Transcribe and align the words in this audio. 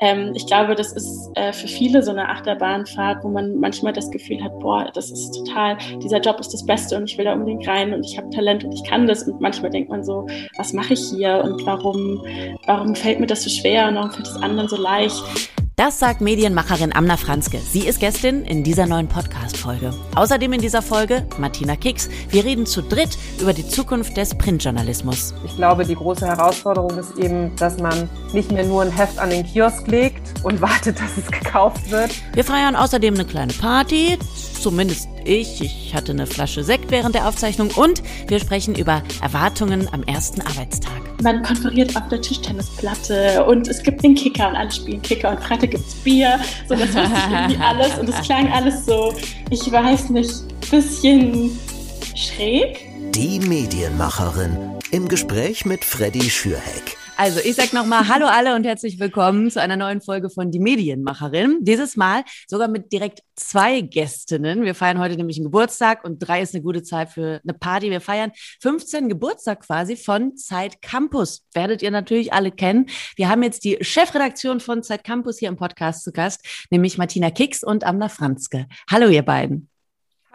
Ähm, 0.00 0.32
ich 0.34 0.46
glaube, 0.46 0.74
das 0.74 0.92
ist 0.92 1.30
äh, 1.34 1.52
für 1.52 1.68
viele 1.68 2.02
so 2.02 2.10
eine 2.10 2.28
Achterbahnfahrt, 2.28 3.24
wo 3.24 3.28
man 3.28 3.58
manchmal 3.58 3.92
das 3.92 4.10
Gefühl 4.10 4.42
hat, 4.42 4.58
boah, 4.60 4.90
das 4.94 5.10
ist 5.10 5.32
total, 5.32 5.76
dieser 6.02 6.20
Job 6.20 6.40
ist 6.40 6.52
das 6.52 6.64
Beste 6.64 6.96
und 6.96 7.04
ich 7.04 7.18
will 7.18 7.24
da 7.24 7.34
unbedingt 7.34 7.66
rein 7.66 7.92
und 7.92 8.04
ich 8.04 8.16
habe 8.16 8.30
Talent 8.30 8.64
und 8.64 8.72
ich 8.72 8.84
kann 8.84 9.06
das. 9.06 9.24
Und 9.24 9.40
manchmal 9.40 9.70
denkt 9.70 9.90
man 9.90 10.04
so, 10.04 10.26
was 10.56 10.72
mache 10.72 10.94
ich 10.94 11.10
hier 11.10 11.42
und 11.44 11.64
warum, 11.66 12.24
warum 12.66 12.94
fällt 12.94 13.20
mir 13.20 13.26
das 13.26 13.42
so 13.42 13.50
schwer 13.50 13.88
und 13.88 13.96
warum 13.96 14.10
fällt 14.10 14.26
es 14.26 14.42
anderen 14.42 14.68
so 14.68 14.76
leicht? 14.76 15.22
Das 15.78 16.00
sagt 16.00 16.20
Medienmacherin 16.20 16.92
Amna 16.92 17.16
Franzke. 17.16 17.60
Sie 17.60 17.86
ist 17.86 18.00
Gästin 18.00 18.44
in 18.44 18.64
dieser 18.64 18.86
neuen 18.86 19.06
Podcast-Folge. 19.06 19.94
Außerdem 20.16 20.54
in 20.54 20.60
dieser 20.60 20.82
Folge 20.82 21.24
Martina 21.38 21.76
Kicks. 21.76 22.08
Wir 22.30 22.44
reden 22.44 22.66
zu 22.66 22.82
dritt 22.82 23.16
über 23.40 23.52
die 23.52 23.64
Zukunft 23.64 24.16
des 24.16 24.36
Printjournalismus. 24.36 25.34
Ich 25.44 25.54
glaube, 25.54 25.84
die 25.84 25.94
große 25.94 26.26
Herausforderung 26.26 26.98
ist 26.98 27.16
eben, 27.16 27.54
dass 27.54 27.78
man 27.78 28.10
nicht 28.32 28.50
mehr 28.50 28.64
nur 28.64 28.82
ein 28.82 28.90
Heft 28.90 29.20
an 29.20 29.30
den 29.30 29.46
Kiosk 29.46 29.86
legt 29.86 30.20
und 30.42 30.60
wartet, 30.60 30.98
dass 30.98 31.16
es 31.16 31.30
gekauft 31.30 31.88
wird. 31.92 32.10
Wir 32.32 32.42
feiern 32.42 32.74
außerdem 32.74 33.14
eine 33.14 33.24
kleine 33.24 33.52
Party. 33.52 34.18
Zumindest 34.60 35.08
ich. 35.28 35.60
Ich 35.60 35.94
hatte 35.94 36.12
eine 36.12 36.26
Flasche 36.26 36.64
Sekt 36.64 36.90
während 36.90 37.14
der 37.14 37.28
Aufzeichnung 37.28 37.70
und 37.76 38.02
wir 38.26 38.40
sprechen 38.40 38.74
über 38.74 39.02
Erwartungen 39.22 39.88
am 39.92 40.02
ersten 40.02 40.40
Arbeitstag. 40.40 40.92
Man 41.22 41.42
konferiert 41.42 41.96
auf 41.96 42.08
der 42.08 42.20
Tischtennisplatte 42.20 43.44
und 43.44 43.68
es 43.68 43.82
gibt 43.82 44.02
den 44.02 44.14
Kicker 44.14 44.48
und 44.48 44.56
alle 44.56 44.70
spielen 44.70 45.02
Kicker 45.02 45.30
und 45.30 45.40
Freitag 45.40 45.72
gibt 45.72 45.86
es 45.86 45.94
Bier. 45.94 46.40
So, 46.68 46.74
das 46.74 46.88
wusste 46.88 47.00
ich 47.00 47.32
irgendwie 47.32 47.56
alles 47.62 47.98
und 47.98 48.08
es 48.08 48.20
klang 48.22 48.50
alles 48.52 48.86
so, 48.86 49.14
ich 49.50 49.70
weiß 49.70 50.10
nicht, 50.10 50.32
bisschen 50.70 51.58
schräg. 52.14 52.86
Die 53.14 53.40
Medienmacherin 53.40 54.56
im 54.90 55.08
Gespräch 55.08 55.64
mit 55.64 55.84
Freddy 55.84 56.30
Schürheck. 56.30 56.96
Also 57.20 57.40
ich 57.40 57.56
sag 57.56 57.72
nochmal 57.72 58.06
Hallo 58.06 58.26
alle 58.26 58.54
und 58.54 58.62
herzlich 58.62 59.00
willkommen 59.00 59.50
zu 59.50 59.60
einer 59.60 59.76
neuen 59.76 60.00
Folge 60.00 60.30
von 60.30 60.52
Die 60.52 60.60
Medienmacherin. 60.60 61.58
Dieses 61.62 61.96
Mal 61.96 62.22
sogar 62.46 62.68
mit 62.68 62.92
direkt 62.92 63.24
zwei 63.34 63.80
Gästinnen. 63.80 64.62
Wir 64.62 64.76
feiern 64.76 65.00
heute 65.00 65.16
nämlich 65.16 65.36
einen 65.38 65.46
Geburtstag 65.46 66.04
und 66.04 66.20
drei 66.20 66.42
ist 66.42 66.54
eine 66.54 66.62
gute 66.62 66.84
Zeit 66.84 67.10
für 67.10 67.40
eine 67.42 67.54
Party. 67.58 67.90
Wir 67.90 68.00
feiern 68.00 68.30
15 68.62 69.08
Geburtstag 69.08 69.66
quasi 69.66 69.96
von 69.96 70.36
Zeit 70.36 70.80
Campus. 70.80 71.44
Werdet 71.54 71.82
ihr 71.82 71.90
natürlich 71.90 72.32
alle 72.32 72.52
kennen. 72.52 72.86
Wir 73.16 73.28
haben 73.28 73.42
jetzt 73.42 73.64
die 73.64 73.78
Chefredaktion 73.80 74.60
von 74.60 74.84
Zeit 74.84 75.02
Campus 75.02 75.40
hier 75.40 75.48
im 75.48 75.56
Podcast 75.56 76.04
zu 76.04 76.12
Gast, 76.12 76.46
nämlich 76.70 76.98
Martina 76.98 77.32
Kicks 77.32 77.64
und 77.64 77.82
Amna 77.82 78.10
Franzke. 78.10 78.68
Hallo 78.88 79.08
ihr 79.08 79.24
beiden. 79.24 79.68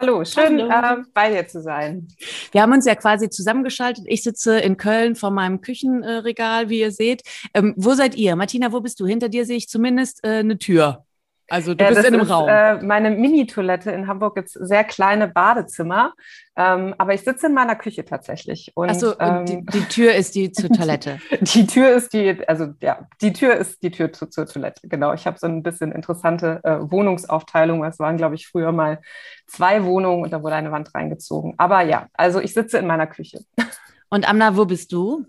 Hallo, 0.06 0.22
schön 0.22 0.70
Hallo. 0.70 1.00
Äh, 1.00 1.04
bei 1.14 1.30
dir 1.30 1.48
zu 1.48 1.62
sein. 1.62 2.08
Wir 2.52 2.60
haben 2.60 2.72
uns 2.72 2.84
ja 2.84 2.94
quasi 2.94 3.30
zusammengeschaltet. 3.30 4.04
Ich 4.06 4.22
sitze 4.22 4.58
in 4.58 4.76
Köln 4.76 5.16
vor 5.16 5.30
meinem 5.30 5.62
Küchenregal, 5.62 6.68
wie 6.68 6.80
ihr 6.80 6.90
seht. 6.90 7.22
Ähm, 7.54 7.72
wo 7.78 7.94
seid 7.94 8.14
ihr? 8.14 8.36
Martina, 8.36 8.70
wo 8.70 8.80
bist 8.80 9.00
du? 9.00 9.06
Hinter 9.06 9.30
dir 9.30 9.46
sehe 9.46 9.56
ich 9.56 9.66
zumindest 9.66 10.22
äh, 10.22 10.40
eine 10.40 10.58
Tür. 10.58 11.06
Also 11.48 11.74
du 11.74 11.84
ja, 11.84 11.90
bist 11.90 12.06
in 12.06 12.14
einem 12.14 12.22
ist, 12.22 12.30
Raum. 12.30 12.48
Äh, 12.48 12.82
meine 12.82 13.10
Mini-Toilette 13.10 13.90
in 13.90 14.06
Hamburg 14.06 14.36
gibt 14.36 14.48
es 14.48 14.54
sehr 14.54 14.84
kleine 14.84 15.28
Badezimmer, 15.28 16.14
ähm, 16.56 16.94
aber 16.96 17.12
ich 17.14 17.22
sitze 17.22 17.46
in 17.46 17.54
meiner 17.54 17.76
Küche 17.76 18.04
tatsächlich. 18.04 18.72
Und, 18.74 18.90
Achso, 18.90 19.14
ähm, 19.18 19.44
die, 19.44 19.64
die, 19.66 19.84
Tür 19.84 20.14
ist 20.14 20.34
die 20.34 20.52
zur 20.52 20.70
Toilette. 20.70 21.18
die 21.40 21.66
Tür 21.66 21.94
ist 21.94 22.12
die, 22.12 22.48
also 22.48 22.68
ja, 22.80 23.06
die 23.20 23.32
Tür 23.32 23.56
ist 23.56 23.82
die 23.82 23.90
Tür 23.90 24.12
zu, 24.12 24.26
zur 24.26 24.46
Toilette. 24.46 24.88
Genau. 24.88 25.12
Ich 25.12 25.26
habe 25.26 25.38
so 25.38 25.46
ein 25.46 25.62
bisschen 25.62 25.92
interessante 25.92 26.60
äh, 26.64 26.78
Wohnungsaufteilung. 26.80 27.84
Es 27.84 27.98
waren, 27.98 28.16
glaube 28.16 28.36
ich, 28.36 28.48
früher 28.48 28.72
mal 28.72 29.00
zwei 29.46 29.84
Wohnungen 29.84 30.22
und 30.22 30.32
da 30.32 30.42
wurde 30.42 30.54
eine 30.54 30.72
Wand 30.72 30.94
reingezogen. 30.94 31.54
Aber 31.58 31.82
ja, 31.82 32.06
also 32.14 32.40
ich 32.40 32.54
sitze 32.54 32.78
in 32.78 32.86
meiner 32.86 33.06
Küche. 33.06 33.40
Und 34.08 34.28
Amna, 34.28 34.56
wo 34.56 34.64
bist 34.64 34.92
du? 34.92 35.26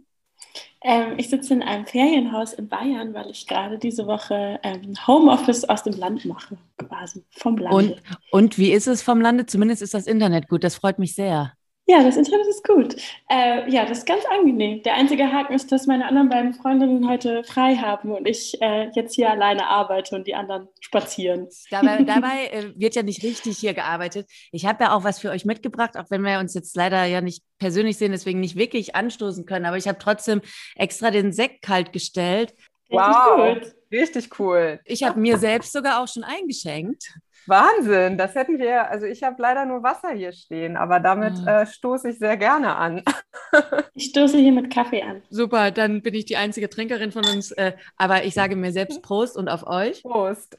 Ähm, 0.81 1.14
ich 1.17 1.30
sitze 1.30 1.53
in 1.53 1.64
einem 1.64 1.86
Ferienhaus 1.86 2.53
in 2.53 2.67
Bayern, 2.67 3.14
weil 3.14 3.30
ich 3.30 3.48
gerade 3.48 3.78
diese 3.78 4.06
Woche 4.06 4.59
ähm, 4.64 4.94
Homeoffice 5.08 5.66
aus 5.66 5.84
dem 5.84 5.94
Land 5.94 6.25
mache, 6.25 6.58
quasi 6.78 7.23
vom 7.31 7.58
Lande. 7.58 7.75
Und, 7.75 8.02
und 8.31 8.58
wie 8.58 8.72
ist 8.72 8.88
es 8.88 9.02
vom 9.02 9.22
Lande? 9.22 9.45
Zumindest 9.45 9.81
ist 9.81 9.94
das 9.94 10.08
Internet 10.08 10.48
gut. 10.48 10.64
Das 10.64 10.76
freut 10.76 11.00
mich 11.00 11.16
sehr. 11.16 11.53
Ja, 11.88 12.04
das 12.04 12.18
Internet 12.18 12.48
ist 12.48 12.64
gut. 12.64 12.96
Äh, 13.30 13.70
ja, 13.70 13.86
das 13.86 14.00
ist 14.00 14.08
ganz 14.08 14.23
angenehm. 14.26 14.82
Der 14.82 14.96
einzige 14.96 15.32
Haken 15.32 15.54
ist, 15.54 15.72
dass 15.72 15.86
meine 15.86 16.08
anderen 16.08 16.30
beiden 16.30 16.54
Freundinnen 16.56 17.08
heute 17.08 17.44
frei 17.44 17.76
haben 17.76 18.12
und 18.12 18.28
ich 18.28 18.60
äh, 18.60 18.90
jetzt 18.96 19.14
hier 19.14 19.30
alleine 19.30 19.68
arbeite 19.68 20.16
und 20.16 20.26
die 20.26 20.34
anderen 20.34 20.68
spazieren. 20.80 21.48
Dabei, 21.70 22.02
dabei 22.02 22.48
äh, 22.48 22.73
wird 22.76 22.96
ja 22.96 23.04
nicht 23.04 23.22
richtig 23.22 23.60
hier 23.60 23.76
gearbeitet. 23.76 24.28
Ich 24.52 24.66
habe 24.66 24.86
ja 24.86 24.96
auch 24.96 25.04
was 25.04 25.20
für 25.20 25.30
euch 25.30 25.46
mitgebracht, 25.46 25.96
auch 25.96 26.10
wenn 26.10 26.23
wir 26.23 26.40
uns 26.40 26.56
jetzt 26.56 26.76
leider 26.76 27.06
ja 27.06 27.22
nicht 27.22 27.44
persönlich 27.60 27.98
sehen, 27.98 28.14
deswegen 28.14 28.40
nicht 28.40 28.56
wirklich 28.56 28.96
anstoßen 28.96 29.46
können. 29.46 29.66
Aber 29.66 29.78
ich 29.78 29.88
habe 29.88 30.00
trotzdem 30.00 30.42
extra 30.76 31.12
den 31.12 31.34
Sekt 31.34 31.62
kalt 31.62 31.94
gestellt. 31.94 32.56
Wow, 32.90 33.58
richtig 33.92 34.40
cool. 34.40 34.80
Ich 34.86 35.04
habe 35.04 35.20
mir 35.20 35.38
selbst 35.38 35.73
sogar 35.73 36.02
auch 36.02 36.08
schon 36.08 36.23
eingeschenkt. 36.23 37.14
Wahnsinn, 37.48 38.17
das 38.17 38.36
hätten 38.36 38.60
wir, 38.60 38.89
also 38.89 39.06
ich 39.06 39.23
habe 39.23 39.42
leider 39.42 39.66
nur 39.66 39.83
Wasser 39.83 40.11
hier 40.11 40.32
stehen, 40.32 40.78
aber 40.78 41.00
damit 41.00 41.39
mhm. 41.39 41.48
äh, 41.48 41.66
stoße 41.66 42.10
ich 42.10 42.20
sehr 42.20 42.38
gerne 42.38 42.76
an. 42.76 43.04
ich 43.94 44.06
stoße 44.06 44.38
hier 44.38 44.52
mit 44.52 44.73
Kaffee 44.73 45.02
an. 45.02 45.22
Super, 45.30 45.72
dann 45.72 46.02
bin 46.02 46.14
ich 46.14 46.26
die 46.26 46.38
einzige 46.38 46.70
Trinkerin 46.70 47.11
von 47.11 47.26
uns, 47.26 47.52
äh, 47.52 47.73
aber 47.98 48.23
ich 48.23 48.34
sage 48.34 48.55
mir 48.55 48.72
selbst 48.72 49.02
Prost 49.02 49.38
und 49.38 49.50
auf 49.50 49.66
euch. 49.67 50.02
Prost. 50.02 50.58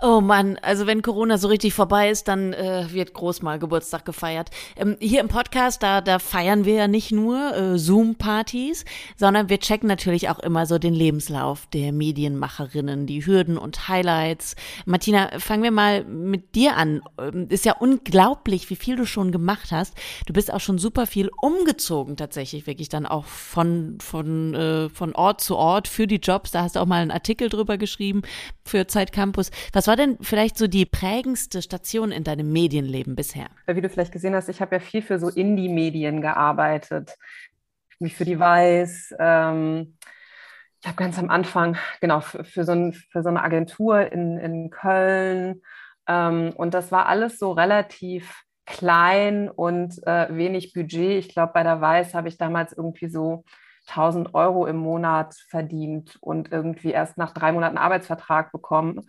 Oh 0.00 0.20
Mann, 0.20 0.58
also 0.62 0.86
wenn 0.86 1.02
Corona 1.02 1.38
so 1.38 1.48
richtig 1.48 1.74
vorbei 1.74 2.08
ist, 2.08 2.28
dann 2.28 2.52
äh, 2.52 2.86
wird 2.92 3.14
groß 3.14 3.42
mal 3.42 3.58
Geburtstag 3.58 4.04
gefeiert. 4.04 4.50
Ähm, 4.76 4.96
hier 5.00 5.20
im 5.20 5.26
Podcast, 5.26 5.82
da, 5.82 6.00
da 6.00 6.20
feiern 6.20 6.64
wir 6.64 6.74
ja 6.74 6.86
nicht 6.86 7.10
nur 7.10 7.52
äh, 7.56 7.78
Zoom-Partys, 7.78 8.84
sondern 9.16 9.48
wir 9.48 9.58
checken 9.58 9.88
natürlich 9.88 10.28
auch 10.28 10.38
immer 10.38 10.66
so 10.66 10.78
den 10.78 10.94
Lebenslauf 10.94 11.66
der 11.72 11.90
Medienmacherinnen, 11.90 13.06
die 13.06 13.26
Hürden 13.26 13.58
und 13.58 13.88
Highlights. 13.88 14.54
Martina, 14.86 15.36
fangen 15.40 15.64
wir 15.64 15.72
mal 15.72 16.04
mit 16.04 16.54
dir 16.54 16.76
an. 16.76 17.02
Ähm, 17.20 17.48
ist 17.48 17.64
ja 17.64 17.74
unglaublich, 17.76 18.70
wie 18.70 18.76
viel 18.76 18.94
du 18.94 19.04
schon 19.04 19.32
gemacht 19.32 19.72
hast. 19.72 19.96
Du 20.26 20.32
bist 20.32 20.54
auch 20.54 20.60
schon 20.60 20.78
super 20.78 21.08
viel 21.08 21.28
umgezogen 21.42 22.16
tatsächlich, 22.16 22.68
wirklich 22.68 22.88
dann 22.88 23.04
auch 23.04 23.24
von, 23.24 23.98
von, 24.00 24.54
äh, 24.54 24.90
von 24.90 25.16
Ort 25.16 25.40
zu 25.40 25.56
Ort 25.56 25.88
für 25.88 26.06
die 26.06 26.20
Jobs. 26.22 26.52
Da 26.52 26.62
hast 26.62 26.76
du 26.76 26.80
auch 26.80 26.86
mal 26.86 27.02
einen 27.02 27.10
Artikel 27.10 27.48
drüber 27.48 27.78
geschrieben 27.78 28.22
für 28.68 28.86
Zeit 28.86 29.12
Campus. 29.12 29.50
Was 29.72 29.86
war 29.86 29.96
denn 29.96 30.18
vielleicht 30.20 30.58
so 30.58 30.66
die 30.66 30.86
prägendste 30.86 31.62
Station 31.62 32.12
in 32.12 32.24
deinem 32.24 32.52
Medienleben 32.52 33.16
bisher? 33.16 33.46
Wie 33.66 33.80
du 33.80 33.88
vielleicht 33.88 34.12
gesehen 34.12 34.34
hast, 34.34 34.48
ich 34.48 34.60
habe 34.60 34.76
ja 34.76 34.80
viel 34.80 35.02
für 35.02 35.18
so 35.18 35.28
Indie-Medien 35.28 36.20
gearbeitet, 36.20 37.16
wie 37.98 38.10
für 38.10 38.24
die 38.24 38.38
Weiß. 38.38 39.14
Ähm, 39.18 39.96
ich 40.80 40.86
habe 40.86 40.96
ganz 40.96 41.18
am 41.18 41.30
Anfang, 41.30 41.76
genau, 42.00 42.20
für, 42.20 42.44
für, 42.44 42.64
so, 42.64 42.72
ein, 42.72 42.92
für 42.92 43.22
so, 43.22 43.28
eine 43.28 43.42
Agentur 43.42 44.12
in, 44.12 44.38
in 44.38 44.70
Köln. 44.70 45.62
Ähm, 46.06 46.52
und 46.54 46.74
das 46.74 46.92
war 46.92 47.06
alles 47.06 47.38
so 47.38 47.52
relativ 47.52 48.44
klein 48.64 49.48
und 49.48 50.06
äh, 50.06 50.28
wenig 50.30 50.74
Budget. 50.74 51.18
Ich 51.18 51.30
glaube, 51.30 51.52
bei 51.54 51.62
der 51.62 51.80
Weiß 51.80 52.14
habe 52.14 52.28
ich 52.28 52.36
damals 52.36 52.72
irgendwie 52.72 53.08
so 53.08 53.44
1000 53.88 54.34
Euro 54.34 54.66
im 54.66 54.76
Monat 54.76 55.34
verdient 55.48 56.16
und 56.20 56.52
irgendwie 56.52 56.90
erst 56.90 57.18
nach 57.18 57.32
drei 57.32 57.52
Monaten 57.52 57.78
Arbeitsvertrag 57.78 58.52
bekommen. 58.52 59.06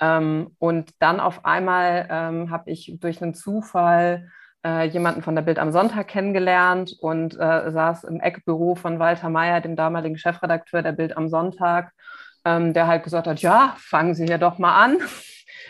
Ähm, 0.00 0.54
und 0.58 0.90
dann 0.98 1.20
auf 1.20 1.44
einmal 1.44 2.06
ähm, 2.10 2.50
habe 2.50 2.70
ich 2.70 2.96
durch 3.00 3.22
einen 3.22 3.34
Zufall 3.34 4.30
äh, 4.64 4.84
jemanden 4.88 5.22
von 5.22 5.34
der 5.34 5.42
Bild 5.42 5.58
am 5.58 5.72
Sonntag 5.72 6.08
kennengelernt 6.08 6.96
und 7.00 7.34
äh, 7.38 7.70
saß 7.70 8.04
im 8.04 8.20
Eckbüro 8.20 8.74
von 8.74 8.98
Walter 8.98 9.30
Mayer, 9.30 9.60
dem 9.60 9.76
damaligen 9.76 10.18
Chefredakteur 10.18 10.82
der 10.82 10.92
Bild 10.92 11.16
am 11.16 11.28
Sonntag, 11.28 11.92
ähm, 12.44 12.74
der 12.74 12.86
halt 12.86 13.04
gesagt 13.04 13.26
hat, 13.26 13.40
ja, 13.40 13.74
fangen 13.78 14.14
Sie 14.14 14.26
hier 14.26 14.38
doch 14.38 14.58
mal 14.58 14.74
an, 14.74 14.98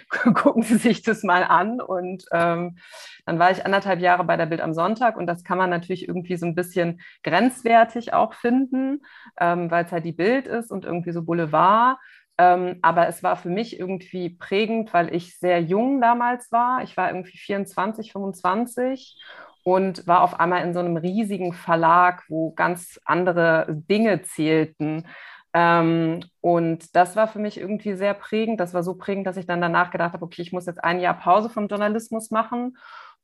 gucken 0.35 0.63
Sie 0.63 0.77
sich 0.77 1.03
das 1.03 1.23
mal 1.23 1.45
an. 1.45 1.81
Und 1.81 2.25
ähm, 2.33 2.79
dann 3.27 3.39
war 3.39 3.51
ich 3.51 3.67
anderthalb 3.67 4.01
Jahre 4.01 4.25
bei 4.25 4.37
der 4.37 4.47
Bild 4.47 4.61
am 4.61 4.73
Sonntag 4.73 5.17
und 5.17 5.27
das 5.27 5.45
kann 5.45 5.59
man 5.59 5.69
natürlich 5.69 6.09
irgendwie 6.09 6.37
so 6.37 6.47
ein 6.47 6.55
bisschen 6.55 7.01
grenzwertig 7.23 8.15
auch 8.15 8.33
finden, 8.33 9.03
ähm, 9.39 9.71
weil 9.71 9.85
es 9.85 9.93
halt 9.93 10.05
die 10.05 10.13
Bild 10.13 10.47
ist 10.47 10.71
und 10.71 10.85
irgendwie 10.85 11.13
so 11.13 11.23
Boulevard. 11.23 11.99
Ähm, 12.39 12.79
aber 12.83 13.09
es 13.09 13.23
war 13.23 13.37
für 13.37 13.49
mich 13.49 13.79
irgendwie 13.81 14.31
prägend, 14.31 14.93
weil 14.95 15.15
ich 15.15 15.39
sehr 15.39 15.61
jung 15.61 16.01
damals 16.01 16.53
war. 16.53 16.83
Ich 16.83 16.97
war 16.97 17.09
irgendwie 17.11 17.37
24, 17.37 18.13
25 18.13 19.21
und 19.65 20.07
war 20.07 20.23
auf 20.23 20.39
einmal 20.39 20.63
in 20.63 20.75
so 20.75 20.81
einem 20.81 20.97
riesigen 20.97 21.53
Verlag, 21.53 22.23
wo 22.29 22.53
ganz 22.53 23.01
andere 23.05 23.67
Dinge 23.69 24.23
zählten. 24.23 25.07
Ähm, 25.55 26.21
und 26.43 26.95
das 26.95 27.17
war 27.17 27.29
für 27.29 27.39
mich 27.39 27.59
irgendwie 27.59 27.95
sehr 27.95 28.13
prägend. 28.13 28.61
Das 28.61 28.75
war 28.75 28.83
so 28.83 28.95
prägend, 28.95 29.27
dass 29.27 29.39
ich 29.39 29.47
dann 29.47 29.63
danach 29.63 29.91
gedacht 29.91 30.13
habe, 30.13 30.25
okay, 30.25 30.43
ich 30.43 30.53
muss 30.53 30.67
jetzt 30.67 30.85
ein 30.85 31.01
Jahr 31.01 31.19
Pause 31.19 31.49
vom 31.49 31.67
Journalismus 31.67 32.31
machen. 32.31 32.77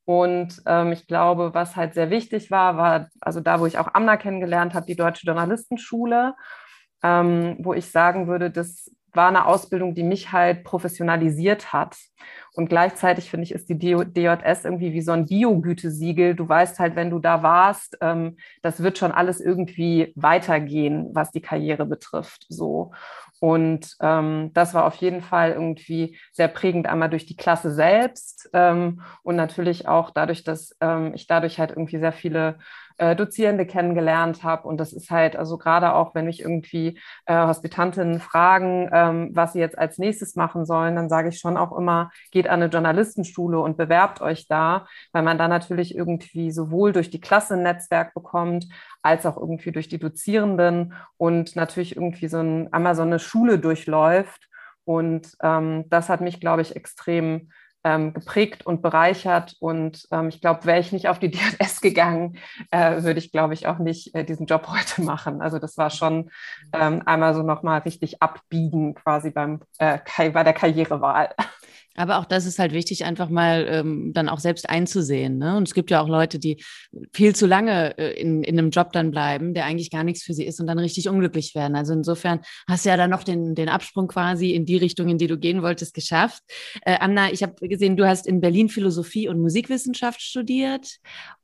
Und 0.05 0.61
ähm, 0.67 0.93
ich 0.93 1.07
glaube, 1.07 1.55
was 1.55 1.77
halt 1.77 1.95
sehr 1.95 2.11
wichtig 2.11 2.51
war, 2.51 2.77
war 2.77 3.09
also 3.21 3.41
da, 3.41 3.61
wo 3.61 3.67
ich 3.67 3.79
auch 3.79 3.89
Amna 3.95 4.17
kennengelernt 4.17 4.75
habe, 4.75 4.87
die 4.87 4.97
Deutsche 4.97 5.27
Journalistenschule, 5.27 6.35
ähm, 7.03 7.57
wo 7.61 7.73
ich 7.75 7.91
sagen 7.91 8.27
würde, 8.27 8.51
dass 8.51 8.91
war 9.15 9.29
eine 9.29 9.47
Ausbildung, 9.47 9.95
die 9.95 10.03
mich 10.03 10.33
halt 10.33 10.65
professionalisiert 10.65 11.73
hat. 11.73 11.97
Und 12.55 12.69
gleichzeitig 12.69 13.31
finde 13.31 13.45
ich, 13.45 13.53
ist 13.53 13.69
die 13.69 13.79
DJS 13.79 14.65
irgendwie 14.65 14.93
wie 14.93 15.01
so 15.01 15.13
ein 15.13 15.27
Biogütesiegel. 15.27 16.35
Du 16.35 16.49
weißt 16.49 16.79
halt, 16.79 16.97
wenn 16.97 17.11
du 17.11 17.19
da 17.19 17.43
warst, 17.43 17.97
ähm, 18.01 18.37
das 18.61 18.83
wird 18.83 18.99
schon 18.99 19.13
alles 19.13 19.41
irgendwie 19.41 20.13
weitergehen, 20.17 21.11
was 21.13 21.31
die 21.31 21.41
Karriere 21.41 21.87
betrifft. 21.87 22.47
So. 22.49 22.93
Und 23.41 23.97
ähm, 24.01 24.51
das 24.55 24.73
war 24.73 24.85
auf 24.85 24.95
jeden 24.97 25.21
Fall 25.21 25.51
irgendwie 25.51 26.17
sehr 26.31 26.47
prägend, 26.47 26.87
einmal 26.87 27.11
durch 27.11 27.27
die 27.27 27.37
Klasse 27.37 27.73
selbst 27.73 28.49
ähm, 28.53 29.03
und 29.25 29.35
natürlich 29.35 29.89
auch 29.89 30.11
dadurch, 30.11 30.45
dass 30.45 30.77
ähm, 30.81 31.13
ich 31.15 31.27
dadurch 31.27 31.59
halt 31.59 31.71
irgendwie 31.71 31.99
sehr 31.99 32.13
viele 32.13 32.59
äh, 32.99 33.17
Dozierende 33.17 33.67
kennengelernt 33.67 34.43
habe. 34.43 34.69
Und 34.69 34.79
das 34.79 34.93
ist 34.93 35.11
halt, 35.11 35.37
also 35.37 35.59
gerade 35.59 35.95
auch, 35.95 36.15
wenn 36.15 36.27
mich 36.27 36.41
irgendwie 36.41 36.99
äh, 37.27 37.35
Hospitantinnen 37.35 38.21
fragen, 38.21 38.89
ähm, 38.93 39.31
was 39.33 39.53
sie 39.53 39.61
jetzt 39.61 39.79
als 39.79 39.99
nächstes 39.99 40.37
machen 40.37 40.65
sollen, 40.67 40.97
dann 40.97 41.09
sage 41.09 41.29
ich 41.29 41.39
schon 41.39 41.57
auch 41.57 41.77
immer, 41.77 42.11
geht 42.31 42.49
an 42.49 42.63
eine 42.63 42.71
Journalistenschule 42.71 43.59
und 43.59 43.77
bewerbt 43.77 44.21
euch 44.21 44.47
da, 44.49 44.87
weil 45.13 45.23
man 45.23 45.39
da 45.39 45.49
natürlich 45.49 45.95
irgendwie 45.95 46.51
sowohl 46.51 46.93
durch 46.93 47.11
die 47.11 47.21
Klasse 47.21 47.55
ein 47.55 47.63
Netzwerk 47.63 48.15
bekommt, 48.15 48.67
als 49.03 49.27
auch 49.27 49.37
irgendwie 49.37 49.73
durch 49.73 49.89
die 49.89 49.99
Dozierenden 49.99 50.95
und 51.17 51.57
natürlich 51.57 51.97
irgendwie 51.97 52.29
so 52.29 52.39
ein, 52.39 52.73
einmal 52.73 52.95
so 52.95 53.03
eine 53.03 53.19
Schule 53.19 53.59
durchläuft. 53.59 54.49
Und 54.85 55.37
ähm, 55.43 55.85
das 55.89 56.09
hat 56.09 56.21
mich, 56.21 56.41
glaube 56.41 56.63
ich, 56.63 56.75
extrem 56.75 57.51
ähm, 57.85 58.13
geprägt 58.13 58.67
und 58.67 58.83
bereichert. 58.83 59.57
Und 59.61 60.07
ähm, 60.11 60.29
ich 60.29 60.41
glaube, 60.41 60.65
wäre 60.65 60.81
ich 60.81 60.93
nicht 60.93 61.09
auf 61.09 61.19
die 61.19 61.31
DNS 61.31 61.81
gegangen, 61.81 62.39
äh, 62.71 63.03
würde 63.03 63.19
ich, 63.19 63.33
glaube 63.33 63.55
ich, 63.55 63.67
auch 63.67 63.79
nicht 63.79 64.15
äh, 64.15 64.25
diesen 64.25 64.47
Job 64.47 64.69
heute 64.69 65.03
machen. 65.03 65.41
Also 65.41 65.59
das 65.59 65.77
war 65.77 65.91
schon 65.91 66.31
ähm, 66.73 67.03
einmal 67.07 67.35
so 67.35 67.43
nochmal 67.43 67.81
richtig 67.81 68.23
abbiegen 68.23 68.95
quasi 68.95 69.31
beim, 69.31 69.61
äh, 69.79 69.99
bei 70.17 70.45
der 70.45 70.53
Karrierewahl. 70.53 71.31
Aber 71.95 72.19
auch 72.19 72.25
das 72.25 72.47
ist 72.47 72.59
halt 72.59 72.73
wichtig, 72.73 73.05
einfach 73.05 73.29
mal 73.29 73.67
ähm, 73.69 74.13
dann 74.15 74.29
auch 74.29 74.39
selbst 74.39 74.69
einzusehen. 74.69 75.39
Ne? 75.39 75.57
Und 75.57 75.69
es 75.69 75.75
gibt 75.75 75.91
ja 75.91 76.01
auch 76.01 76.09
Leute, 76.09 76.39
die 76.39 76.63
viel 77.13 77.35
zu 77.35 77.47
lange 77.47 77.97
äh, 77.99 78.21
in, 78.21 78.43
in 78.43 78.59
einem 78.59 78.71
Job 78.71 78.93
dann 78.93 79.11
bleiben, 79.11 79.55
der 79.55 79.67
eigentlich 79.67 79.91
gar 79.91 80.05
nichts 80.05 80.23
für 80.23 80.35
sie 80.35 80.45
ist 80.45 80.61
und 80.61 80.67
dann 80.67 80.79
richtig 80.79 81.09
unglücklich 81.09 81.55
werden. 81.55 81.77
Also 81.77 81.93
insofern 81.93 82.41
hast 82.69 82.85
du 82.85 82.91
ja 82.91 82.97
dann 82.97 83.11
noch 83.11 83.25
den, 83.25 83.55
den 83.55 83.69
Absprung 83.69 84.09
quasi 84.09 84.51
in 84.51 84.65
die 84.65 84.77
Richtung, 84.77 85.09
in 85.09 85.19
die 85.19 85.27
du 85.27 85.39
gehen 85.39 85.63
wolltest, 85.63 85.95
geschafft. 85.95 86.43
Äh, 86.83 86.97
Anna, 86.99 87.33
ich 87.33 87.43
habe 87.43 87.55
gesehen, 87.69 87.97
du 87.97 88.07
hast 88.07 88.27
in 88.27 88.41
Berlin 88.41 88.69
Philosophie 88.69 89.29
und 89.29 89.41
Musikwissenschaft 89.41 90.23
studiert 90.23 90.99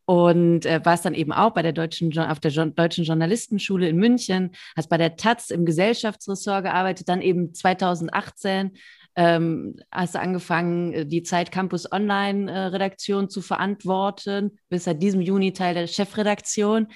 und 0.09 0.65
äh, 0.65 0.81
warst 0.85 1.05
dann 1.05 1.13
eben 1.13 1.33
auch 1.33 1.51
bei 1.51 1.61
der 1.61 1.75
deutschen 1.75 2.19
auf 2.19 2.41
der 2.41 2.51
jo 2.51 2.65
deutschen 2.65 3.05
Journalistenschule 3.05 3.91
in 3.91 3.97
München, 3.97 4.53
hast 4.75 4.89
bei 4.89 4.97
der 4.97 5.17
Taz 5.17 5.51
im 5.51 5.67
Gesellschaftsressort 5.67 6.65
gearbeitet, 6.65 7.11
dann 7.11 7.21
eben 7.21 7.53
2018 7.53 8.71
ähm, 9.19 9.75
hast 9.91 10.15
du 10.15 10.21
angefangen, 10.21 10.93
äh, 10.93 11.05
die 11.05 11.25
Zeit 11.25 11.51
Campus 11.51 11.91
Online 11.91 12.71
äh, 12.73 13.29
zu 13.29 13.43
verantworten, 13.43 14.61
bist 14.69 14.85
seit 14.85 15.03
diesem 15.03 15.21
Juni 15.21 15.53
Teil 15.53 15.75
der 15.75 15.89
Chefredaktion. 15.89 16.87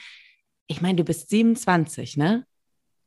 Ich 0.69 0.81
meine, 0.81 0.95
du 0.95 1.05
bist 1.05 1.31
27, 1.31 2.17
ne? 2.17 2.47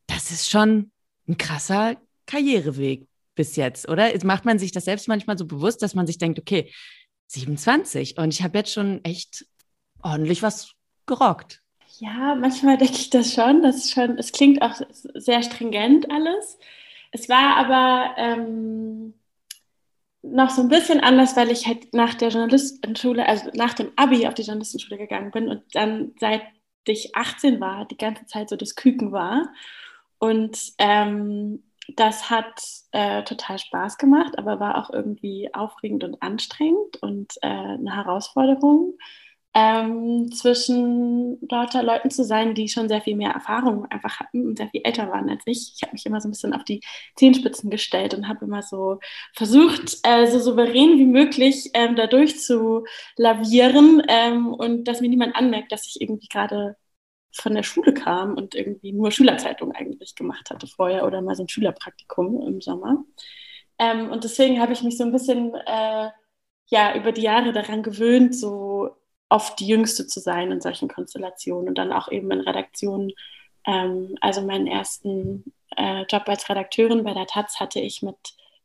Das 0.07 0.31
ist 0.31 0.49
schon 0.49 0.91
ein 1.29 1.37
krasser 1.37 1.95
Karriereweg 2.27 3.07
bis 3.35 3.55
jetzt, 3.55 3.87
oder? 3.87 4.11
Jetzt 4.11 4.25
macht 4.25 4.43
man 4.43 4.59
sich 4.59 4.73
das 4.73 4.83
selbst 4.83 5.07
manchmal 5.07 5.37
so 5.37 5.45
bewusst, 5.45 5.81
dass 5.81 5.95
man 5.95 6.05
sich 6.05 6.17
denkt, 6.17 6.37
okay, 6.37 6.73
27 7.27 8.17
und 8.17 8.33
ich 8.33 8.43
habe 8.43 8.57
jetzt 8.57 8.73
schon 8.73 9.01
echt 9.05 9.45
ordentlich 10.03 10.43
was 10.43 10.73
gerockt. 11.05 11.61
Ja, 11.99 12.35
manchmal 12.35 12.77
denke 12.77 12.95
ich 12.95 13.11
das 13.11 13.33
schon. 13.33 13.63
Das 13.63 13.91
schon, 13.91 14.17
es 14.17 14.33
klingt 14.33 14.61
auch 14.61 14.75
sehr 15.13 15.41
stringent 15.41 16.11
alles. 16.11 16.57
Es 17.15 17.29
war 17.29 17.55
aber 17.55 18.13
ähm, 18.17 19.13
noch 20.21 20.49
so 20.49 20.63
ein 20.63 20.67
bisschen 20.67 20.99
anders, 20.99 21.37
weil 21.37 21.49
ich 21.49 21.65
halt 21.65 21.93
nach 21.93 22.13
der 22.13 22.27
Journalistenschule, 22.27 23.25
also 23.25 23.51
nach 23.53 23.73
dem 23.73 23.93
Abi 23.95 24.27
auf 24.27 24.33
die 24.33 24.41
Journalistenschule 24.41 24.97
gegangen 24.97 25.31
bin 25.31 25.47
und 25.47 25.63
dann 25.73 26.13
seit 26.19 26.41
ich 26.83 27.15
18 27.15 27.61
war, 27.61 27.85
die 27.85 27.95
ganze 27.95 28.25
Zeit 28.25 28.49
so 28.49 28.57
das 28.57 28.75
Küken 28.75 29.13
war. 29.13 29.47
Und 30.19 30.73
ähm, 30.77 31.63
das 31.95 32.29
hat 32.29 32.61
äh, 32.91 33.23
total 33.23 33.59
Spaß 33.59 33.97
gemacht, 33.97 34.37
aber 34.37 34.59
war 34.59 34.77
auch 34.77 34.89
irgendwie 34.89 35.53
aufregend 35.53 36.03
und 36.03 36.21
anstrengend 36.21 37.01
und 37.01 37.37
äh, 37.41 37.47
eine 37.47 37.95
Herausforderung 37.95 38.97
ähm, 39.55 40.29
zwischen 40.33 41.39
lauter 41.49 41.81
Leuten 41.81 42.11
zu 42.11 42.25
sein, 42.25 42.53
die 42.55 42.67
schon 42.67 42.89
sehr 42.89 43.01
viel 43.01 43.15
mehr 43.15 43.31
Erfahrung 43.31 43.85
einfach 43.85 44.19
hatten 44.19 44.45
und 44.45 44.57
sehr 44.57 44.67
viel 44.69 44.81
älter 44.83 45.09
waren 45.09 45.29
als 45.29 45.43
ich. 45.45 45.71
Ich 45.75 45.81
habe 45.81 45.93
mich 45.93 46.05
immer 46.05 46.19
so 46.19 46.27
ein 46.27 46.31
bisschen 46.31 46.53
auf 46.53 46.65
die 46.65 46.81
Zehenspitzen 47.15 47.69
gestellt 47.69 48.13
und 48.13 48.27
habe 48.27 48.43
immer 48.45 48.61
so 48.61 48.99
versucht, 49.33 49.99
äh, 50.03 50.27
so 50.27 50.39
souverän 50.39 50.97
wie 50.97 51.05
möglich 51.05 51.71
ähm, 51.73 51.95
da 51.95 52.07
durchzulavieren 52.07 54.03
ähm, 54.09 54.53
und 54.53 54.83
dass 54.89 54.99
mir 54.99 55.09
niemand 55.09 55.37
anmerkt, 55.37 55.71
dass 55.71 55.87
ich 55.87 56.01
irgendwie 56.01 56.27
gerade 56.27 56.75
von 57.31 57.53
der 57.55 57.63
Schule 57.63 57.93
kam 57.93 58.35
und 58.35 58.55
irgendwie 58.55 58.91
nur 58.91 59.11
Schülerzeitung 59.11 59.71
eigentlich 59.71 60.15
gemacht 60.15 60.49
hatte 60.49 60.67
vorher 60.67 61.05
oder 61.05 61.21
mal 61.21 61.35
so 61.35 61.43
ein 61.43 61.49
Schülerpraktikum 61.49 62.41
im 62.45 62.59
Sommer. 62.61 63.05
Ähm, 63.79 64.09
und 64.11 64.25
deswegen 64.25 64.59
habe 64.61 64.73
ich 64.73 64.83
mich 64.83 64.97
so 64.97 65.05
ein 65.05 65.11
bisschen 65.13 65.53
äh, 65.55 66.09
ja 66.67 66.95
über 66.97 67.11
die 67.13 67.21
Jahre 67.21 67.53
daran 67.53 67.83
gewöhnt, 67.83 68.35
so 68.35 68.97
oft 69.35 69.59
die 69.59 69.67
Jüngste 69.67 70.07
zu 70.07 70.21
sein 70.21 70.51
in 70.51 70.61
solchen 70.61 70.87
Konstellationen 70.87 71.67
und 71.67 71.77
dann 71.77 71.91
auch 71.91 72.09
eben 72.09 72.31
in 72.31 72.39
Redaktionen. 72.39 73.11
Ähm, 73.67 74.15
also 74.21 74.41
meinen 74.41 74.65
ersten 74.65 75.53
äh, 75.75 76.03
Job 76.09 76.23
als 76.27 76.49
Redakteurin 76.49 77.03
bei 77.03 77.13
der 77.13 77.27
Taz 77.27 77.59
hatte 77.59 77.81
ich 77.81 78.01
mit 78.01 78.15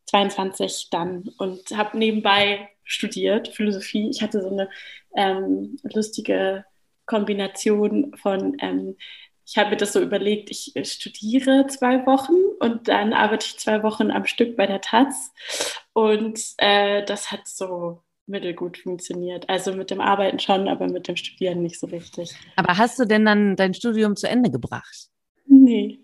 22 0.06 0.88
dann 0.90 1.30
und 1.38 1.76
habe 1.76 1.98
nebenbei 1.98 2.68
studiert, 2.84 3.48
Philosophie. 3.48 4.10
Ich 4.10 4.22
hatte 4.22 4.42
so 4.42 4.48
eine 4.48 4.68
ähm, 5.16 5.76
lustige 5.82 6.64
Kombination 7.06 8.14
von, 8.16 8.56
ähm, 8.60 8.96
ich 9.44 9.58
habe 9.58 9.70
mir 9.70 9.76
das 9.76 9.92
so 9.92 10.00
überlegt, 10.00 10.50
ich 10.52 10.72
studiere 10.84 11.66
zwei 11.66 12.06
Wochen 12.06 12.36
und 12.60 12.86
dann 12.86 13.12
arbeite 13.12 13.46
ich 13.46 13.58
zwei 13.58 13.82
Wochen 13.82 14.12
am 14.12 14.24
Stück 14.26 14.56
bei 14.56 14.66
der 14.68 14.80
Taz. 14.80 15.32
Und 15.92 16.40
äh, 16.58 17.04
das 17.04 17.32
hat 17.32 17.48
so 17.48 18.02
mittelgut 18.30 18.78
funktioniert. 18.78 19.48
Also 19.48 19.74
mit 19.74 19.90
dem 19.90 20.00
Arbeiten 20.00 20.38
schon, 20.38 20.68
aber 20.68 20.88
mit 20.88 21.08
dem 21.08 21.16
Studieren 21.16 21.62
nicht 21.62 21.78
so 21.78 21.86
richtig. 21.86 22.32
Aber 22.56 22.78
hast 22.78 22.98
du 22.98 23.04
denn 23.04 23.24
dann 23.24 23.56
dein 23.56 23.74
Studium 23.74 24.16
zu 24.16 24.28
Ende 24.28 24.50
gebracht? 24.50 25.08
Nee. 25.46 26.00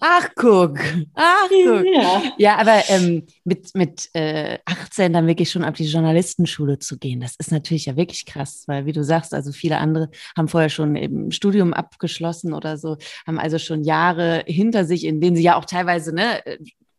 Ach, 0.00 0.28
guck. 0.36 0.78
Ach, 1.14 1.48
guck. 1.48 1.84
Ja, 1.84 2.22
ja 2.38 2.56
aber 2.58 2.82
ähm, 2.88 3.26
mit, 3.44 3.74
mit 3.74 4.08
äh, 4.12 4.58
18 4.64 5.12
dann 5.12 5.26
wirklich 5.26 5.50
schon 5.50 5.64
auf 5.64 5.74
die 5.74 5.84
Journalistenschule 5.84 6.78
zu 6.78 6.98
gehen, 6.98 7.20
das 7.20 7.34
ist 7.36 7.50
natürlich 7.50 7.86
ja 7.86 7.96
wirklich 7.96 8.24
krass, 8.24 8.64
weil 8.66 8.86
wie 8.86 8.92
du 8.92 9.02
sagst, 9.02 9.34
also 9.34 9.52
viele 9.52 9.78
andere 9.78 10.10
haben 10.36 10.48
vorher 10.48 10.68
schon 10.68 10.96
eben 10.96 11.32
Studium 11.32 11.72
abgeschlossen 11.72 12.52
oder 12.52 12.76
so, 12.78 12.96
haben 13.26 13.38
also 13.38 13.58
schon 13.58 13.82
Jahre 13.82 14.44
hinter 14.46 14.84
sich, 14.84 15.04
in 15.04 15.20
denen 15.20 15.36
sie 15.36 15.42
ja 15.42 15.56
auch 15.56 15.64
teilweise 15.64 16.14
ne, 16.14 16.40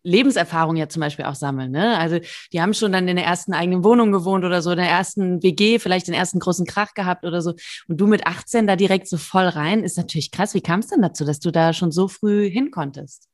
Lebenserfahrung 0.06 0.76
ja 0.76 0.88
zum 0.88 1.02
Beispiel 1.02 1.26
auch 1.26 1.36
sammeln. 1.36 1.72
Ne? 1.72 1.98
Also 1.98 2.20
die 2.54 2.62
haben 2.62 2.74
schon 2.74 2.92
dann 2.92 3.08
in 3.08 3.16
der 3.16 3.26
ersten 3.26 3.54
eigenen 3.54 3.84
Wohnung 3.84 4.12
gewohnt 4.12 4.46
oder 4.46 4.62
so, 4.62 4.72
in 4.72 4.78
der 4.78 4.90
ersten 4.90 5.44
WG, 5.44 5.80
vielleicht 5.80 6.08
den 6.08 6.14
ersten 6.14 6.40
großen 6.40 6.66
Krach 6.66 6.94
gehabt 6.94 7.26
oder 7.26 7.42
so. 7.42 7.54
Und 7.88 8.00
du 8.00 8.08
mit 8.08 8.26
18 8.26 8.68
da 8.68 8.76
direkt 8.76 9.08
so 9.08 9.18
voll 9.18 9.48
rein, 9.48 9.84
ist 9.84 9.98
natürlich 9.98 10.32
krass. 10.32 10.54
Wie 10.54 10.62
kam 10.62 10.80
es 10.80 10.88
denn 10.88 11.02
dazu, 11.02 11.26
dass 11.26 11.40
du 11.40 11.52
da 11.52 11.74
schon 11.74 11.92
so 11.92 12.08
früh 12.08 12.50
hin 12.50 12.72
konntest? 12.72 13.28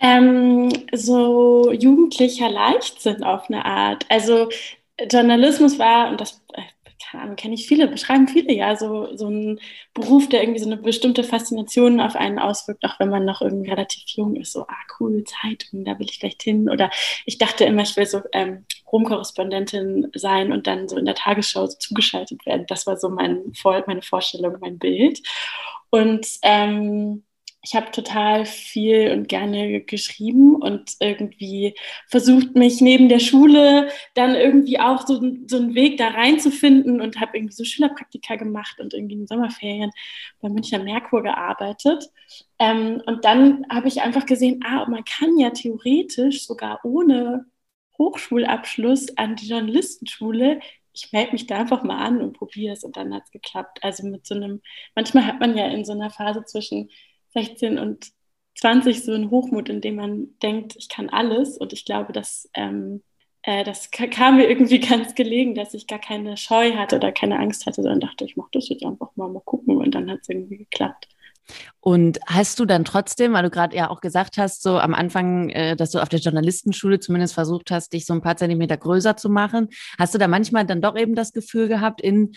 Ähm, 0.00 0.70
so 0.94 1.72
jugendlicher 1.72 2.50
Leichtsinn 2.50 3.24
auf 3.24 3.48
eine 3.48 3.64
Art. 3.64 4.06
Also 4.08 4.48
Journalismus 5.10 5.78
war, 5.78 6.10
und 6.10 6.20
das 6.20 6.42
äh, 6.52 6.62
keine 7.10 7.22
Ahnung, 7.24 7.36
kenne 7.36 7.54
ich 7.54 7.66
viele, 7.66 7.88
beschreiben 7.88 8.28
viele 8.28 8.52
ja, 8.52 8.76
so, 8.76 9.16
so 9.16 9.28
ein 9.28 9.60
Beruf, 9.94 10.28
der 10.28 10.42
irgendwie 10.42 10.60
so 10.60 10.66
eine 10.66 10.76
bestimmte 10.76 11.24
Faszination 11.24 12.00
auf 12.00 12.16
einen 12.16 12.38
auswirkt, 12.38 12.84
auch 12.84 12.98
wenn 13.00 13.08
man 13.08 13.24
noch 13.24 13.40
irgendwie 13.40 13.70
relativ 13.70 14.02
jung 14.08 14.36
ist, 14.36 14.52
so, 14.52 14.62
ah, 14.62 14.76
cool, 14.98 15.24
Zeitung, 15.24 15.84
da 15.84 15.98
will 15.98 16.06
ich 16.10 16.18
vielleicht 16.18 16.42
hin. 16.42 16.68
Oder 16.68 16.90
ich 17.24 17.38
dachte 17.38 17.64
immer, 17.64 17.82
ich 17.82 17.96
will 17.96 18.06
so 18.06 18.22
ähm, 18.32 18.64
Rom-Korrespondentin 18.90 20.10
sein 20.14 20.52
und 20.52 20.66
dann 20.66 20.88
so 20.88 20.96
in 20.96 21.06
der 21.06 21.14
Tagesschau 21.14 21.66
so 21.66 21.76
zugeschaltet 21.78 22.44
werden. 22.46 22.66
Das 22.68 22.86
war 22.86 22.96
so 22.96 23.08
mein, 23.08 23.52
meine 23.86 24.02
Vorstellung, 24.02 24.56
mein 24.60 24.78
Bild. 24.78 25.20
Und 25.90 26.26
ähm, 26.42 27.24
ich 27.62 27.74
habe 27.74 27.90
total 27.90 28.44
viel 28.46 29.10
und 29.12 29.28
gerne 29.28 29.80
geschrieben 29.82 30.56
und 30.56 30.92
irgendwie 31.00 31.74
versucht, 32.06 32.54
mich 32.54 32.80
neben 32.80 33.08
der 33.08 33.18
Schule 33.18 33.88
dann 34.14 34.34
irgendwie 34.36 34.78
auch 34.78 35.06
so, 35.06 35.20
so 35.46 35.56
einen 35.56 35.74
Weg 35.74 35.98
da 35.98 36.08
reinzufinden 36.08 37.00
und 37.00 37.20
habe 37.20 37.36
irgendwie 37.36 37.54
so 37.54 37.64
Schülerpraktika 37.64 38.36
gemacht 38.36 38.80
und 38.80 38.94
irgendwie 38.94 39.14
in 39.16 39.26
Sommerferien 39.26 39.90
bei 40.40 40.48
Münchner 40.48 40.78
Merkur 40.82 41.22
gearbeitet. 41.22 42.08
Ähm, 42.60 43.02
und 43.06 43.24
dann 43.24 43.66
habe 43.70 43.88
ich 43.88 44.02
einfach 44.02 44.26
gesehen, 44.26 44.60
ah, 44.64 44.88
man 44.88 45.04
kann 45.04 45.38
ja 45.38 45.50
theoretisch 45.50 46.46
sogar 46.46 46.80
ohne 46.84 47.46
Hochschulabschluss 47.98 49.16
an 49.16 49.34
die 49.36 49.48
Journalistenschule 49.48 50.60
ich 50.92 51.12
melde 51.12 51.32
mich 51.32 51.46
da 51.46 51.58
einfach 51.58 51.82
mal 51.84 52.04
an 52.04 52.20
und 52.20 52.32
probiere 52.36 52.72
es 52.72 52.82
und 52.82 52.96
dann 52.96 53.14
hat 53.14 53.24
es 53.24 53.30
geklappt. 53.30 53.78
Also 53.82 54.06
mit 54.06 54.26
so 54.26 54.34
einem, 54.34 54.60
manchmal 54.96 55.26
hat 55.26 55.38
man 55.38 55.56
ja 55.56 55.68
in 55.68 55.84
so 55.84 55.92
einer 55.92 56.10
Phase 56.10 56.44
zwischen 56.44 56.90
16 57.34 57.78
und 57.78 58.10
20 58.56 59.04
so 59.04 59.12
ein 59.12 59.30
Hochmut, 59.30 59.68
in 59.68 59.80
dem 59.80 59.96
man 59.96 60.28
denkt, 60.42 60.74
ich 60.76 60.88
kann 60.88 61.08
alles. 61.08 61.56
Und 61.56 61.72
ich 61.72 61.84
glaube, 61.84 62.12
dass 62.12 62.48
ähm, 62.54 63.02
äh, 63.42 63.64
das 63.64 63.90
kam 63.90 64.36
mir 64.36 64.48
irgendwie 64.48 64.80
ganz 64.88 65.14
gelegen, 65.14 65.54
dass 65.54 65.74
ich 65.74 65.86
gar 65.86 66.00
keine 66.00 66.36
Scheu 66.36 66.72
hatte 66.74 66.96
oder 66.96 67.12
keine 67.12 67.38
Angst 67.38 67.66
hatte, 67.66 67.82
sondern 67.82 68.00
dachte, 68.00 68.24
ich 68.24 68.36
mache 68.36 68.50
das 68.52 68.68
jetzt 68.68 68.84
einfach 68.84 69.10
mal, 69.16 69.28
mal 69.28 69.42
gucken. 69.44 69.76
Und 69.76 69.94
dann 69.94 70.10
hat 70.10 70.20
es 70.22 70.28
irgendwie 70.28 70.58
geklappt. 70.58 71.08
Und 71.80 72.18
hast 72.26 72.60
du 72.60 72.66
dann 72.66 72.84
trotzdem, 72.84 73.32
weil 73.32 73.42
du 73.42 73.50
gerade 73.50 73.74
ja 73.74 73.88
auch 73.88 74.00
gesagt 74.00 74.36
hast, 74.36 74.62
so 74.62 74.78
am 74.78 74.92
Anfang, 74.92 75.48
äh, 75.50 75.76
dass 75.76 75.92
du 75.92 76.02
auf 76.02 76.08
der 76.08 76.20
Journalistenschule 76.20 77.00
zumindest 77.00 77.34
versucht 77.34 77.70
hast, 77.70 77.92
dich 77.92 78.04
so 78.04 78.12
ein 78.12 78.20
paar 78.20 78.36
Zentimeter 78.36 78.76
größer 78.76 79.16
zu 79.16 79.30
machen, 79.30 79.68
hast 79.98 80.14
du 80.14 80.18
da 80.18 80.28
manchmal 80.28 80.66
dann 80.66 80.82
doch 80.82 80.96
eben 80.96 81.14
das 81.14 81.32
Gefühl 81.32 81.68
gehabt, 81.68 82.00
in 82.02 82.32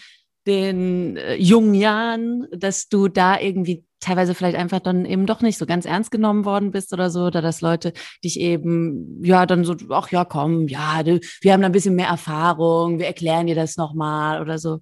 den 0.47 1.17
äh, 1.17 1.35
jungen 1.35 1.73
Jahren, 1.73 2.47
dass 2.51 2.87
du 2.87 3.09
da 3.09 3.39
irgendwie 3.39 3.83
teilweise 4.01 4.35
vielleicht 4.35 4.57
einfach 4.57 4.79
dann 4.79 5.05
eben 5.05 5.25
doch 5.25 5.41
nicht 5.41 5.57
so 5.57 5.65
ganz 5.65 5.85
ernst 5.85 6.11
genommen 6.11 6.43
worden 6.43 6.71
bist 6.71 6.91
oder 6.91 7.09
so, 7.09 7.21
oder 7.21 7.41
dass 7.41 7.61
Leute 7.61 7.93
dich 8.23 8.39
eben, 8.39 9.23
ja, 9.23 9.45
dann 9.45 9.63
so, 9.63 9.75
ach 9.89 10.11
ja, 10.11 10.25
komm, 10.25 10.67
ja, 10.67 11.03
du, 11.03 11.19
wir 11.41 11.53
haben 11.53 11.61
da 11.61 11.67
ein 11.67 11.71
bisschen 11.71 11.95
mehr 11.95 12.07
Erfahrung, 12.07 12.99
wir 12.99 13.07
erklären 13.07 13.47
dir 13.47 13.55
das 13.55 13.77
nochmal 13.77 14.41
oder 14.41 14.57
so. 14.57 14.79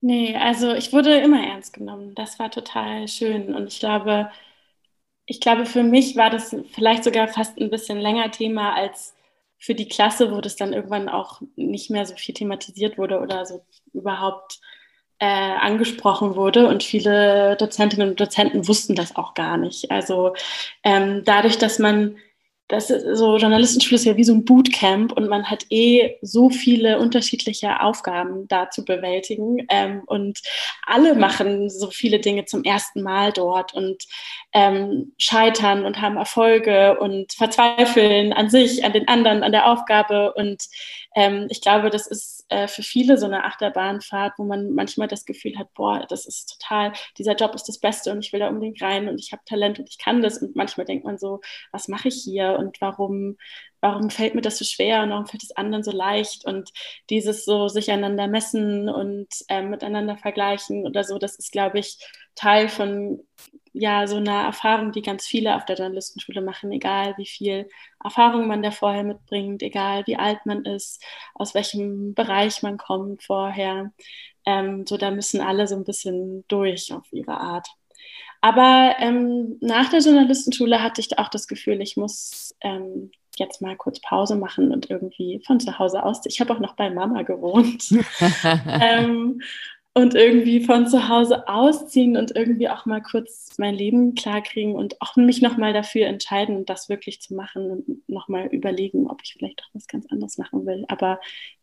Nee, 0.00 0.36
also 0.36 0.74
ich 0.74 0.92
wurde 0.92 1.16
immer 1.18 1.44
ernst 1.44 1.72
genommen. 1.72 2.14
Das 2.14 2.38
war 2.38 2.50
total 2.50 3.08
schön. 3.08 3.52
Und 3.54 3.66
ich 3.66 3.80
glaube, 3.80 4.30
ich 5.26 5.40
glaube, 5.40 5.66
für 5.66 5.82
mich 5.82 6.16
war 6.16 6.30
das 6.30 6.54
vielleicht 6.72 7.04
sogar 7.04 7.28
fast 7.28 7.58
ein 7.58 7.70
bisschen 7.70 7.98
länger 7.98 8.30
Thema 8.30 8.74
als 8.74 9.14
für 9.58 9.74
die 9.74 9.88
Klasse, 9.88 10.30
wo 10.30 10.40
das 10.40 10.56
dann 10.56 10.72
irgendwann 10.72 11.08
auch 11.08 11.42
nicht 11.56 11.90
mehr 11.90 12.06
so 12.06 12.14
viel 12.14 12.34
thematisiert 12.34 12.96
wurde 12.96 13.20
oder 13.20 13.44
so 13.44 13.64
überhaupt 13.92 14.60
äh, 15.18 15.26
angesprochen 15.26 16.36
wurde. 16.36 16.68
Und 16.68 16.82
viele 16.82 17.56
Dozentinnen 17.56 18.10
und 18.10 18.20
Dozenten 18.20 18.68
wussten 18.68 18.94
das 18.94 19.16
auch 19.16 19.34
gar 19.34 19.56
nicht. 19.56 19.90
Also 19.90 20.34
ähm, 20.84 21.22
dadurch, 21.24 21.58
dass 21.58 21.78
man 21.78 22.16
das 22.68 22.90
ist 22.90 23.16
so 23.16 23.38
Journalistenschule 23.38 23.96
ist 23.96 24.04
ja 24.04 24.16
wie 24.18 24.24
so 24.24 24.34
ein 24.34 24.44
Bootcamp 24.44 25.12
und 25.12 25.26
man 25.28 25.50
hat 25.50 25.64
eh 25.70 26.16
so 26.20 26.50
viele 26.50 26.98
unterschiedliche 26.98 27.80
Aufgaben 27.80 28.46
da 28.46 28.68
zu 28.68 28.84
bewältigen 28.84 29.66
ähm, 29.70 30.02
und 30.04 30.40
alle 30.86 31.14
machen 31.14 31.70
so 31.70 31.90
viele 31.90 32.20
Dinge 32.20 32.44
zum 32.44 32.64
ersten 32.64 33.02
Mal 33.02 33.32
dort 33.32 33.72
und 33.72 34.04
ähm, 34.52 35.14
scheitern 35.16 35.86
und 35.86 36.02
haben 36.02 36.18
Erfolge 36.18 36.98
und 37.00 37.32
verzweifeln 37.32 38.34
an 38.34 38.50
sich, 38.50 38.84
an 38.84 38.92
den 38.92 39.08
anderen, 39.08 39.42
an 39.42 39.52
der 39.52 39.70
Aufgabe 39.70 40.34
und 40.34 40.62
ähm, 41.14 41.46
ich 41.50 41.60
glaube, 41.60 41.90
das 41.90 42.06
ist 42.06 42.44
äh, 42.48 42.68
für 42.68 42.82
viele 42.82 43.16
so 43.18 43.26
eine 43.26 43.44
Achterbahnfahrt, 43.44 44.34
wo 44.38 44.44
man 44.44 44.74
manchmal 44.74 45.08
das 45.08 45.24
Gefühl 45.24 45.58
hat, 45.58 45.72
boah, 45.74 46.06
das 46.08 46.26
ist 46.26 46.58
total, 46.58 46.92
dieser 47.16 47.34
Job 47.34 47.54
ist 47.54 47.64
das 47.68 47.78
Beste 47.78 48.12
und 48.12 48.24
ich 48.24 48.32
will 48.32 48.40
da 48.40 48.48
unbedingt 48.48 48.80
rein 48.82 49.08
und 49.08 49.18
ich 49.18 49.32
habe 49.32 49.42
Talent 49.44 49.78
und 49.78 49.88
ich 49.88 49.98
kann 49.98 50.22
das. 50.22 50.38
Und 50.42 50.54
manchmal 50.56 50.86
denkt 50.86 51.04
man 51.04 51.18
so, 51.18 51.40
was 51.72 51.88
mache 51.88 52.08
ich 52.08 52.22
hier 52.22 52.56
und 52.58 52.80
warum, 52.80 53.36
warum 53.80 54.10
fällt 54.10 54.34
mir 54.34 54.42
das 54.42 54.58
so 54.58 54.64
schwer 54.64 55.02
und 55.02 55.10
warum 55.10 55.26
fällt 55.26 55.42
es 55.42 55.56
anderen 55.56 55.82
so 55.82 55.92
leicht? 55.92 56.44
Und 56.44 56.70
dieses 57.10 57.44
so 57.44 57.68
sich 57.68 57.90
einander 57.90 58.28
messen 58.28 58.88
und 58.88 59.28
äh, 59.48 59.62
miteinander 59.62 60.16
vergleichen 60.18 60.86
oder 60.86 61.04
so, 61.04 61.18
das 61.18 61.36
ist, 61.36 61.52
glaube 61.52 61.78
ich, 61.78 61.98
Teil 62.38 62.68
von 62.68 63.20
ja 63.72 64.06
so 64.06 64.16
einer 64.16 64.42
Erfahrung, 64.42 64.92
die 64.92 65.02
ganz 65.02 65.26
viele 65.26 65.56
auf 65.56 65.64
der 65.64 65.76
Journalistenschule 65.76 66.40
machen, 66.40 66.72
egal 66.72 67.14
wie 67.16 67.26
viel 67.26 67.68
Erfahrung 68.02 68.46
man 68.46 68.62
da 68.62 68.70
vorher 68.70 69.04
mitbringt, 69.04 69.62
egal 69.62 70.06
wie 70.06 70.16
alt 70.16 70.44
man 70.46 70.64
ist, 70.64 71.02
aus 71.34 71.54
welchem 71.54 72.14
Bereich 72.14 72.62
man 72.62 72.78
kommt 72.78 73.22
vorher. 73.22 73.92
Ähm, 74.46 74.86
so, 74.86 74.96
da 74.96 75.10
müssen 75.10 75.40
alle 75.40 75.66
so 75.66 75.76
ein 75.76 75.84
bisschen 75.84 76.44
durch 76.48 76.92
auf 76.92 77.06
ihre 77.12 77.38
Art. 77.38 77.68
Aber 78.40 78.94
ähm, 78.98 79.58
nach 79.60 79.90
der 79.90 80.00
Journalistenschule 80.00 80.82
hatte 80.82 81.00
ich 81.00 81.18
auch 81.18 81.28
das 81.28 81.48
Gefühl, 81.48 81.80
ich 81.82 81.96
muss 81.96 82.54
ähm, 82.60 83.10
jetzt 83.36 83.60
mal 83.60 83.76
kurz 83.76 84.00
Pause 84.00 84.36
machen 84.36 84.72
und 84.72 84.90
irgendwie 84.90 85.42
von 85.46 85.60
zu 85.60 85.78
Hause 85.78 86.02
aus. 86.04 86.20
Ich 86.24 86.40
habe 86.40 86.52
auch 86.54 86.60
noch 86.60 86.74
bei 86.74 86.90
Mama 86.90 87.22
gewohnt. 87.22 87.90
ähm, 88.80 89.40
und 89.98 90.14
irgendwie 90.14 90.64
von 90.64 90.86
zu 90.86 91.08
Hause 91.08 91.48
ausziehen 91.48 92.16
und 92.16 92.34
irgendwie 92.36 92.68
auch 92.68 92.86
mal 92.86 93.02
kurz 93.02 93.58
mein 93.58 93.74
Leben 93.74 94.14
klarkriegen 94.14 94.74
und 94.76 95.00
auch 95.00 95.16
mich 95.16 95.42
nochmal 95.42 95.72
dafür 95.72 96.06
entscheiden, 96.06 96.64
das 96.64 96.88
wirklich 96.88 97.20
zu 97.20 97.34
machen 97.34 97.70
und 97.70 98.08
nochmal 98.08 98.46
überlegen, 98.46 99.08
ob 99.08 99.20
ich 99.24 99.34
vielleicht 99.34 99.60
doch 99.60 99.68
was 99.72 99.88
ganz 99.88 100.06
anderes 100.06 100.38
machen 100.38 100.66
will. 100.66 100.84
Aber 100.86 101.20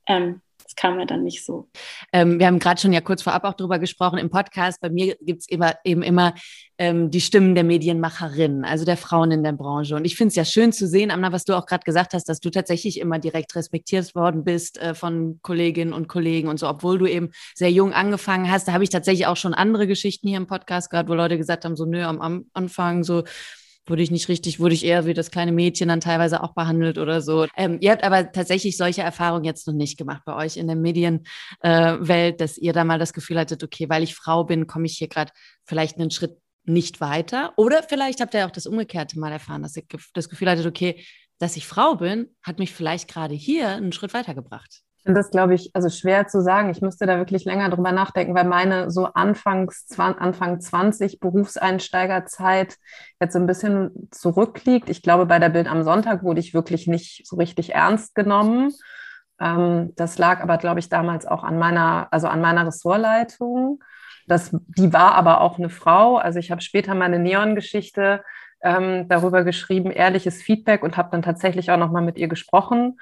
ähm, 0.08 0.42
das 0.66 0.76
kam 0.76 0.98
mir 0.98 1.06
dann 1.06 1.24
nicht 1.24 1.46
so. 1.46 1.70
Ähm, 2.12 2.40
wir 2.40 2.48
haben 2.48 2.58
gerade 2.58 2.82
schon 2.82 2.92
ja 2.92 3.00
kurz 3.00 3.22
vorab 3.22 3.44
auch 3.44 3.54
darüber 3.54 3.78
gesprochen 3.78 4.18
im 4.18 4.32
Podcast. 4.32 4.82
Bei 4.82 4.90
mir 4.90 5.16
gibt 5.22 5.42
es 5.42 5.48
immer, 5.48 5.76
eben 5.84 6.02
immer 6.02 6.34
ähm, 6.80 7.12
die 7.12 7.22
Stimmen 7.22 7.54
der 7.54 7.64
Medienmacherinnen, 7.64 8.66
also 8.66 8.84
der 8.84 8.98
Frauen 8.98 9.30
in 9.30 9.44
der 9.44 9.52
Branche. 9.52 9.96
Und 9.96 10.06
ich 10.06 10.16
finde 10.16 10.30
es 10.30 10.36
ja 10.36 10.44
schön 10.44 10.74
zu 10.74 10.88
sehen, 10.88 11.12
Anna, 11.12 11.32
was 11.32 11.46
du 11.46 11.56
auch 11.56 11.68
gerade 11.68 11.84
gesagt 11.84 12.16
hast, 12.16 12.28
dass 12.28 12.40
du 12.40 12.50
tatsächlich 12.50 13.00
immer 13.00 13.20
direkt 13.20 13.56
respektiert 13.56 14.16
worden 14.16 14.44
bist 14.44 14.82
äh, 14.82 14.96
von 14.96 15.40
Kolleginnen 15.44 15.94
und 15.94 16.08
Kollegen 16.08 16.48
und 16.48 16.60
so, 16.60 16.68
obwohl 16.68 16.98
du 16.98 17.06
eben 17.06 17.30
sehr 17.54 17.72
jung 17.72 17.94
angefangen 17.94 18.50
hast. 18.50 18.68
Da 18.68 18.74
habe 18.74 18.84
ich 18.84 18.90
tatsächlich 18.90 19.28
auch 19.28 19.38
schon 19.38 19.54
andere 19.54 19.86
Geschichten 19.86 20.28
hier 20.28 20.38
im 20.38 20.48
Podcast 20.48 20.90
gehört, 20.90 21.10
wo 21.10 21.14
Leute 21.14 21.38
gesagt 21.38 21.64
haben, 21.64 21.76
so 21.76 21.86
nö, 21.86 22.04
am 22.04 22.48
Anfang 22.54 23.04
so 23.04 23.24
wurde 23.88 24.02
ich 24.02 24.12
nicht 24.12 24.28
richtig, 24.30 24.60
wurde 24.60 24.74
ich 24.74 24.86
eher 24.86 25.06
wie 25.06 25.14
das 25.14 25.32
kleine 25.32 25.52
Mädchen 25.52 25.90
dann 25.90 26.02
teilweise 26.02 26.44
auch 26.44 26.54
behandelt 26.54 26.98
oder 26.98 27.22
so. 27.22 27.48
Ähm, 27.56 27.78
ihr 27.82 27.92
habt 27.92 28.04
aber 28.04 28.32
tatsächlich 28.32 28.78
solche 28.78 29.02
Erfahrungen 29.02 29.46
jetzt 29.46 29.68
noch 29.68 29.74
nicht 29.74 29.98
gemacht 29.98 30.24
bei 30.26 30.36
euch 30.36 30.58
in 30.58 30.68
der 30.68 30.76
Medienwelt, 30.76 31.24
äh, 31.62 32.34
dass 32.34 32.58
ihr 32.58 32.74
da 32.74 32.84
mal 32.84 33.00
das 33.00 33.14
Gefühl 33.14 33.40
hattet, 33.40 33.64
okay, 33.64 33.90
weil 33.90 34.04
ich 34.04 34.16
Frau 34.16 34.44
bin, 34.44 34.68
komme 34.68 34.86
ich 34.86 34.98
hier 34.98 35.08
gerade 35.08 35.32
vielleicht 35.64 35.98
einen 35.98 36.12
Schritt 36.12 36.38
nicht 36.64 37.00
weiter. 37.00 37.54
Oder 37.58 37.84
vielleicht 37.84 38.22
habt 38.22 38.34
ihr 38.34 38.46
auch 38.46 38.52
das 38.52 38.66
Umgekehrte 38.66 39.20
mal 39.20 39.32
erfahren, 39.32 39.62
dass 39.62 39.78
ihr 39.78 39.84
das 40.14 40.30
Gefühl 40.30 40.50
hattet, 40.50 40.66
okay, 40.66 41.04
dass 41.38 41.58
ich 41.58 41.68
Frau 41.68 41.96
bin, 41.96 42.30
hat 42.42 42.60
mich 42.60 42.74
vielleicht 42.74 43.08
gerade 43.08 43.36
hier 43.36 43.70
einen 43.70 43.92
Schritt 43.92 44.14
weitergebracht 44.14 44.85
finde 45.06 45.20
das, 45.20 45.30
glaube 45.30 45.54
ich, 45.54 45.70
also 45.76 45.90
schwer 45.90 46.28
zu 46.28 46.42
sagen. 46.42 46.72
Ich 46.72 46.82
müsste 46.82 47.06
da 47.06 47.18
wirklich 47.18 47.46
länger 47.46 47.70
drüber 47.70 47.92
nachdenken, 47.92 48.34
weil 48.34 48.46
meine 48.46 48.90
so 48.90 49.06
Anfangs, 49.06 49.86
Anfang 49.98 50.60
20 50.60 51.20
Berufseinsteigerzeit 51.20 52.76
jetzt 53.22 53.34
so 53.34 53.40
ein 53.40 53.46
bisschen 53.46 54.10
zurückliegt. 54.10 54.90
Ich 54.90 55.04
glaube, 55.04 55.28
bei 55.28 55.38
der 55.38 55.50
Bild 55.50 55.68
am 55.68 55.84
Sonntag 55.84 56.24
wurde 56.24 56.40
ich 56.40 56.56
wirklich 56.56 56.88
nicht 56.88 57.28
so 57.28 57.36
richtig 57.36 57.76
ernst 57.76 58.16
genommen. 58.16 58.74
Ähm, 59.40 59.94
das 59.96 60.18
lag 60.18 60.42
aber, 60.42 60.58
glaube 60.58 60.80
ich, 60.80 60.90
damals 60.90 61.28
auch 61.28 61.44
an 61.44 61.60
meiner, 61.60 62.08
also 62.10 62.28
an 62.28 62.42
meiner 62.42 62.66
Ressortleitung. 62.66 63.84
Das, 64.28 64.50
die 64.52 64.92
war 64.92 65.14
aber 65.14 65.42
auch 65.42 65.60
eine 65.60 65.70
Frau. 65.70 66.18
Also 66.18 66.40
ich 66.40 66.50
habe 66.50 66.62
später 66.62 66.96
meine 66.96 67.20
Neon-Geschichte 67.20 68.24
ähm, 68.64 69.08
darüber 69.08 69.44
geschrieben, 69.44 69.92
ehrliches 69.92 70.42
Feedback 70.42 70.82
und 70.82 70.98
habe 70.98 71.10
dann 71.12 71.22
tatsächlich 71.22 71.70
auch 71.70 71.78
nochmal 71.78 72.02
mit 72.02 72.18
ihr 72.18 72.28
gesprochen. 72.28 72.98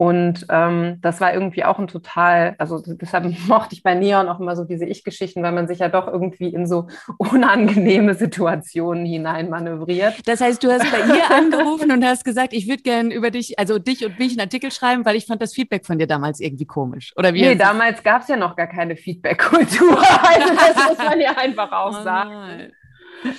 Und 0.00 0.46
ähm, 0.48 0.98
das 1.02 1.20
war 1.20 1.34
irgendwie 1.34 1.64
auch 1.64 1.80
ein 1.80 1.88
total, 1.88 2.54
also 2.58 2.80
deshalb 2.80 3.26
mochte 3.48 3.74
ich 3.74 3.82
bei 3.82 3.96
Neon 3.96 4.28
auch 4.28 4.38
immer 4.38 4.54
so 4.54 4.62
diese 4.62 4.84
Ich-Geschichten, 4.84 5.42
weil 5.42 5.50
man 5.50 5.66
sich 5.66 5.80
ja 5.80 5.88
doch 5.88 6.06
irgendwie 6.06 6.48
in 6.48 6.68
so 6.68 6.86
unangenehme 7.18 8.14
Situationen 8.14 9.04
hineinmanövriert. 9.04 10.26
Das 10.26 10.40
heißt, 10.40 10.62
du 10.62 10.70
hast 10.70 10.88
bei 10.92 11.00
ihr 11.00 11.30
angerufen 11.36 11.90
und 11.90 12.04
hast 12.04 12.24
gesagt, 12.24 12.52
ich 12.52 12.68
würde 12.68 12.84
gerne 12.84 13.12
über 13.12 13.32
dich, 13.32 13.58
also 13.58 13.80
dich 13.80 14.06
und 14.06 14.20
mich 14.20 14.30
einen 14.30 14.42
Artikel 14.42 14.70
schreiben, 14.70 15.04
weil 15.04 15.16
ich 15.16 15.26
fand 15.26 15.42
das 15.42 15.52
Feedback 15.52 15.84
von 15.84 15.98
dir 15.98 16.06
damals 16.06 16.38
irgendwie 16.38 16.66
komisch. 16.66 17.12
Oder 17.16 17.34
wie? 17.34 17.42
Nee, 17.42 17.56
damals 17.56 18.00
gab 18.04 18.22
es 18.22 18.28
ja 18.28 18.36
noch 18.36 18.54
gar 18.54 18.68
keine 18.68 18.94
Feedback-Kultur. 18.94 19.98
Also 19.98 20.54
das 20.54 20.88
muss 20.88 20.98
man 20.98 21.20
ja 21.20 21.36
einfach 21.36 21.72
auch 21.72 21.98
oh 22.00 22.04
sagen. 22.04 22.72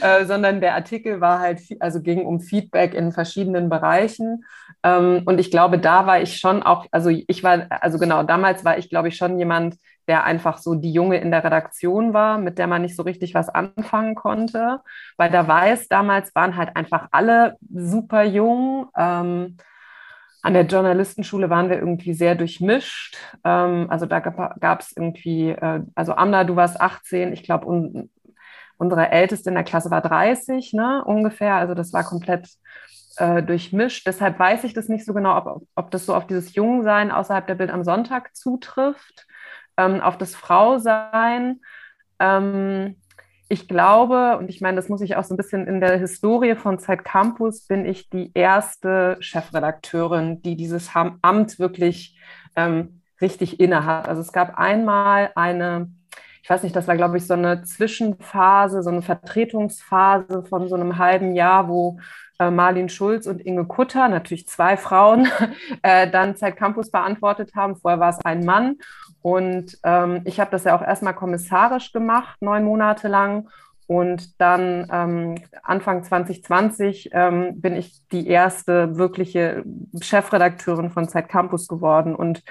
Äh, 0.02 0.26
sondern 0.26 0.62
der 0.62 0.76
Artikel 0.76 1.22
war 1.22 1.40
halt, 1.40 1.62
also 1.80 2.02
ging 2.02 2.26
um 2.26 2.42
Feedback 2.42 2.94
in 2.94 3.12
verschiedenen 3.12 3.70
Bereichen. 3.70 4.44
Ähm, 4.84 5.24
und 5.26 5.40
ich 5.40 5.52
glaube, 5.52 5.80
da 5.80 6.06
war 6.06 6.22
ich 6.22 6.38
schon 6.38 6.64
auch, 6.64 6.86
also 6.92 7.10
ich 7.10 7.44
war, 7.44 7.68
also 7.70 7.98
genau, 7.98 8.24
damals 8.24 8.66
war 8.66 8.78
ich, 8.78 8.90
glaube 8.90 9.08
ich, 9.08 9.16
schon 9.16 9.38
jemand, 9.40 9.76
der 10.08 10.24
einfach 10.24 10.58
so 10.58 10.74
die 10.76 10.92
Junge 10.92 11.18
in 11.20 11.32
der 11.32 11.44
Redaktion 11.44 12.14
war, 12.14 12.40
mit 12.40 12.58
der 12.58 12.68
man 12.68 12.82
nicht 12.82 12.96
so 12.96 13.04
richtig 13.04 13.36
was 13.36 13.48
anfangen 13.48 14.16
konnte. 14.16 14.80
Bei 15.18 15.30
der 15.30 15.48
Weiß 15.48 15.88
damals 15.88 16.34
waren 16.36 16.56
halt 16.58 16.76
einfach 16.76 17.08
alle 17.12 17.58
super 17.72 18.24
jung. 18.24 18.88
Ähm, 18.98 19.58
an 20.42 20.54
der 20.54 20.66
Journalistenschule 20.66 21.50
waren 21.50 21.70
wir 21.70 21.78
irgendwie 21.78 22.14
sehr 22.14 22.36
durchmischt. 22.36 23.18
Ähm, 23.44 23.88
also 23.90 24.06
da 24.06 24.20
gab 24.20 24.82
es 24.82 24.96
irgendwie, 24.96 25.50
äh, 25.50 25.82
also 25.96 26.14
Amna, 26.16 26.44
du 26.44 26.56
warst 26.56 26.80
18, 26.80 27.34
ich 27.34 27.44
glaube, 27.44 27.68
un 27.68 28.10
unsere 28.80 29.12
Älteste 29.12 29.50
in 29.50 29.56
der 29.56 29.64
Klasse 29.64 29.92
war 29.92 30.02
30, 30.02 30.74
ne, 30.74 31.04
ungefähr. 31.06 31.56
Also 31.56 31.76
das 31.76 31.94
war 31.94 32.04
komplett 32.04 32.48
äh, 33.18 33.44
durchmischt. 33.44 34.08
Deshalb 34.08 34.40
weiß 34.40 34.64
ich 34.64 34.74
das 34.74 34.88
nicht 34.88 35.06
so 35.06 35.14
genau, 35.14 35.38
ob, 35.38 35.64
ob 35.76 35.92
das 35.92 36.06
so 36.06 36.16
auf 36.16 36.26
dieses 36.26 36.56
Jungsein 36.56 37.12
außerhalb 37.12 37.46
der 37.46 37.56
Bild 37.56 37.70
am 37.70 37.84
Sonntag 37.84 38.36
zutrifft, 38.36 39.28
ähm, 39.78 40.02
auf 40.02 40.18
das 40.18 40.34
Frausein. 40.34 41.60
Ähm, 42.20 42.96
ich 43.50 43.68
glaube, 43.68 44.38
und 44.38 44.50
ich 44.50 44.62
meine, 44.62 44.78
das 44.78 44.90
muss 44.90 45.02
ich 45.02 45.18
auch 45.18 45.24
so 45.24 45.34
ein 45.34 45.38
bisschen 45.38 45.68
in 45.68 45.82
der 45.82 45.98
Historie 45.98 46.56
von 46.56 46.80
Zeit 46.80 47.04
Campus, 47.04 47.66
bin 47.66 47.86
ich 47.86 48.10
die 48.10 48.32
erste 48.34 49.18
Chefredakteurin, 49.20 50.42
die 50.42 50.56
dieses 50.56 50.92
Amt 50.96 51.60
wirklich 51.60 52.18
ähm, 52.56 53.02
richtig 53.20 53.60
innehat. 53.60 54.08
Also 54.08 54.22
es 54.22 54.32
gab 54.32 54.58
einmal 54.58 55.32
eine 55.36 55.92
ich 56.42 56.50
weiß 56.50 56.64
nicht, 56.64 56.76
das 56.76 56.88
war, 56.88 56.96
glaube 56.96 57.18
ich, 57.18 57.28
so 57.28 57.34
eine 57.34 57.64
Zwischenphase, 57.64 58.82
so 58.84 58.90
eine 58.90 59.02
Vertretungsphase 59.02 60.44
von 60.44 60.68
so 60.68 60.76
einem 60.76 60.98
halben 60.98 61.34
Jahr, 61.34 61.68
wo 61.68 62.00
äh, 62.40 62.50
Marlin 62.50 62.90
Schulz 62.90 63.28
und 63.28 63.42
Inge 63.42 63.66
Kutter, 63.66 64.08
natürlich 64.08 64.48
zwei 64.48 64.78
Frauen, 64.78 65.28
äh, 65.84 66.10
dann 66.10 66.36
Zeit 66.36 66.56
Campus 66.56 66.90
beantwortet 66.90 67.52
haben. 67.56 67.76
Vorher 67.76 68.00
war 68.00 68.10
es 68.10 68.20
ein 68.24 68.46
Mann. 68.46 68.78
Und 69.22 69.78
ähm, 69.84 70.22
ich 70.24 70.40
habe 70.40 70.52
das 70.52 70.64
ja 70.64 70.76
auch 70.76 70.82
erstmal 70.82 71.14
kommissarisch 71.14 71.92
gemacht, 71.92 72.42
neun 72.42 72.64
Monate 72.64 73.08
lang. 73.10 73.50
Und 73.86 74.40
dann 74.40 74.88
ähm, 74.92 75.36
Anfang 75.64 76.04
2020 76.04 77.10
ähm, 77.12 77.60
bin 77.60 77.76
ich 77.76 78.02
die 78.12 78.28
erste 78.28 78.98
wirkliche 78.98 79.64
Chefredakteurin 80.00 80.92
von 80.92 81.10
Zeit 81.10 81.28
Campus 81.28 81.68
geworden. 81.68 82.16
Und 82.16 82.44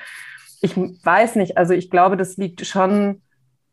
ich 0.60 0.76
weiß 0.76 1.36
nicht, 1.36 1.56
also 1.56 1.74
ich 1.74 1.90
glaube, 1.90 2.16
das 2.16 2.36
liegt 2.36 2.66
schon 2.66 3.22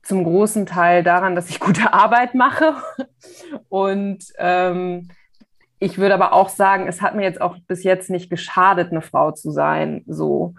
zum 0.05 0.24
großen 0.24 0.65
Teil 0.65 1.03
daran, 1.03 1.35
dass 1.35 1.50
ich 1.50 1.59
gute 1.59 1.91
Arbeit 1.93 2.35
mache. 2.35 2.75
Und 3.69 4.24
ähm, 4.38 5.09
ich 5.79 5.97
würde 5.97 6.13
aber 6.13 6.33
auch 6.33 6.50
sagen, 6.50 6.88
es 6.88 7.01
hat 7.01 7.15
mir 7.15 7.24
jetzt 7.24 7.41
auch 7.41 7.57
bis 7.67 7.83
jetzt 7.83 8.09
nicht 8.09 8.29
geschadet, 8.29 8.91
eine 8.91 9.01
Frau 9.01 9.31
zu 9.31 9.51
sein. 9.51 10.03
So, 10.07 10.53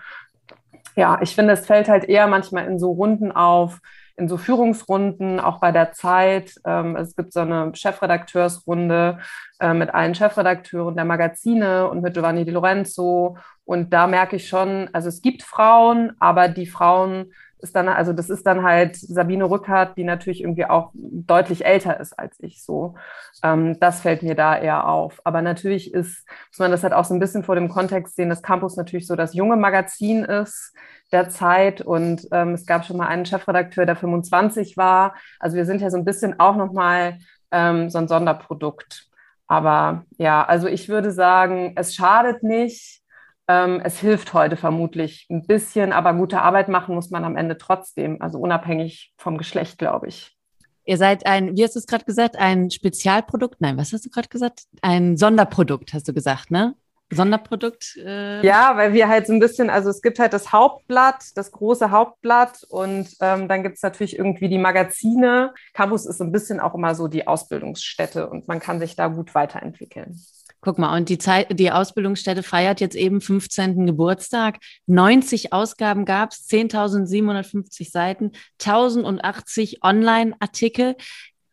ja, 0.94 1.18
ich 1.22 1.34
finde, 1.34 1.54
es 1.54 1.64
fällt 1.64 1.88
halt 1.88 2.04
eher 2.04 2.26
manchmal 2.26 2.66
in 2.66 2.78
so 2.78 2.90
Runden 2.90 3.32
auf, 3.32 3.80
in 4.16 4.28
so 4.28 4.36
Führungsrunden, 4.36 5.40
auch 5.40 5.60
bei 5.60 5.72
der 5.72 5.92
Zeit. 5.92 6.54
Ähm, 6.64 6.96
es 6.96 7.14
gibt 7.14 7.32
so 7.32 7.40
eine 7.40 7.72
Chefredakteursrunde 7.74 9.18
äh, 9.60 9.74
mit 9.74 9.94
allen 9.94 10.14
Chefredakteuren 10.14 10.96
der 10.96 11.04
Magazine 11.04 11.88
und 11.88 12.02
mit 12.02 12.14
Giovanni 12.14 12.44
Di 12.44 12.50
Lorenzo. 12.50 13.36
Und 13.64 13.92
da 13.92 14.06
merke 14.06 14.36
ich 14.36 14.48
schon, 14.48 14.88
also 14.92 15.08
es 15.08 15.22
gibt 15.22 15.42
Frauen, 15.42 16.12
aber 16.18 16.48
die 16.48 16.66
Frauen 16.66 17.32
ist 17.66 17.74
dann, 17.74 17.88
also 17.88 18.12
das 18.12 18.30
ist 18.30 18.46
dann 18.46 18.62
halt 18.62 18.96
Sabine 18.96 19.50
Rückert, 19.50 19.96
die 19.96 20.04
natürlich 20.04 20.40
irgendwie 20.40 20.66
auch 20.66 20.92
deutlich 20.94 21.64
älter 21.64 21.98
ist 21.98 22.16
als 22.18 22.38
ich 22.40 22.62
so. 22.64 22.94
Ähm, 23.42 23.78
das 23.80 24.00
fällt 24.00 24.22
mir 24.22 24.36
da 24.36 24.56
eher 24.56 24.88
auf. 24.88 25.20
Aber 25.24 25.42
natürlich 25.42 25.92
ist, 25.92 26.24
muss 26.50 26.58
man 26.60 26.70
das 26.70 26.84
halt 26.84 26.92
auch 26.92 27.04
so 27.04 27.14
ein 27.14 27.20
bisschen 27.20 27.42
vor 27.42 27.56
dem 27.56 27.68
Kontext 27.68 28.14
sehen, 28.14 28.28
dass 28.28 28.42
Campus 28.42 28.76
natürlich 28.76 29.06
so 29.08 29.16
das 29.16 29.34
junge 29.34 29.56
Magazin 29.56 30.24
ist 30.24 30.74
der 31.12 31.28
Zeit 31.28 31.80
und 31.80 32.26
ähm, 32.32 32.54
es 32.54 32.66
gab 32.66 32.84
schon 32.84 32.96
mal 32.96 33.06
einen 33.08 33.26
Chefredakteur, 33.26 33.86
der 33.86 33.96
25 33.96 34.76
war. 34.76 35.14
Also 35.40 35.56
wir 35.56 35.64
sind 35.66 35.80
ja 35.80 35.90
so 35.90 35.96
ein 35.96 36.04
bisschen 36.04 36.38
auch 36.40 36.56
nochmal 36.56 37.18
ähm, 37.50 37.90
so 37.90 37.98
ein 37.98 38.08
Sonderprodukt. 38.08 39.08
Aber 39.48 40.04
ja, 40.18 40.44
also 40.44 40.68
ich 40.68 40.88
würde 40.88 41.10
sagen, 41.10 41.72
es 41.76 41.94
schadet 41.94 42.42
nicht, 42.42 43.02
es 43.48 44.00
hilft 44.00 44.34
heute 44.34 44.56
vermutlich 44.56 45.26
ein 45.30 45.46
bisschen, 45.46 45.92
aber 45.92 46.14
gute 46.14 46.42
Arbeit 46.42 46.68
machen 46.68 46.96
muss 46.96 47.10
man 47.10 47.24
am 47.24 47.36
Ende 47.36 47.56
trotzdem, 47.56 48.20
also 48.20 48.38
unabhängig 48.38 49.12
vom 49.16 49.38
Geschlecht, 49.38 49.78
glaube 49.78 50.08
ich. 50.08 50.36
Ihr 50.84 50.98
seid 50.98 51.26
ein, 51.26 51.56
wie 51.56 51.64
hast 51.64 51.74
du 51.74 51.80
es 51.80 51.86
gerade 51.86 52.04
gesagt, 52.04 52.36
ein 52.36 52.70
Spezialprodukt? 52.70 53.60
Nein, 53.60 53.76
was 53.76 53.92
hast 53.92 54.06
du 54.06 54.10
gerade 54.10 54.28
gesagt? 54.28 54.62
Ein 54.82 55.16
Sonderprodukt, 55.16 55.92
hast 55.92 56.06
du 56.08 56.14
gesagt, 56.14 56.50
ne? 56.52 56.74
Sonderprodukt? 57.10 57.96
Äh 58.04 58.44
ja, 58.44 58.76
weil 58.76 58.92
wir 58.92 59.08
halt 59.08 59.26
so 59.26 59.32
ein 59.32 59.38
bisschen, 59.38 59.70
also 59.70 59.90
es 59.90 60.02
gibt 60.02 60.18
halt 60.18 60.32
das 60.32 60.52
Hauptblatt, 60.52 61.36
das 61.36 61.52
große 61.52 61.90
Hauptblatt 61.90 62.64
und 62.68 63.08
ähm, 63.20 63.48
dann 63.48 63.62
gibt 63.62 63.76
es 63.76 63.82
natürlich 63.82 64.18
irgendwie 64.18 64.48
die 64.48 64.58
Magazine. 64.58 65.54
Campus 65.72 66.06
ist 66.06 66.18
so 66.18 66.24
ein 66.24 66.32
bisschen 66.32 66.58
auch 66.58 66.74
immer 66.74 66.94
so 66.94 67.06
die 67.06 67.26
Ausbildungsstätte 67.26 68.28
und 68.28 68.48
man 68.48 68.58
kann 68.58 68.80
sich 68.80 68.96
da 68.96 69.08
gut 69.08 69.34
weiterentwickeln. 69.34 70.20
Guck 70.60 70.78
mal, 70.78 70.96
und 70.96 71.08
die 71.08 71.18
Zeit, 71.18 71.58
die 71.58 71.70
Ausbildungsstätte 71.70 72.42
feiert 72.42 72.80
jetzt 72.80 72.96
eben 72.96 73.20
15. 73.20 73.86
Geburtstag. 73.86 74.58
90 74.86 75.52
Ausgaben 75.52 76.04
gab 76.04 76.32
es, 76.32 76.48
10.750 76.48 77.90
Seiten, 77.90 78.32
1080 78.60 79.82
Online-Artikel. 79.82 80.96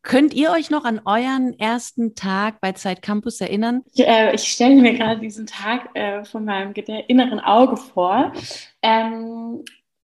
Könnt 0.04 0.34
ihr 0.34 0.52
euch 0.52 0.70
noch 0.70 0.84
an 0.84 1.00
euren 1.06 1.58
ersten 1.58 2.14
Tag 2.14 2.60
bei 2.60 2.74
Zeit 2.74 3.02
Campus 3.02 3.40
erinnern? 3.40 3.84
Ich, 3.94 4.06
äh, 4.06 4.36
ich 4.36 4.44
stelle 4.44 4.76
mir 4.76 4.94
gerade 4.94 5.22
diesen 5.22 5.48
Tag 5.48 5.90
äh, 5.94 6.26
von 6.26 6.44
meinem 6.44 6.74
inneren 7.08 7.40
Auge 7.40 7.78
vor. 7.78 8.34
Ähm, 8.82 9.64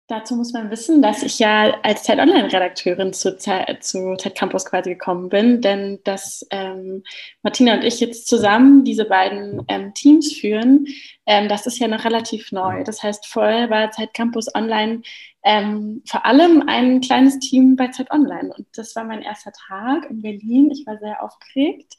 Dazu 0.09 0.35
muss 0.35 0.53
man 0.53 0.71
wissen, 0.71 1.03
dass 1.03 1.21
ich 1.21 1.37
ja 1.37 1.71
als 1.83 2.01
Zeit 2.01 2.17
Online-Redakteurin 2.17 3.13
zu, 3.13 3.37
zu 3.37 4.15
Zeit 4.17 4.35
Campus 4.35 4.65
quasi 4.65 4.89
gekommen 4.89 5.29
bin, 5.29 5.61
denn 5.61 5.99
dass 6.03 6.47
ähm, 6.49 7.03
Martina 7.43 7.75
und 7.75 7.83
ich 7.83 7.99
jetzt 7.99 8.27
zusammen 8.27 8.83
diese 8.83 9.05
beiden 9.05 9.61
ähm, 9.67 9.93
Teams 9.93 10.33
führen, 10.33 10.87
ähm, 11.29 11.47
das 11.47 11.67
ist 11.67 11.77
ja 11.77 11.87
noch 11.87 12.05
relativ 12.05 12.51
neu. 12.51 12.83
Das 12.83 13.03
heißt, 13.03 13.27
vorher 13.27 13.69
war 13.69 13.91
Zeit 13.91 14.15
Campus 14.15 14.47
Online 14.55 15.03
ähm, 15.43 16.01
vor 16.05 16.25
allem 16.25 16.63
ein 16.67 16.99
kleines 16.99 17.39
Team 17.39 17.75
bei 17.75 17.87
Zeit 17.87 18.11
Online. 18.11 18.53
Und 18.55 18.67
das 18.75 18.95
war 18.95 19.05
mein 19.05 19.21
erster 19.21 19.51
Tag 19.51 20.09
in 20.09 20.21
Berlin. 20.21 20.69
Ich 20.71 20.85
war 20.85 20.97
sehr 20.97 21.23
aufgeregt 21.23 21.95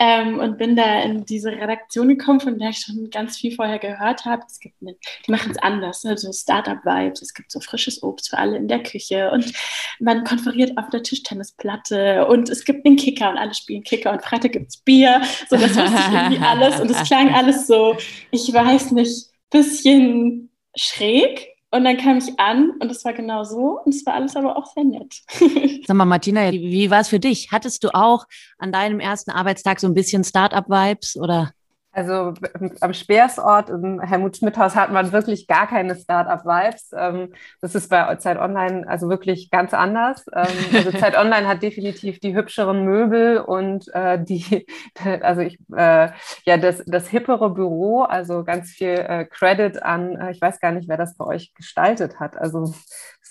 ähm, 0.00 0.40
und 0.40 0.58
bin 0.58 0.74
da 0.74 1.02
in 1.02 1.24
diese 1.24 1.52
Redaktion 1.52 2.08
gekommen, 2.08 2.40
von 2.40 2.58
der 2.58 2.70
ich 2.70 2.78
schon 2.78 3.08
ganz 3.10 3.36
viel 3.36 3.54
vorher 3.54 3.78
gehört 3.78 4.24
habe. 4.24 4.42
Es 4.48 4.58
gibt 4.58 4.74
eine, 4.80 4.96
die 5.24 5.30
machen 5.30 5.52
es 5.52 5.58
anders, 5.58 6.02
ne? 6.02 6.18
so 6.18 6.32
Startup-Vibes. 6.32 7.22
Es 7.22 7.32
gibt 7.32 7.52
so 7.52 7.60
frisches 7.60 8.02
Obst 8.02 8.30
für 8.30 8.38
alle 8.38 8.56
in 8.56 8.66
der 8.66 8.82
Küche 8.82 9.30
und 9.30 9.52
man 10.00 10.24
konferiert 10.24 10.76
auf 10.76 10.88
der 10.90 11.04
Tischtennisplatte 11.04 12.26
und 12.26 12.48
es 12.48 12.64
gibt 12.64 12.84
einen 12.84 12.96
Kicker 12.96 13.30
und 13.30 13.38
alle 13.38 13.54
spielen 13.54 13.84
Kicker 13.84 14.10
und 14.10 14.22
Freitag 14.22 14.52
gibt 14.52 14.70
es 14.70 14.78
Bier. 14.78 15.22
So, 15.48 15.56
das 15.56 15.76
wusste 15.76 15.84
ich 16.08 16.14
irgendwie 16.14 16.38
alles 16.44 16.80
und 16.80 16.90
es 16.90 17.06
klang 17.06 17.32
alles 17.32 17.68
so, 17.68 17.96
ich 18.32 18.52
weiß 18.74 18.92
nicht, 18.92 19.28
bisschen 19.50 20.50
schräg, 20.76 21.50
und 21.72 21.84
dann 21.84 21.96
kam 21.96 22.18
ich 22.18 22.38
an 22.38 22.72
und 22.80 22.90
es 22.90 23.04
war 23.04 23.12
genau 23.12 23.44
so 23.44 23.80
und 23.84 23.94
es 23.94 24.04
war 24.04 24.14
alles 24.14 24.34
aber 24.34 24.56
auch 24.56 24.66
sehr 24.66 24.84
nett. 24.84 25.22
Sag 25.86 25.96
mal, 25.96 26.04
Martina, 26.04 26.50
wie 26.50 26.90
war 26.90 27.00
es 27.00 27.08
für 27.08 27.20
dich? 27.20 27.52
Hattest 27.52 27.84
du 27.84 27.94
auch 27.94 28.26
an 28.58 28.72
deinem 28.72 28.98
ersten 28.98 29.30
Arbeitstag 29.30 29.78
so 29.78 29.86
ein 29.86 29.94
bisschen 29.94 30.24
Start-up-Vibes 30.24 31.16
oder? 31.16 31.52
Also 31.92 32.34
am 32.80 32.94
Speersort 32.94 33.68
im 33.68 34.00
Helmut 34.00 34.36
Schmidt 34.36 34.56
Haus 34.56 34.76
hat 34.76 34.92
man 34.92 35.10
wirklich 35.10 35.48
gar 35.48 35.66
keine 35.66 35.96
Start-up-Vibes. 35.96 36.90
Ähm, 36.96 37.32
das 37.60 37.74
ist 37.74 37.88
bei 37.90 38.14
Zeit 38.16 38.38
Online 38.38 38.86
also 38.88 39.08
wirklich 39.08 39.50
ganz 39.50 39.74
anders. 39.74 40.24
Ähm, 40.32 40.46
also 40.72 40.92
Zeit 40.92 41.16
Online 41.18 41.48
hat 41.48 41.62
definitiv 41.62 42.20
die 42.20 42.34
hübscheren 42.34 42.84
Möbel 42.84 43.38
und 43.38 43.92
äh, 43.92 44.22
die, 44.22 44.66
also 45.22 45.40
ich, 45.40 45.58
äh, 45.76 46.10
ja, 46.44 46.56
das, 46.56 46.84
das 46.86 47.08
hippere 47.08 47.50
Büro, 47.50 48.02
also 48.02 48.44
ganz 48.44 48.70
viel 48.70 48.94
äh, 48.94 49.24
Credit 49.24 49.82
an, 49.82 50.30
ich 50.30 50.40
weiß 50.40 50.60
gar 50.60 50.70
nicht, 50.70 50.88
wer 50.88 50.96
das 50.96 51.16
bei 51.16 51.24
euch 51.24 51.54
gestaltet 51.54 52.20
hat. 52.20 52.36
Also 52.36 52.72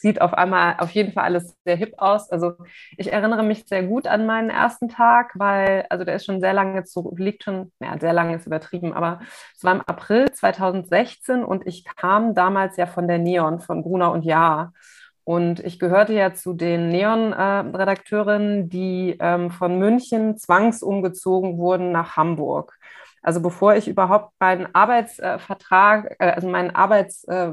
sieht 0.02 0.22
auf 0.22 0.34
einmal 0.34 0.76
auf 0.80 0.92
jeden 0.92 1.14
Fall 1.14 1.26
alles 1.26 1.56
sehr 1.66 1.76
hip 1.76 1.96
aus. 1.98 2.30
Also 2.32 2.54
ich 2.98 3.12
erinnere 3.12 3.44
mich 3.44 3.66
sehr 3.68 3.84
gut 3.84 4.08
an 4.08 4.26
meinen 4.26 4.50
ersten 4.50 4.90
Tag, 4.90 5.32
weil, 5.36 5.86
also 5.90 6.06
der 6.06 6.16
ist 6.16 6.26
schon 6.26 6.42
sehr 6.42 6.54
lange 6.54 6.84
zu, 6.84 7.14
liegt 7.18 7.44
schon, 7.44 7.72
ja, 7.80 7.98
sehr 8.00 8.14
lange 8.14 8.36
ist 8.36 8.48
übertrieben, 8.48 8.94
aber 8.94 9.20
es 9.56 9.64
war 9.64 9.76
im 9.76 9.82
April 9.82 10.32
2016 10.32 11.44
und 11.44 11.68
ich 11.68 11.86
kam 11.86 12.34
damals 12.34 12.78
ja 12.78 12.86
von 12.86 13.08
der 13.08 13.20
Neon, 13.20 13.60
von 13.60 13.84
Bruna 13.84 14.08
und 14.08 14.26
Ja. 14.26 14.72
Und 15.30 15.60
ich 15.60 15.78
gehörte 15.78 16.14
ja 16.14 16.34
zu 16.34 16.54
den 16.54 16.90
Neon-Redakteurinnen, 16.90 18.68
die 18.68 19.16
ähm, 19.20 19.52
von 19.52 19.78
München 19.78 20.38
zwangsumgezogen 20.38 21.60
wurden 21.60 21.92
nach 21.92 22.18
Hamburg. 22.18 22.79
Also 23.22 23.42
bevor 23.42 23.76
ich 23.76 23.88
überhaupt 23.88 24.34
meinen 24.40 24.74
Arbeitsvertrag, 24.74 26.16
äh, 26.20 26.32
also 26.32 26.48
meinen 26.48 26.76
Arbeits, 26.76 27.24
äh, 27.26 27.52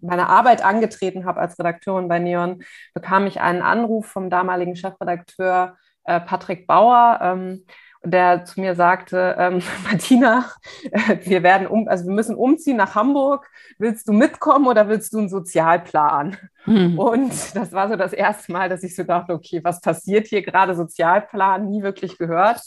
meine 0.00 0.28
Arbeit 0.28 0.64
angetreten 0.64 1.24
habe 1.24 1.40
als 1.40 1.58
Redakteurin 1.58 2.08
bei 2.08 2.18
Neon, 2.18 2.62
bekam 2.94 3.26
ich 3.26 3.40
einen 3.40 3.62
Anruf 3.62 4.06
vom 4.06 4.30
damaligen 4.30 4.76
Chefredakteur 4.76 5.76
äh, 6.04 6.20
Patrick 6.20 6.66
Bauer, 6.66 7.18
ähm, 7.22 7.64
der 8.02 8.44
zu 8.46 8.60
mir 8.60 8.74
sagte, 8.74 9.36
ähm, 9.38 9.62
Martina, 9.84 10.46
äh, 10.90 11.18
wir 11.22 11.42
werden 11.42 11.66
um, 11.66 11.86
also 11.88 12.06
wir 12.06 12.14
müssen 12.14 12.34
umziehen 12.34 12.76
nach 12.76 12.94
Hamburg. 12.94 13.48
Willst 13.78 14.08
du 14.08 14.12
mitkommen 14.12 14.66
oder 14.66 14.88
willst 14.88 15.12
du 15.12 15.18
einen 15.18 15.28
Sozialplan? 15.28 16.36
Mhm. 16.66 16.98
Und 16.98 17.56
das 17.56 17.72
war 17.72 17.88
so 17.88 17.96
das 17.96 18.12
erste 18.12 18.52
Mal, 18.52 18.68
dass 18.68 18.82
ich 18.82 18.96
so 18.96 19.04
dachte, 19.04 19.34
okay, 19.34 19.60
was 19.62 19.80
passiert 19.80 20.28
hier 20.28 20.42
gerade? 20.42 20.74
Sozialplan, 20.74 21.68
nie 21.68 21.82
wirklich 21.82 22.16
gehört. 22.18 22.62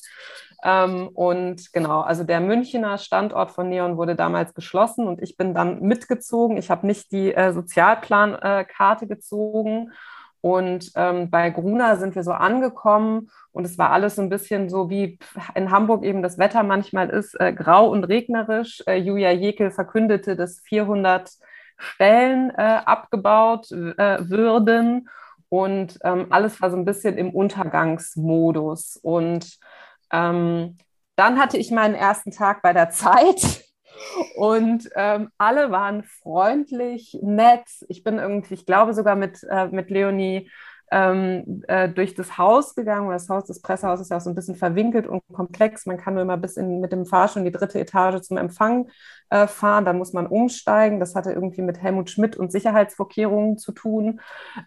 Ähm, 0.64 1.10
und 1.10 1.74
genau, 1.74 2.02
also 2.02 2.24
der 2.24 2.40
Münchner 2.40 2.98
Standort 2.98 3.52
von 3.52 3.70
Neon 3.70 3.98
wurde 3.98 4.16
damals 4.16 4.54
geschlossen 4.54 5.08
und 5.08 5.22
ich 5.22 5.36
bin 5.38 5.54
dann 5.54 5.82
mitgezogen. 5.82 6.58
Ich 6.58 6.72
habe 6.72 6.88
nicht 6.88 7.12
die 7.12 7.34
äh, 7.34 7.54
Sozialplankarte 7.54 9.06
äh, 9.06 9.08
gezogen. 9.08 9.92
Und 10.42 10.92
ähm, 10.96 11.30
bei 11.30 11.50
Gruna 11.52 11.96
sind 11.96 12.16
wir 12.16 12.24
so 12.24 12.34
angekommen 12.34 13.30
und 13.54 13.66
es 13.66 13.78
war 13.78 13.92
alles 13.92 14.16
so 14.16 14.22
ein 14.22 14.30
bisschen 14.30 14.70
so, 14.70 14.90
wie 14.90 15.18
in 15.56 15.72
Hamburg 15.72 16.04
eben 16.04 16.22
das 16.22 16.38
Wetter 16.38 16.64
manchmal 16.64 17.10
ist, 17.10 17.40
äh, 17.40 17.54
grau 17.54 17.90
und 17.90 18.04
regnerisch. 18.04 18.84
Äh, 18.86 18.98
Julia 18.98 19.32
Jekel 19.32 19.72
verkündete, 19.72 20.36
dass 20.36 20.60
400 20.60 21.30
Stellen 21.78 22.52
äh, 22.52 22.80
abgebaut 22.86 23.72
äh, 23.72 24.30
würden 24.30 25.08
und 25.54 26.00
ähm, 26.04 26.26
alles 26.32 26.60
war 26.64 26.72
so 26.72 26.78
ein 26.78 26.84
bisschen 26.84 27.16
im 27.16 27.30
Untergangsmodus. 27.30 28.98
Und 28.98 29.60
ähm, 30.14 30.78
dann 31.18 31.40
hatte 31.40 31.58
ich 31.58 31.72
meinen 31.72 31.96
ersten 31.96 32.32
Tag 32.32 32.62
bei 32.62 32.72
der 32.74 32.90
Zeit 32.92 33.66
und 34.36 34.90
ähm, 34.96 35.30
alle 35.38 35.72
waren 35.72 36.04
freundlich, 36.04 37.18
nett. 37.22 37.66
Ich 37.90 38.04
bin 38.04 38.18
irgendwie, 38.18 38.54
ich 38.54 38.66
glaube 38.66 38.94
sogar 38.94 39.16
mit, 39.16 39.44
äh, 39.50 39.68
mit 39.68 39.90
Leonie 39.90 40.50
ähm, 40.94 41.64
äh, 41.68 41.90
durch 41.90 42.14
das 42.14 42.38
Haus 42.38 42.76
gegangen, 42.76 43.10
das 43.10 43.28
Haus, 43.28 43.46
das 43.46 43.62
Pressehaus 43.62 44.00
ist 44.00 44.12
ja 44.12 44.18
auch 44.18 44.22
so 44.22 44.30
ein 44.30 44.36
bisschen 44.36 44.56
verwinkelt 44.56 45.08
und 45.08 45.24
komplex. 45.34 45.88
Man 45.88 45.98
kann 45.98 46.14
nur 46.14 46.22
immer 46.22 46.38
bis 46.38 46.56
in, 46.56 46.80
mit 46.82 46.92
dem 46.92 47.08
Fahrstuhl 47.08 47.40
in 47.40 47.46
die 47.46 47.52
dritte 47.52 47.80
Etage 47.80 48.22
zum 48.22 48.38
Empfang 48.38 48.88
äh, 49.32 49.48
fahren, 49.48 49.86
dann 49.86 49.98
muss 49.98 50.14
man 50.14 50.28
umsteigen. 50.28 51.00
Das 51.00 51.16
hatte 51.16 51.32
irgendwie 51.32 51.64
mit 51.64 51.82
Helmut 51.82 52.12
Schmidt 52.12 52.38
und 52.38 52.52
Sicherheitsvorkehrungen 52.52 53.58
zu 53.58 53.72
tun. 53.72 54.22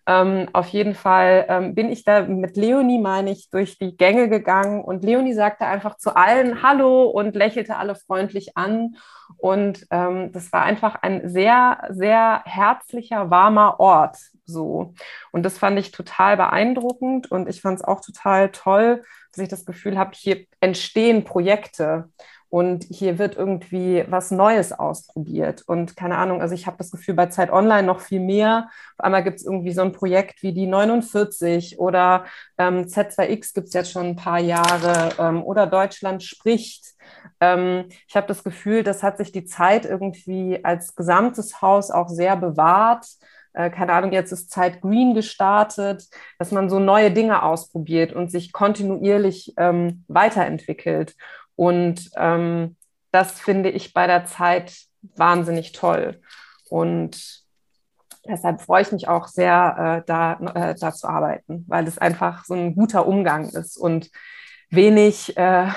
Ähm, 0.07 0.49
auf 0.53 0.67
jeden 0.69 0.95
Fall 0.95 1.47
ähm, 1.49 1.77
bin 1.77 1.91
ich 1.91 2.03
da 2.03 2.23
mit 2.23 2.57
Leonie, 2.57 3.01
meine 3.01 3.31
ich, 3.31 3.49
durch 3.51 3.79
die 3.79 3.97
Gänge 3.97 4.29
gegangen 4.29 4.83
und 4.83 5.05
Leonie 5.05 5.35
sagte 5.35 5.67
einfach 5.67 5.97
zu 5.97 6.17
allen 6.17 6.63
Hallo 6.63 7.05
und 7.05 7.37
lächelte 7.37 7.77
alle 7.77 7.95
freundlich 7.95 8.57
an. 8.57 8.97
Und 9.37 9.87
ähm, 9.91 10.33
das 10.33 10.53
war 10.53 10.63
einfach 10.63 10.97
ein 11.03 11.29
sehr, 11.29 11.79
sehr 11.91 12.43
herzlicher, 12.45 13.31
warmer 13.31 13.81
Ort. 13.81 14.19
So. 14.45 14.95
Und 15.33 15.43
das 15.43 15.59
fand 15.59 15.79
ich 15.79 15.91
total 15.91 16.37
beeindruckend 16.37 17.31
und 17.31 17.49
ich 17.49 17.61
fand 17.61 17.81
es 17.81 17.85
auch 17.85 18.01
total 18.01 18.51
toll, 18.51 19.03
dass 19.33 19.43
ich 19.43 19.49
das 19.49 19.67
Gefühl 19.67 19.99
habe, 19.99 20.13
hier 20.15 20.47
entstehen 20.61 21.25
Projekte. 21.25 22.11
Und 22.49 22.85
hier 22.85 23.19
wird 23.19 23.37
irgendwie 23.37 24.05
was 24.09 24.31
Neues 24.31 24.73
ausprobiert. 24.73 25.63
Und 25.67 25.97
keine 25.97 26.17
Ahnung, 26.17 26.41
also 26.41 26.55
ich 26.55 26.67
habe 26.67 26.77
das 26.79 26.91
Gefühl, 26.91 27.15
bei 27.15 27.27
Zeit 27.27 27.51
Online 27.51 27.83
noch 27.83 28.01
viel 28.01 28.21
mehr. 28.21 28.69
Auf 28.97 29.05
einmal 29.05 29.25
gibt 29.25 29.37
es 29.37 29.45
irgendwie 29.45 29.73
so 29.73 29.83
ein 29.83 29.93
Projekt 29.93 30.43
wie 30.43 30.53
die 30.53 30.67
49 30.67 31.79
oder 31.79 32.25
ähm, 32.59 32.85
Z2X 32.85 33.55
gibt 33.55 33.69
es 33.69 33.75
jetzt 33.75 33.91
schon 33.91 34.07
ein 34.07 34.17
paar 34.17 34.39
Jahre 34.39 35.11
ähm, 35.19 35.43
oder 35.43 35.67
Deutschland 35.67 36.23
spricht. 36.23 36.95
Ähm, 37.41 37.87
ich 38.09 38.17
habe 38.17 38.27
das 38.27 38.45
Gefühl, 38.45 38.83
das 38.83 39.03
hat 39.03 39.19
sich 39.19 39.33
die 39.33 39.45
Zeit 39.45 39.85
irgendwie 39.85 40.65
als 40.65 40.95
gesamtes 40.95 41.61
Haus 41.63 41.91
auch 41.91 42.09
sehr 42.09 42.37
bewahrt 42.37 43.07
äh, 43.57 43.71
keine 43.71 43.95
Ahnung, 43.95 44.13
jetzt 44.13 44.33
ist 44.33 44.51
Zeit 44.51 44.83
Green 44.83 45.15
gestartet, 45.15 46.05
dass 46.39 46.53
man 46.53 46.69
so 46.69 46.79
neue 46.79 47.11
Dinge 47.11 47.43
ausprobiert 47.43 48.13
und 48.13 48.31
sich 48.31 48.53
kontinuierlich 48.53 49.55
ähm, 49.57 50.05
weiterentwickelt. 50.09 51.17
Und 51.57 52.11
ähm, 52.17 52.77
das 53.11 53.41
finde 53.41 53.71
ich 53.71 53.93
bei 53.93 54.07
der 54.07 54.27
Zeit 54.27 54.75
wahnsinnig 55.17 55.73
toll. 55.73 56.21
Und 56.69 57.45
deshalb 58.29 58.61
freue 58.61 58.83
ich 58.83 58.93
mich 58.93 59.09
auch 59.09 59.29
sehr, 59.29 60.03
äh, 60.03 60.07
da, 60.07 60.35
äh, 60.55 60.75
da 60.75 60.93
zu 60.93 61.09
arbeiten, 61.09 61.65
weil 61.67 61.87
es 61.87 61.99
einfach 61.99 62.45
so 62.45 62.55
ein 62.55 62.75
guter 62.75 63.07
Umgang 63.07 63.49
ist 63.49 63.77
und 63.77 64.11
wenig, 64.71 65.37
äh, 65.37 65.69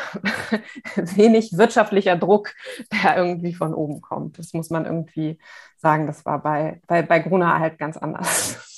wenig 0.95 1.57
wirtschaftlicher 1.57 2.15
Druck, 2.15 2.53
der 2.91 3.17
irgendwie 3.17 3.53
von 3.53 3.73
oben 3.73 4.01
kommt. 4.01 4.39
Das 4.39 4.53
muss 4.53 4.69
man 4.69 4.85
irgendwie 4.85 5.39
sagen. 5.77 6.07
Das 6.07 6.25
war 6.25 6.41
bei, 6.41 6.81
bei, 6.87 7.01
bei 7.01 7.19
Gruner 7.19 7.59
halt 7.59 7.77
ganz 7.77 7.97
anders. 7.97 8.68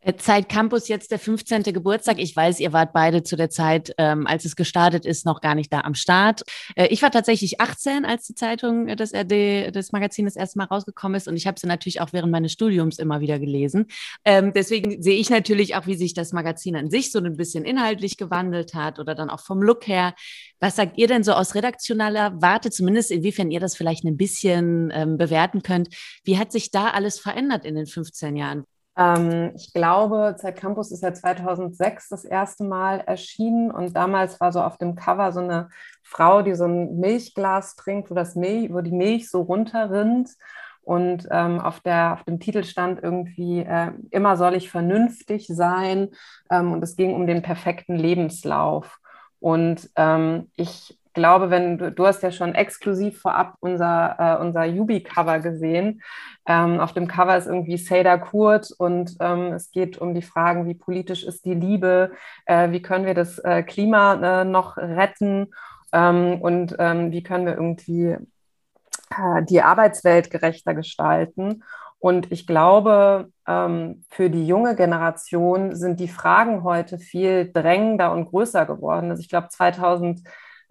Äh, 0.00 0.14
Zeit 0.16 0.48
Campus 0.48 0.88
jetzt 0.88 1.10
der 1.10 1.18
15. 1.18 1.62
Geburtstag. 1.64 2.18
Ich 2.18 2.34
weiß, 2.34 2.60
ihr 2.60 2.72
wart 2.72 2.92
beide 2.92 3.22
zu 3.22 3.36
der 3.36 3.50
Zeit, 3.50 3.94
ähm, 3.98 4.26
als 4.26 4.44
es 4.44 4.56
gestartet 4.56 5.04
ist, 5.04 5.26
noch 5.26 5.40
gar 5.40 5.54
nicht 5.54 5.72
da 5.72 5.80
am 5.80 5.94
Start. 5.94 6.42
Äh, 6.76 6.88
ich 6.88 7.02
war 7.02 7.10
tatsächlich 7.10 7.60
18, 7.60 8.04
als 8.04 8.26
die 8.26 8.34
Zeitung 8.34 8.88
äh, 8.88 8.96
des 8.96 9.12
RD, 9.12 9.74
des 9.74 9.92
Magazins 9.92 10.34
das 10.34 10.40
erste 10.40 10.58
Mal 10.58 10.66
rausgekommen 10.66 11.16
ist 11.16 11.28
und 11.28 11.36
ich 11.36 11.46
habe 11.46 11.58
sie 11.58 11.66
natürlich 11.66 12.00
auch 12.00 12.12
während 12.12 12.32
meines 12.32 12.52
Studiums 12.52 12.98
immer 12.98 13.20
wieder 13.20 13.38
gelesen. 13.38 13.86
Ähm, 14.24 14.52
deswegen 14.52 15.02
sehe 15.02 15.16
ich 15.16 15.30
natürlich 15.30 15.74
auch, 15.76 15.86
wie 15.86 15.96
sich 15.96 16.14
das 16.14 16.32
Magazin 16.32 16.76
an 16.76 16.90
sich 16.90 17.10
so 17.10 17.18
ein 17.18 17.36
bisschen 17.36 17.64
inhaltlich 17.64 18.16
gewandelt 18.16 18.74
hat 18.74 18.98
oder 18.98 19.14
dann 19.14 19.30
auch 19.30 19.40
vom 19.40 19.62
Look 19.62 19.86
her. 19.86 20.14
Was 20.60 20.76
sagt 20.76 20.98
ihr 20.98 21.08
denn 21.08 21.24
so 21.24 21.32
aus 21.32 21.54
redaktionaler 21.54 22.40
Warte, 22.40 22.70
zumindest 22.70 23.10
inwiefern 23.10 23.50
ihr 23.50 23.60
das 23.60 23.76
vielleicht 23.76 24.04
ein 24.04 24.16
bisschen 24.16 24.92
ähm, 24.94 25.16
bewerten 25.16 25.62
könnt? 25.62 25.88
Wie 26.24 26.38
hat 26.38 26.52
sich 26.52 26.70
da 26.70 26.90
alles 26.90 27.18
verändert 27.18 27.64
in 27.64 27.74
den 27.74 27.86
15 27.86 28.36
Jahren? 28.36 28.64
Ähm, 28.96 29.52
ich 29.54 29.72
glaube, 29.72 30.36
Zeit 30.38 30.56
Campus 30.56 30.92
ist 30.92 31.02
ja 31.02 31.12
2006 31.14 32.08
das 32.08 32.24
erste 32.24 32.64
Mal 32.64 33.00
erschienen 33.00 33.70
und 33.70 33.96
damals 33.96 34.40
war 34.40 34.52
so 34.52 34.60
auf 34.60 34.76
dem 34.78 34.94
Cover 34.94 35.32
so 35.32 35.40
eine 35.40 35.70
Frau, 36.02 36.42
die 36.42 36.54
so 36.54 36.64
ein 36.64 36.98
Milchglas 36.98 37.74
trinkt, 37.76 38.10
wo, 38.10 38.14
das 38.14 38.34
Milch, 38.34 38.72
wo 38.72 38.80
die 38.80 38.92
Milch 38.92 39.30
so 39.30 39.42
runterrinnt. 39.42 40.30
Und 40.84 41.28
ähm, 41.30 41.60
auf, 41.60 41.80
der, 41.80 42.14
auf 42.14 42.24
dem 42.24 42.40
Titel 42.40 42.64
stand 42.64 43.02
irgendwie, 43.02 43.60
äh, 43.60 43.92
immer 44.10 44.36
soll 44.36 44.54
ich 44.56 44.68
vernünftig 44.68 45.46
sein. 45.46 46.08
Ähm, 46.50 46.72
und 46.72 46.82
es 46.82 46.96
ging 46.96 47.14
um 47.14 47.26
den 47.26 47.42
perfekten 47.42 47.96
Lebenslauf. 47.96 48.98
Und 49.38 49.90
ähm, 49.96 50.50
ich 50.56 50.98
glaube, 51.14 51.50
wenn 51.50 51.78
du, 51.78 51.92
du 51.92 52.06
hast 52.06 52.22
ja 52.22 52.30
schon 52.30 52.54
exklusiv 52.54 53.20
vorab 53.20 53.54
unser, 53.60 54.16
äh, 54.18 54.42
unser 54.42 54.64
Yubi-Cover 54.64 55.40
gesehen. 55.40 56.02
Ähm, 56.46 56.80
auf 56.80 56.92
dem 56.92 57.06
Cover 57.08 57.36
ist 57.36 57.46
irgendwie 57.46 57.76
Seda 57.76 58.18
Kurt 58.18 58.70
und 58.78 59.16
ähm, 59.20 59.52
es 59.52 59.70
geht 59.70 59.98
um 59.98 60.14
die 60.14 60.22
Fragen, 60.22 60.66
wie 60.66 60.74
politisch 60.74 61.24
ist 61.24 61.44
die 61.44 61.54
Liebe, 61.54 62.12
äh, 62.46 62.70
wie 62.70 62.82
können 62.82 63.06
wir 63.06 63.14
das 63.14 63.38
äh, 63.38 63.62
Klima 63.62 64.42
äh, 64.42 64.44
noch 64.44 64.76
retten 64.76 65.52
ähm, 65.92 66.40
und 66.40 66.76
ähm, 66.78 67.12
wie 67.12 67.22
können 67.22 67.46
wir 67.46 67.54
irgendwie 67.54 68.16
äh, 69.10 69.42
die 69.44 69.62
Arbeitswelt 69.62 70.30
gerechter 70.30 70.74
gestalten. 70.74 71.62
Und 72.02 72.32
ich 72.32 72.48
glaube, 72.48 73.30
ähm, 73.46 74.04
für 74.10 74.28
die 74.28 74.44
junge 74.44 74.74
Generation 74.74 75.76
sind 75.76 76.00
die 76.00 76.08
Fragen 76.08 76.64
heute 76.64 76.98
viel 76.98 77.52
drängender 77.52 78.12
und 78.12 78.24
größer 78.26 78.66
geworden. 78.66 79.10
Also 79.10 79.20
ich 79.20 79.28
glaube, 79.28 79.48
2000 79.50 80.22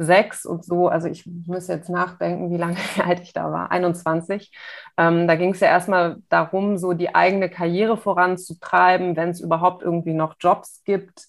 sechs 0.03 0.45
und 0.45 0.65
so, 0.65 0.87
also 0.87 1.07
ich 1.07 1.25
muss 1.25 1.67
jetzt 1.67 1.89
nachdenken, 1.89 2.51
wie 2.51 2.57
lange 2.57 2.77
alt 3.05 3.21
ich 3.21 3.33
da 3.33 3.51
war, 3.51 3.71
21. 3.71 4.51
Ähm, 4.97 5.27
da 5.27 5.35
ging 5.35 5.51
es 5.51 5.59
ja 5.59 5.67
erstmal 5.67 6.17
darum, 6.29 6.77
so 6.77 6.93
die 6.93 7.13
eigene 7.15 7.49
Karriere 7.49 7.97
voranzutreiben, 7.97 9.15
wenn 9.15 9.29
es 9.29 9.39
überhaupt 9.39 9.83
irgendwie 9.83 10.13
noch 10.13 10.35
Jobs 10.39 10.83
gibt. 10.83 11.27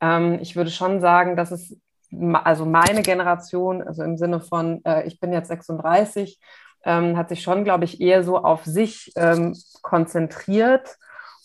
Ähm, 0.00 0.38
ich 0.40 0.56
würde 0.56 0.70
schon 0.70 1.00
sagen, 1.00 1.36
dass 1.36 1.50
es, 1.50 1.76
also 2.44 2.64
meine 2.64 3.02
Generation, 3.02 3.82
also 3.82 4.02
im 4.02 4.16
Sinne 4.16 4.40
von, 4.40 4.84
äh, 4.84 5.06
ich 5.06 5.20
bin 5.20 5.32
jetzt 5.32 5.48
36, 5.48 6.40
ähm, 6.84 7.16
hat 7.16 7.28
sich 7.28 7.42
schon, 7.42 7.64
glaube 7.64 7.84
ich, 7.84 8.00
eher 8.00 8.22
so 8.24 8.38
auf 8.38 8.64
sich 8.64 9.12
ähm, 9.16 9.56
konzentriert 9.82 10.96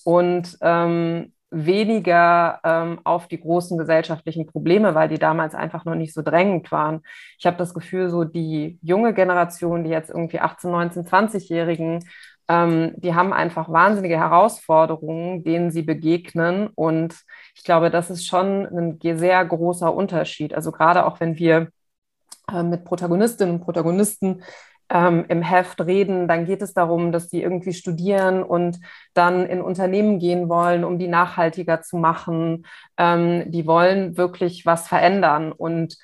und 0.03 0.57
ähm, 0.61 1.33
weniger 1.51 2.59
ähm, 2.63 2.99
auf 3.03 3.27
die 3.27 3.39
großen 3.39 3.77
gesellschaftlichen 3.77 4.45
Probleme, 4.45 4.95
weil 4.95 5.09
die 5.09 5.17
damals 5.17 5.55
einfach 5.55 5.85
noch 5.85 5.95
nicht 5.95 6.13
so 6.13 6.21
drängend 6.21 6.71
waren. 6.71 7.01
Ich 7.37 7.45
habe 7.45 7.57
das 7.57 7.73
Gefühl, 7.73 8.09
so 8.09 8.23
die 8.23 8.77
junge 8.81 9.13
Generation, 9.13 9.83
die 9.83 9.89
jetzt 9.89 10.09
irgendwie 10.09 10.39
18, 10.39 10.71
19, 10.71 11.05
20-Jährigen, 11.05 12.05
ähm, 12.47 12.93
die 12.97 13.15
haben 13.15 13.33
einfach 13.33 13.69
wahnsinnige 13.69 14.17
Herausforderungen, 14.17 15.43
denen 15.43 15.71
sie 15.71 15.83
begegnen. 15.83 16.67
Und 16.75 17.15
ich 17.55 17.63
glaube, 17.63 17.89
das 17.89 18.09
ist 18.09 18.25
schon 18.27 18.65
ein 18.67 18.99
sehr 19.17 19.43
großer 19.45 19.93
Unterschied. 19.93 20.53
Also 20.53 20.71
gerade 20.71 21.05
auch 21.05 21.19
wenn 21.19 21.37
wir 21.37 21.69
äh, 22.51 22.63
mit 22.63 22.85
Protagonistinnen 22.85 23.55
und 23.55 23.61
Protagonisten 23.61 24.43
ähm, 24.89 25.25
im 25.27 25.41
Heft 25.41 25.81
reden, 25.81 26.27
dann 26.27 26.45
geht 26.45 26.61
es 26.61 26.73
darum, 26.73 27.11
dass 27.11 27.27
die 27.27 27.41
irgendwie 27.41 27.73
studieren 27.73 28.43
und 28.43 28.79
dann 29.13 29.45
in 29.45 29.61
Unternehmen 29.61 30.19
gehen 30.19 30.49
wollen, 30.49 30.83
um 30.83 30.97
die 30.97 31.07
nachhaltiger 31.07 31.81
zu 31.81 31.97
machen. 31.97 32.65
Ähm, 32.97 33.51
die 33.51 33.67
wollen 33.67 34.17
wirklich 34.17 34.65
was 34.65 34.87
verändern. 34.87 35.51
Und 35.51 35.97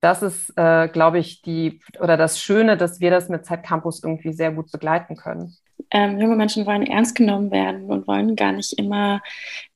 das 0.00 0.22
ist, 0.22 0.52
äh, 0.56 0.88
glaube 0.88 1.18
ich, 1.18 1.42
die 1.42 1.80
oder 2.00 2.16
das 2.16 2.40
Schöne, 2.40 2.76
dass 2.76 3.00
wir 3.00 3.10
das 3.10 3.28
mit 3.28 3.46
Zeit 3.46 3.62
Campus 3.62 4.02
irgendwie 4.02 4.32
sehr 4.32 4.50
gut 4.50 4.72
begleiten 4.72 5.16
können. 5.16 5.56
Ähm, 5.92 6.18
junge 6.18 6.36
Menschen 6.36 6.66
wollen 6.66 6.86
ernst 6.86 7.14
genommen 7.14 7.50
werden 7.50 7.84
und 7.84 8.06
wollen 8.08 8.34
gar 8.34 8.52
nicht 8.52 8.72
immer 8.78 9.20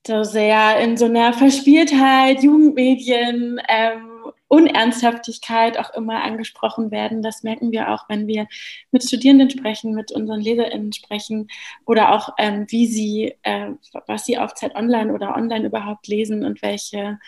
so 0.07 0.24
sehr 0.24 0.79
in 0.81 0.96
so 0.96 1.05
einer 1.05 1.33
Verspieltheit, 1.33 2.42
Jugendmedien, 2.42 3.61
ähm, 3.68 4.15
Unernsthaftigkeit 4.48 5.78
auch 5.78 5.92
immer 5.94 6.22
angesprochen 6.22 6.90
werden. 6.90 7.22
Das 7.22 7.42
merken 7.42 7.72
wir 7.72 7.92
auch, 7.92 8.09
wenn 8.09 8.26
wir 8.26 8.46
mit 8.92 9.04
Studierenden 9.04 9.50
sprechen, 9.50 9.94
mit 9.94 10.12
unseren 10.12 10.40
LeserInnen 10.40 10.92
sprechen 10.92 11.48
oder 11.85 12.12
auch, 12.12 12.30
ähm, 12.38 12.66
wie 12.68 12.87
sie, 12.87 13.35
äh, 13.42 13.70
was 14.06 14.24
sie 14.24 14.38
auf 14.38 14.54
Zeit 14.54 14.74
Online 14.74 15.12
oder 15.12 15.35
online 15.37 15.66
überhaupt 15.66 16.06
lesen 16.06 16.44
und 16.44 16.62
welche 16.62 17.18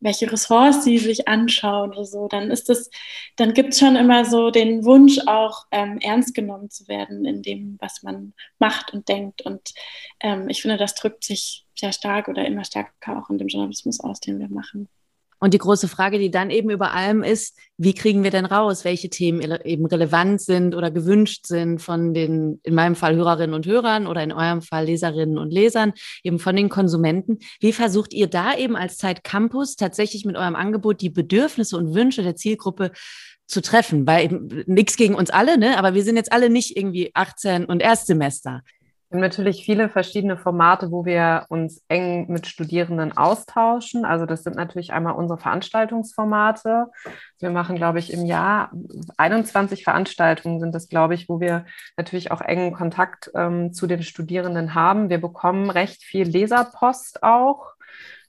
welche 0.00 0.30
Ressorts 0.30 0.84
sie 0.84 0.98
sich 0.98 1.28
anschauen 1.28 1.90
oder 1.90 2.04
so, 2.04 2.28
dann 2.28 2.50
ist 2.50 2.68
das, 2.68 2.90
dann 3.36 3.54
gibt 3.54 3.72
es 3.72 3.80
schon 3.80 3.96
immer 3.96 4.24
so 4.24 4.50
den 4.50 4.84
Wunsch, 4.84 5.18
auch 5.26 5.66
ähm, 5.70 5.98
ernst 6.00 6.34
genommen 6.34 6.70
zu 6.70 6.86
werden 6.88 7.24
in 7.24 7.42
dem, 7.42 7.76
was 7.80 8.02
man 8.02 8.32
macht 8.58 8.92
und 8.92 9.08
denkt. 9.08 9.42
Und 9.42 9.74
ähm, 10.20 10.48
ich 10.48 10.62
finde, 10.62 10.76
das 10.76 10.94
drückt 10.94 11.24
sich 11.24 11.66
sehr 11.74 11.92
stark 11.92 12.28
oder 12.28 12.46
immer 12.46 12.64
stärker 12.64 13.18
auch 13.18 13.30
in 13.30 13.38
dem 13.38 13.48
Journalismus 13.48 14.00
aus, 14.00 14.20
den 14.20 14.38
wir 14.38 14.48
machen. 14.48 14.88
Und 15.40 15.54
die 15.54 15.58
große 15.58 15.88
Frage, 15.88 16.18
die 16.18 16.30
dann 16.30 16.50
eben 16.50 16.70
über 16.70 16.92
allem 16.92 17.22
ist, 17.22 17.56
wie 17.76 17.94
kriegen 17.94 18.24
wir 18.24 18.30
denn 18.30 18.44
raus, 18.44 18.84
welche 18.84 19.08
Themen 19.08 19.40
eben 19.64 19.86
relevant 19.86 20.40
sind 20.40 20.74
oder 20.74 20.90
gewünscht 20.90 21.46
sind 21.46 21.80
von 21.80 22.12
den, 22.12 22.60
in 22.64 22.74
meinem 22.74 22.96
Fall 22.96 23.14
Hörerinnen 23.14 23.54
und 23.54 23.66
Hörern 23.66 24.06
oder 24.06 24.22
in 24.22 24.32
eurem 24.32 24.62
Fall 24.62 24.86
Leserinnen 24.86 25.38
und 25.38 25.52
Lesern, 25.52 25.92
eben 26.24 26.38
von 26.40 26.56
den 26.56 26.68
Konsumenten. 26.68 27.38
Wie 27.60 27.72
versucht 27.72 28.12
ihr 28.12 28.26
da 28.26 28.56
eben 28.56 28.74
als 28.74 28.96
Zeit 28.96 29.22
Campus 29.22 29.76
tatsächlich 29.76 30.24
mit 30.24 30.36
eurem 30.36 30.56
Angebot 30.56 31.00
die 31.00 31.10
Bedürfnisse 31.10 31.76
und 31.76 31.94
Wünsche 31.94 32.22
der 32.22 32.34
Zielgruppe 32.34 32.90
zu 33.46 33.62
treffen? 33.62 34.06
Weil 34.08 34.24
eben 34.24 34.64
nichts 34.66 34.96
gegen 34.96 35.14
uns 35.14 35.30
alle, 35.30 35.56
ne? 35.56 35.78
aber 35.78 35.94
wir 35.94 36.02
sind 36.02 36.16
jetzt 36.16 36.32
alle 36.32 36.50
nicht 36.50 36.76
irgendwie 36.76 37.12
18 37.14 37.64
und 37.64 37.80
Erstsemester. 37.80 38.62
Wir 39.10 39.16
haben 39.16 39.22
natürlich 39.22 39.64
viele 39.64 39.88
verschiedene 39.88 40.36
Formate, 40.36 40.90
wo 40.90 41.06
wir 41.06 41.46
uns 41.48 41.82
eng 41.88 42.30
mit 42.30 42.46
Studierenden 42.46 43.16
austauschen. 43.16 44.04
Also 44.04 44.26
das 44.26 44.42
sind 44.42 44.56
natürlich 44.56 44.92
einmal 44.92 45.14
unsere 45.14 45.38
Veranstaltungsformate. 45.38 46.88
Wir 47.38 47.48
machen, 47.48 47.76
glaube 47.76 48.00
ich, 48.00 48.12
im 48.12 48.26
Jahr 48.26 48.70
21 49.16 49.82
Veranstaltungen 49.82 50.60
sind 50.60 50.74
das, 50.74 50.90
glaube 50.90 51.14
ich, 51.14 51.26
wo 51.26 51.40
wir 51.40 51.64
natürlich 51.96 52.30
auch 52.30 52.42
engen 52.42 52.74
Kontakt 52.74 53.30
ähm, 53.34 53.72
zu 53.72 53.86
den 53.86 54.02
Studierenden 54.02 54.74
haben. 54.74 55.08
Wir 55.08 55.22
bekommen 55.22 55.70
recht 55.70 56.02
viel 56.02 56.28
Leserpost 56.28 57.22
auch. 57.22 57.77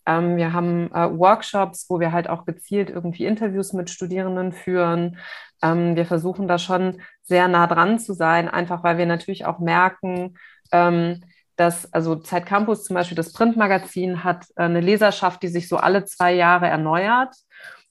Ähm, 0.09 0.37
wir 0.37 0.53
haben 0.53 0.91
äh, 0.91 1.07
Workshops, 1.19 1.85
wo 1.87 1.99
wir 1.99 2.11
halt 2.11 2.27
auch 2.29 2.45
gezielt 2.45 2.89
irgendwie 2.89 3.25
Interviews 3.25 3.73
mit 3.73 3.91
Studierenden 3.91 4.51
führen. 4.53 5.19
Ähm, 5.61 5.95
wir 5.95 6.07
versuchen 6.07 6.47
da 6.47 6.57
schon 6.57 7.01
sehr 7.21 7.47
nah 7.47 7.67
dran 7.67 7.99
zu 7.99 8.13
sein, 8.13 8.49
einfach 8.49 8.83
weil 8.83 8.97
wir 8.97 9.05
natürlich 9.05 9.45
auch 9.45 9.59
merken, 9.59 10.35
ähm, 10.71 11.23
dass, 11.57 11.93
also 11.93 12.15
Zeit 12.15 12.47
Campus 12.47 12.85
zum 12.85 12.95
Beispiel, 12.95 13.17
das 13.17 13.33
Printmagazin 13.33 14.23
hat 14.23 14.47
äh, 14.55 14.63
eine 14.63 14.81
Leserschaft, 14.81 15.43
die 15.43 15.47
sich 15.47 15.67
so 15.67 15.77
alle 15.77 16.05
zwei 16.05 16.33
Jahre 16.33 16.67
erneuert. 16.67 17.35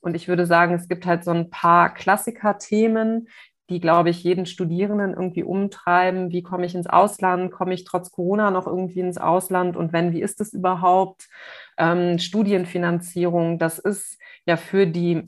Und 0.01 0.17
ich 0.17 0.27
würde 0.27 0.47
sagen, 0.47 0.75
es 0.75 0.89
gibt 0.89 1.07
halt 1.07 1.23
so 1.23 1.31
ein 1.31 1.51
paar 1.51 1.95
Klassiker-Themen, 1.95 3.29
die, 3.69 3.81
glaube 3.81 4.11
ich, 4.11 4.23
jeden 4.25 4.47
Studierenden 4.47 5.13
irgendwie 5.13 5.43
umtreiben. 5.43 6.31
Wie 6.31 6.43
komme 6.43 6.65
ich 6.65 6.75
ins 6.75 6.87
Ausland? 6.87 7.53
Komme 7.53 7.75
ich 7.75 7.85
trotz 7.85 8.11
Corona 8.11 8.51
noch 8.51 8.67
irgendwie 8.67 9.01
ins 9.01 9.19
Ausland? 9.19 9.77
Und 9.77 9.93
wenn, 9.93 10.13
wie 10.13 10.23
ist 10.23 10.41
es 10.41 10.55
überhaupt? 10.55 11.29
Ähm, 11.77 12.19
Studienfinanzierung, 12.19 13.59
das 13.59 13.79
ist 13.79 14.19
ja 14.47 14.57
für 14.57 14.87
die, 14.87 15.25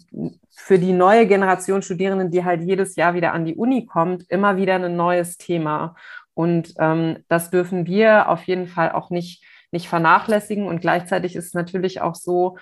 für 0.51 0.79
die 0.79 0.93
neue 0.93 1.27
Generation 1.27 1.83
Studierenden, 1.83 2.31
die 2.31 2.45
halt 2.45 2.63
jedes 2.63 2.97
Jahr 2.97 3.15
wieder 3.15 3.33
an 3.33 3.45
die 3.45 3.57
Uni 3.57 3.85
kommt, 3.85 4.25
immer 4.31 4.57
wieder 4.57 4.77
ein 4.77 4.97
neues 4.97 5.37
Thema. 5.37 5.95
Und 6.33 6.75
ähm, 6.79 7.19
das 7.29 7.51
dürfen 7.51 7.87
wir 7.87 8.29
auf 8.31 8.45
jeden 8.45 8.67
Fall 8.67 8.93
auch 8.93 9.11
nicht, 9.11 9.45
nicht 9.71 9.89
vernachlässigen. 9.89 10.67
Und 10.67 10.81
gleichzeitig 10.81 11.37
ist 11.37 11.49
es 11.49 11.55
natürlich 11.55 12.01
auch 12.01 12.15
so, 12.15 12.57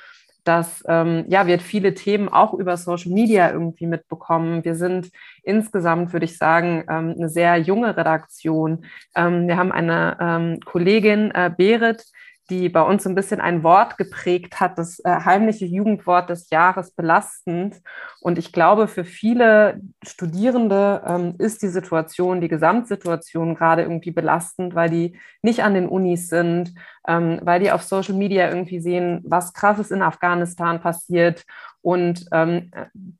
dass 0.48 0.82
ähm, 0.88 1.26
ja, 1.28 1.46
wir 1.46 1.60
viele 1.60 1.92
Themen 1.92 2.30
auch 2.30 2.54
über 2.54 2.78
Social 2.78 3.12
Media 3.12 3.52
irgendwie 3.52 3.86
mitbekommen. 3.86 4.64
Wir 4.64 4.74
sind 4.76 5.10
insgesamt, 5.42 6.14
würde 6.14 6.24
ich 6.24 6.38
sagen, 6.38 6.84
ähm, 6.88 7.14
eine 7.18 7.28
sehr 7.28 7.58
junge 7.58 7.94
Redaktion. 7.94 8.86
Ähm, 9.14 9.46
wir 9.46 9.58
haben 9.58 9.70
eine 9.70 10.16
ähm, 10.18 10.60
Kollegin, 10.64 11.30
äh, 11.32 11.50
Berit, 11.54 12.06
die 12.50 12.68
bei 12.68 12.82
uns 12.82 13.02
so 13.02 13.08
ein 13.08 13.14
bisschen 13.14 13.40
ein 13.40 13.62
Wort 13.62 13.98
geprägt 13.98 14.60
hat, 14.60 14.78
das 14.78 15.00
äh, 15.00 15.10
heimliche 15.24 15.66
Jugendwort 15.66 16.30
des 16.30 16.50
Jahres 16.50 16.92
belastend. 16.92 17.80
Und 18.20 18.38
ich 18.38 18.52
glaube, 18.52 18.88
für 18.88 19.04
viele 19.04 19.80
Studierende 20.02 21.02
ähm, 21.06 21.34
ist 21.38 21.62
die 21.62 21.68
Situation, 21.68 22.40
die 22.40 22.48
Gesamtsituation 22.48 23.54
gerade 23.54 23.82
irgendwie 23.82 24.12
belastend, 24.12 24.74
weil 24.74 24.90
die 24.90 25.18
nicht 25.42 25.62
an 25.62 25.74
den 25.74 25.88
Unis 25.88 26.28
sind, 26.28 26.74
ähm, 27.06 27.40
weil 27.42 27.60
die 27.60 27.70
auf 27.70 27.82
Social 27.82 28.14
Media 28.14 28.48
irgendwie 28.48 28.80
sehen, 28.80 29.22
was 29.24 29.52
krasses 29.52 29.90
in 29.90 30.02
Afghanistan 30.02 30.80
passiert 30.80 31.44
und 31.88 32.26
ähm, 32.32 32.70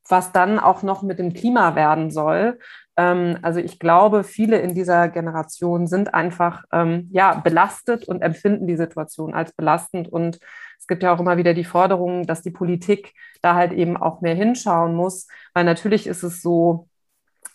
was 0.07 0.31
dann 0.33 0.59
auch 0.59 0.83
noch 0.83 1.01
mit 1.03 1.19
dem 1.19 1.33
Klima 1.33 1.75
werden 1.75 2.11
soll. 2.11 2.59
Ähm, 2.99 3.39
also 3.41 3.61
ich 3.61 3.79
glaube, 3.79 4.25
viele 4.25 4.59
in 4.59 4.75
dieser 4.75 5.09
Generation 5.09 5.87
sind 5.87 6.13
einfach 6.13 6.65
ähm, 6.71 7.09
ja, 7.11 7.33
belastet 7.37 8.07
und 8.07 8.21
empfinden 8.21 8.67
die 8.67 8.77
Situation 8.77 9.33
als 9.33 9.55
belastend. 9.55 10.07
Und 10.07 10.39
es 10.79 10.87
gibt 10.87 11.03
ja 11.03 11.15
auch 11.15 11.21
immer 11.21 11.39
wieder 11.39 11.55
die 11.55 11.65
Forderung, 11.65 12.27
dass 12.27 12.43
die 12.43 12.51
Politik 12.51 13.15
da 13.41 13.55
halt 13.55 13.73
eben 13.73 13.97
auch 13.97 14.21
mehr 14.21 14.35
hinschauen 14.35 14.95
muss, 14.95 15.29
weil 15.55 15.65
natürlich 15.65 16.07
ist 16.07 16.23
es 16.23 16.43
so, 16.43 16.89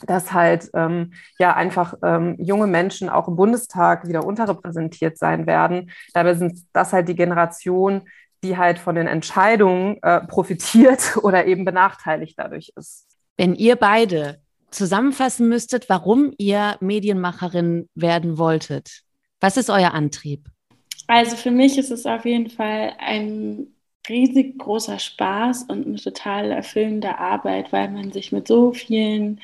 dass 0.08 0.34
halt 0.34 0.72
ähm, 0.74 1.14
ja 1.38 1.54
einfach 1.54 1.94
ähm, 2.02 2.38
junge 2.40 2.66
Menschen 2.66 3.08
auch 3.10 3.28
im 3.28 3.36
Bundestag 3.36 4.08
wieder 4.08 4.26
unterrepräsentiert 4.26 5.20
sein 5.20 5.46
werden. 5.46 5.92
Dabei 6.16 6.34
sind 6.34 6.60
das 6.74 6.92
halt 6.92 7.08
die 7.08 7.16
Generation, 7.16 8.02
die 8.44 8.58
halt 8.58 8.78
von 8.78 8.96
den 8.96 9.08
Entscheidungen 9.08 9.98
äh, 10.04 10.22
profitiert 10.22 11.18
oder 11.24 11.46
eben 11.46 11.66
benachteiligt 11.66 12.38
dadurch 12.38 12.72
ist. 12.76 13.08
Wenn 13.38 13.56
ihr 13.56 13.76
beide 13.76 14.42
zusammenfassen 14.70 15.50
müsstet, 15.50 15.90
warum 15.90 16.34
ihr 16.38 16.78
Medienmacherin 16.80 17.90
werden 17.96 18.38
wolltet, 18.38 19.02
was 19.40 19.58
ist 19.58 19.70
euer 19.70 19.94
Antrieb? 19.94 20.48
Also 21.08 21.36
für 21.36 21.52
mich 21.52 21.78
ist 21.78 21.92
es 21.92 22.06
auf 22.06 22.26
jeden 22.26 22.50
Fall 22.50 22.94
ein 23.00 23.68
riesig 24.08 24.58
großer 24.58 25.00
Spaß 25.00 25.64
und 25.64 25.86
eine 25.86 25.98
total 25.98 26.52
erfüllende 26.52 27.18
Arbeit, 27.18 27.72
weil 27.72 27.90
man 27.90 28.12
sich 28.12 28.32
mit 28.32 28.48
so 28.48 28.74
vielen 28.74 29.42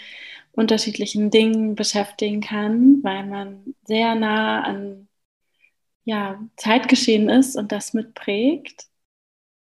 unterschiedlichen 0.51 1.31
Dingen 1.31 1.75
beschäftigen 1.75 2.41
kann, 2.41 2.99
weil 3.03 3.25
man 3.25 3.75
sehr 3.85 4.15
nah 4.15 4.63
an 4.63 5.07
ja, 6.03 6.39
Zeitgeschehen 6.57 7.29
ist 7.29 7.55
und 7.55 7.71
das 7.71 7.93
mitprägt. 7.93 8.88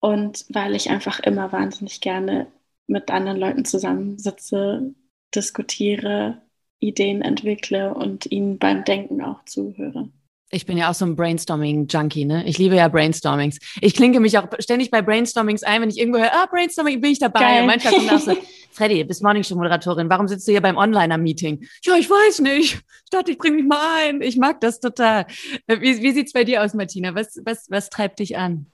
Und 0.01 0.47
weil 0.49 0.75
ich 0.75 0.91
einfach 0.91 1.21
immer 1.21 1.53
wahnsinnig 1.53 2.01
gerne 2.01 2.47
mit 2.87 3.11
anderen 3.11 3.39
Leuten 3.39 3.65
zusammensitze, 3.65 4.95
diskutiere, 5.35 6.41
Ideen 6.81 7.23
entwickle 7.23 7.95
und 7.95 8.27
ihnen 8.27 8.59
beim 8.59 8.85
Denken 8.85 9.23
auch 9.23 9.45
zuhöre. 9.45 10.09
Ich 10.53 10.67
bin 10.67 10.77
ja 10.77 10.91
auch 10.91 10.95
so 10.95 11.05
ein 11.05 11.15
Brainstorming-Junkie, 11.15 12.25
ne? 12.25 12.45
Ich 12.45 12.59
liebe 12.59 12.75
ja 12.75 12.89
Brainstormings. 12.89 13.59
Ich 13.81 13.95
klinke 13.95 14.19
mich 14.19 14.37
auch 14.37 14.49
ständig 14.59 14.91
bei 14.91 15.01
Brainstormings 15.01 15.63
ein, 15.63 15.81
wenn 15.81 15.91
ich 15.91 15.99
irgendwo 15.99 16.19
höre, 16.19 16.33
ah, 16.33 16.47
Brainstorming, 16.51 17.01
bin 17.01 17.13
ich 17.13 17.21
dabei. 17.21 17.39
Geil. 17.39 17.61
Und 17.61 17.67
manchmal 17.69 17.95
kommt 17.95 18.13
auch 18.13 18.19
so, 18.19 18.37
Freddy, 18.73 19.05
bist 19.05 19.23
Morningshow-Moderatorin, 19.23 20.11
warum 20.11 20.27
sitzt 20.27 20.49
du 20.49 20.53
hier 20.53 20.61
beim 20.61 20.77
Onliner-Meeting? 20.77 21.65
Ja, 21.85 21.95
ich 21.97 22.11
weiß 22.11 22.41
nicht. 22.41 22.75
Ich 22.75 23.11
dachte, 23.11 23.31
ich 23.31 23.39
bringe 23.39 23.57
mich 23.57 23.67
mal 23.67 24.09
ein. 24.09 24.23
Ich 24.23 24.39
mag 24.39 24.61
das 24.61 24.81
total. 24.81 25.27
Wie, 25.69 26.03
wie 26.03 26.13
sieht's 26.13 26.33
bei 26.33 26.43
dir 26.43 26.65
aus, 26.65 26.75
Martina? 26.75 27.15
Was, 27.15 27.41
was, 27.45 27.67
was 27.71 27.89
treibt 27.89 28.19
dich 28.19 28.37
an? 28.37 28.67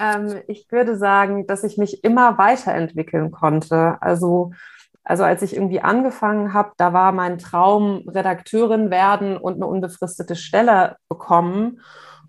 Ähm, 0.00 0.42
ich 0.46 0.66
würde 0.70 0.96
sagen, 0.96 1.46
dass 1.46 1.64
ich 1.64 1.78
mich 1.78 2.04
immer 2.04 2.38
weiterentwickeln 2.38 3.30
konnte. 3.30 3.96
Also 4.00 4.52
also 5.08 5.24
als 5.24 5.40
ich 5.40 5.56
irgendwie 5.56 5.80
angefangen 5.80 6.52
habe, 6.52 6.72
da 6.76 6.92
war 6.92 7.12
mein 7.12 7.38
Traum 7.38 8.06
Redakteurin 8.06 8.90
werden 8.90 9.38
und 9.38 9.54
eine 9.54 9.66
unbefristete 9.66 10.36
Stelle 10.36 10.96
bekommen. 11.08 11.80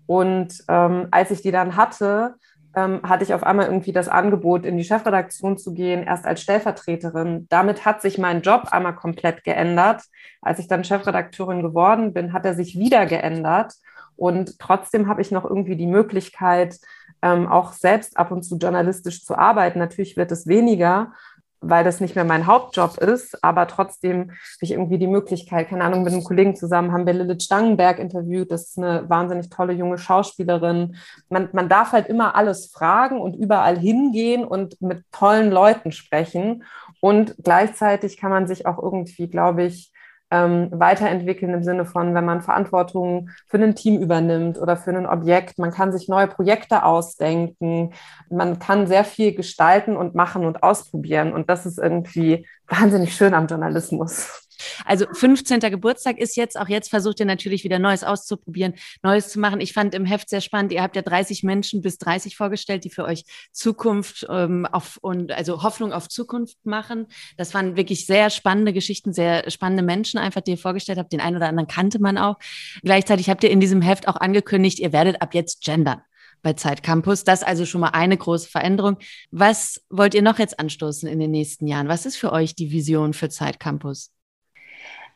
Und 0.06 0.64
ähm, 0.66 1.08
als 1.10 1.30
ich 1.30 1.42
die 1.42 1.50
dann 1.50 1.76
hatte, 1.76 2.36
ähm, 2.74 3.00
hatte 3.02 3.22
ich 3.22 3.34
auf 3.34 3.42
einmal 3.42 3.66
irgendwie 3.66 3.92
das 3.92 4.08
Angebot, 4.08 4.64
in 4.64 4.78
die 4.78 4.84
Chefredaktion 4.84 5.58
zu 5.58 5.74
gehen, 5.74 6.04
erst 6.04 6.26
als 6.26 6.40
Stellvertreterin. 6.40 7.46
Damit 7.50 7.84
hat 7.84 8.00
sich 8.00 8.16
mein 8.16 8.40
Job 8.40 8.68
einmal 8.70 8.94
komplett 8.94 9.44
geändert. 9.44 10.02
Als 10.40 10.58
ich 10.58 10.66
dann 10.66 10.82
Chefredakteurin 10.82 11.62
geworden 11.62 12.14
bin, 12.14 12.32
hat 12.32 12.46
er 12.46 12.54
sich 12.54 12.78
wieder 12.78 13.04
geändert. 13.04 13.74
Und 14.16 14.58
trotzdem 14.58 15.06
habe 15.06 15.20
ich 15.20 15.30
noch 15.30 15.44
irgendwie 15.44 15.76
die 15.76 15.86
Möglichkeit, 15.86 16.78
ähm, 17.22 17.46
auch 17.48 17.72
selbst 17.72 18.16
ab 18.16 18.30
und 18.30 18.42
zu 18.42 18.56
journalistisch 18.56 19.24
zu 19.24 19.36
arbeiten. 19.36 19.78
Natürlich 19.78 20.16
wird 20.16 20.32
es 20.32 20.46
weniger, 20.46 21.12
weil 21.60 21.84
das 21.84 22.00
nicht 22.00 22.14
mehr 22.14 22.24
mein 22.24 22.46
Hauptjob 22.46 22.96
ist, 22.98 23.44
aber 23.44 23.66
trotzdem 23.66 24.30
habe 24.30 24.62
ich 24.62 24.70
irgendwie 24.72 24.98
die 24.98 25.06
Möglichkeit, 25.06 25.68
keine 25.68 25.84
Ahnung, 25.84 26.02
mit 26.02 26.12
einem 26.12 26.24
Kollegen 26.24 26.56
zusammen 26.56 26.92
haben 26.92 27.06
wir 27.06 27.12
Lilith 27.12 27.42
Stangenberg 27.42 27.98
interviewt, 27.98 28.50
das 28.50 28.68
ist 28.68 28.78
eine 28.78 29.08
wahnsinnig 29.10 29.50
tolle 29.50 29.74
junge 29.74 29.98
Schauspielerin. 29.98 30.96
Man, 31.28 31.50
man 31.52 31.68
darf 31.68 31.92
halt 31.92 32.08
immer 32.08 32.34
alles 32.34 32.70
fragen 32.72 33.20
und 33.20 33.36
überall 33.36 33.78
hingehen 33.78 34.44
und 34.44 34.80
mit 34.80 35.04
tollen 35.12 35.50
Leuten 35.50 35.92
sprechen 35.92 36.64
und 37.00 37.34
gleichzeitig 37.42 38.16
kann 38.16 38.30
man 38.30 38.46
sich 38.46 38.66
auch 38.66 38.78
irgendwie, 38.82 39.28
glaube 39.28 39.64
ich, 39.64 39.92
ähm, 40.30 40.68
weiterentwickeln 40.70 41.52
im 41.52 41.62
Sinne 41.62 41.84
von, 41.84 42.14
wenn 42.14 42.24
man 42.24 42.42
Verantwortung 42.42 43.30
für 43.46 43.58
ein 43.58 43.74
Team 43.74 44.00
übernimmt 44.00 44.58
oder 44.58 44.76
für 44.76 44.90
ein 44.90 45.06
Objekt. 45.06 45.58
Man 45.58 45.72
kann 45.72 45.92
sich 45.92 46.08
neue 46.08 46.28
Projekte 46.28 46.84
ausdenken. 46.84 47.92
Man 48.30 48.58
kann 48.58 48.86
sehr 48.86 49.04
viel 49.04 49.34
gestalten 49.34 49.96
und 49.96 50.14
machen 50.14 50.44
und 50.44 50.62
ausprobieren. 50.62 51.32
Und 51.32 51.50
das 51.50 51.66
ist 51.66 51.78
irgendwie 51.78 52.46
wahnsinnig 52.68 53.14
schön 53.14 53.34
am 53.34 53.46
Journalismus. 53.46 54.48
Also 54.84 55.06
15. 55.12 55.60
Geburtstag 55.60 56.18
ist 56.18 56.36
jetzt, 56.36 56.58
auch 56.58 56.68
jetzt 56.68 56.90
versucht 56.90 57.20
ihr 57.20 57.26
natürlich 57.26 57.64
wieder 57.64 57.78
Neues 57.78 58.04
auszuprobieren, 58.04 58.74
Neues 59.02 59.28
zu 59.28 59.40
machen. 59.40 59.60
Ich 59.60 59.72
fand 59.72 59.94
im 59.94 60.04
Heft 60.04 60.28
sehr 60.28 60.40
spannend, 60.40 60.72
ihr 60.72 60.82
habt 60.82 60.96
ja 60.96 61.02
30 61.02 61.42
Menschen 61.42 61.82
bis 61.82 61.98
30 61.98 62.36
vorgestellt, 62.36 62.84
die 62.84 62.90
für 62.90 63.04
euch 63.04 63.24
Zukunft 63.52 64.26
ähm, 64.28 64.66
auf 64.66 64.98
und 65.00 65.32
also 65.32 65.62
Hoffnung 65.62 65.92
auf 65.92 66.08
Zukunft 66.08 66.56
machen. 66.64 67.06
Das 67.36 67.54
waren 67.54 67.76
wirklich 67.76 68.06
sehr 68.06 68.30
spannende 68.30 68.72
Geschichten, 68.72 69.12
sehr 69.12 69.50
spannende 69.50 69.82
Menschen 69.82 70.18
einfach, 70.18 70.40
die 70.40 70.52
ihr 70.52 70.58
vorgestellt 70.58 70.98
habt. 70.98 71.12
Den 71.12 71.20
einen 71.20 71.36
oder 71.36 71.48
anderen 71.48 71.68
kannte 71.68 72.00
man 72.00 72.18
auch. 72.18 72.36
Gleichzeitig 72.82 73.28
habt 73.30 73.44
ihr 73.44 73.50
in 73.50 73.60
diesem 73.60 73.82
Heft 73.82 74.08
auch 74.08 74.16
angekündigt, 74.16 74.78
ihr 74.78 74.92
werdet 74.92 75.22
ab 75.22 75.34
jetzt 75.34 75.64
gendern 75.64 76.02
bei 76.42 76.54
Zeit 76.54 76.82
Campus. 76.82 77.24
Das 77.24 77.40
ist 77.40 77.46
also 77.46 77.66
schon 77.66 77.80
mal 77.80 77.90
eine 77.90 78.16
große 78.16 78.48
Veränderung. 78.48 78.98
Was 79.30 79.82
wollt 79.90 80.14
ihr 80.14 80.22
noch 80.22 80.38
jetzt 80.38 80.58
anstoßen 80.58 81.08
in 81.08 81.18
den 81.18 81.30
nächsten 81.30 81.66
Jahren? 81.66 81.88
Was 81.88 82.06
ist 82.06 82.16
für 82.16 82.32
euch 82.32 82.54
die 82.54 82.70
Vision 82.70 83.12
für 83.12 83.28
Zeit 83.28 83.60
Campus? 83.60 84.10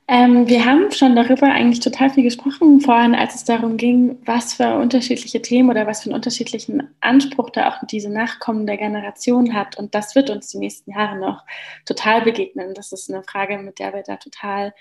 Ähm, 0.06 0.46
wir 0.46 0.66
haben 0.66 0.90
schon 0.90 1.16
darüber 1.16 1.46
eigentlich 1.46 1.80
total 1.80 2.10
viel 2.10 2.24
gesprochen 2.24 2.80
vorhin, 2.80 3.14
als 3.14 3.36
es 3.36 3.44
darum 3.44 3.78
ging, 3.78 4.18
was 4.26 4.52
für 4.52 4.76
unterschiedliche 4.76 5.40
Themen 5.40 5.70
oder 5.70 5.86
was 5.86 6.02
für 6.02 6.10
einen 6.10 6.16
unterschiedlichen 6.16 6.94
Anspruch 7.00 7.48
da 7.48 7.70
auch 7.70 7.86
diese 7.86 8.10
nachkommende 8.10 8.76
Generation 8.76 9.54
hat. 9.54 9.78
Und 9.78 9.94
das 9.94 10.14
wird 10.14 10.28
uns 10.28 10.48
die 10.48 10.58
nächsten 10.58 10.90
Jahre 10.90 11.16
noch 11.18 11.44
total 11.86 12.20
begegnen. 12.20 12.74
Das 12.74 12.92
ist 12.92 13.10
eine 13.10 13.22
Frage, 13.22 13.56
mit 13.58 13.78
der 13.78 13.94
wir 13.94 14.02
da 14.02 14.16
total 14.16 14.74